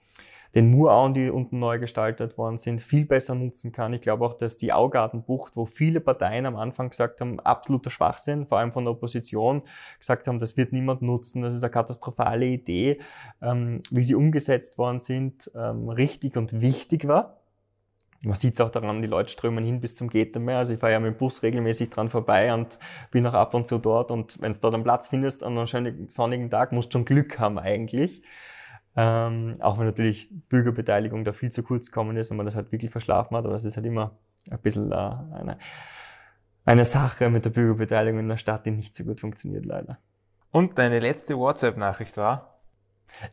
den 0.55 0.71
Murauen, 0.71 1.12
die 1.12 1.29
unten 1.29 1.59
neu 1.59 1.81
gestaltet 1.81 2.38
worden 2.38 2.57
sind, 2.57 2.81
viel 2.81 3.05
besser 3.05 3.35
nutzen 3.35 3.73
kann. 3.73 3.95
Ich 3.95 4.01
glaube 4.01 4.25
auch, 4.25 4.35
dass 4.35 4.59
die 4.59 4.73
Augartenbucht, 4.73 5.57
wo 5.57 5.67
viele 5.67 5.99
Parteien 5.99 6.47
am 6.47 6.55
Anfang 6.55 6.91
gesagt 6.91 7.21
haben, 7.21 7.41
absoluter 7.41 7.91
Schwachsinn, 7.91 8.47
vor 8.47 8.59
allem 8.59 8.71
von 8.71 8.85
der 8.85 8.93
Opposition, 8.93 9.62
gesagt 9.99 10.29
haben, 10.29 10.38
das 10.38 10.57
wird 10.57 10.73
niemand 10.73 11.03
nutzen, 11.03 11.43
das 11.43 11.57
ist 11.57 11.64
eine 11.64 11.73
katastrophale 11.73 12.47
Idee, 12.47 13.01
ähm, 13.43 13.83
wie 13.91 14.05
sie 14.05 14.14
umgesetzt 14.14 14.79
worden 14.79 15.01
sind, 15.01 15.51
ähm, 15.57 15.88
richtig 15.88 16.37
und 16.37 16.61
wichtig 16.61 17.09
war. 17.09 17.38
Man 18.23 18.35
sieht 18.35 18.55
es 18.55 18.61
auch 18.61 18.71
daran, 18.71 19.01
die 19.01 19.09
Leute 19.09 19.31
strömen 19.31 19.65
hin 19.65 19.81
bis 19.81 19.95
zum 19.95 20.11
Geht 20.11 20.37
mehr. 20.37 20.59
Also 20.59 20.75
ich 20.75 20.81
fahre 20.81 20.93
ja 20.93 21.01
mit 21.01 21.15
dem 21.15 21.19
Bus 21.19 21.43
regelmäßig 21.43 21.91
dran 21.91 22.09
vorbei 22.09 22.53
und 22.53 22.79
bin 23.13 23.25
auch 23.27 23.35
ab 23.35 23.55
und 23.55 23.67
zu 23.67 23.79
dort. 23.79 24.11
Und 24.11 24.41
wenn 24.41 24.53
du 24.53 24.59
dort 24.59 24.75
einen 24.75 24.83
Platz 24.83 25.09
findest 25.09 25.45
an 25.45 25.57
einem 25.57 25.69
schönen 25.69 26.09
sonnigen 26.09 26.51
Tag, 26.51 26.73
musst 26.73 26.93
du 26.93 26.99
schon 26.99 27.05
Glück 27.05 27.39
haben 27.39 27.59
eigentlich. 27.59 28.23
Ähm, 28.97 29.57
auch 29.61 29.79
wenn 29.79 29.87
natürlich 29.87 30.29
Bürgerbeteiligung 30.49 31.25
da 31.25 31.33
viel 31.33 31.53
zu 31.53 31.63
kurz 31.63 31.87
gekommen 31.87 32.17
ist 32.17 32.33
und 32.33 32.37
man 32.37 32.47
das 32.47 32.57
halt 32.57 32.73
wirklich 32.73 32.91
verschlafen 32.91 33.37
hat, 33.37 33.45
aber 33.45 33.53
das 33.53 33.65
ist 33.65 33.77
halt 33.77 33.87
immer 33.87 34.19
ein 34.51 34.59
bisschen 34.59 34.91
äh, 34.91 34.95
eine, 34.95 35.59
eine 36.65 36.85
Sache 36.85 37.31
mit 37.31 37.45
der 37.45 37.51
Bürgerbeteiligung 37.51 38.19
in 38.19 38.29
der 38.29 38.39
Stadt, 38.39 38.67
die 38.67 38.73
nicht 38.73 38.97
so 38.97 39.05
gut 39.05 39.21
funktioniert, 39.21 39.65
leider. 39.67 39.99
Und 40.51 40.79
deine 40.79 40.99
letzte 40.99 41.39
WhatsApp-Nachricht 41.39 42.17
war? 42.17 42.59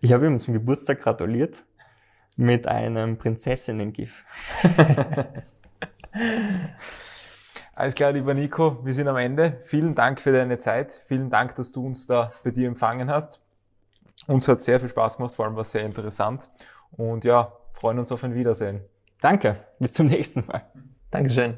Ich 0.02 0.14
habe 0.14 0.28
ihm 0.28 0.40
zum 0.40 0.54
Geburtstag 0.54 1.02
gratuliert 1.02 1.64
mit 2.36 2.68
einem 2.68 3.18
Prinzessinnen-GIF. 3.18 4.24
Alles 7.76 7.94
klar, 7.96 8.14
lieber 8.14 8.34
Nico, 8.34 8.86
wir 8.86 8.94
sind 8.94 9.08
am 9.08 9.18
Ende. 9.18 9.60
Vielen 9.64 9.96
Dank 9.96 10.22
für 10.22 10.32
deine 10.32 10.58
Zeit. 10.58 11.02
Vielen 11.08 11.30
Dank, 11.30 11.56
dass 11.56 11.72
du 11.72 11.86
uns 11.86 12.08
da 12.08 12.32
bei 12.44 12.52
dir 12.52 12.68
empfangen 12.68 13.10
hast. 13.10 13.42
Uns 14.28 14.48
hat 14.48 14.62
sehr 14.62 14.80
viel 14.80 14.88
Spaß 14.90 15.18
gemacht, 15.18 15.36
vor 15.36 15.46
allem 15.46 15.56
war 15.56 15.62
es 15.62 15.72
sehr 15.72 15.84
interessant. 15.84 16.50
Und 16.92 17.26
ja, 17.26 17.52
freuen 17.74 18.00
uns 18.00 18.12
auf 18.12 18.24
ein 18.24 18.34
Wiedersehen. 18.34 18.82
Danke, 19.22 19.58
bis 19.80 19.94
zum 19.94 20.08
nächsten 20.08 20.46
Mal. 20.46 20.62
Dankeschön. 21.12 21.58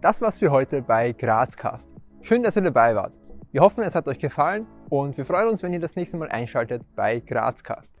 Das 0.00 0.20
war's 0.20 0.38
für 0.38 0.50
heute 0.50 0.82
bei 0.82 1.12
Grazcast. 1.12 1.94
Schön, 2.22 2.42
dass 2.42 2.56
ihr 2.56 2.62
dabei 2.62 2.94
wart. 2.94 3.14
Wir 3.52 3.62
hoffen, 3.62 3.82
es 3.82 3.94
hat 3.94 4.06
euch 4.08 4.18
gefallen 4.18 4.66
und 4.90 5.16
wir 5.16 5.24
freuen 5.24 5.48
uns, 5.48 5.62
wenn 5.62 5.72
ihr 5.72 5.80
das 5.80 5.96
nächste 5.96 6.16
Mal 6.18 6.28
einschaltet 6.28 6.82
bei 6.94 7.20
Grazcast. 7.20 8.00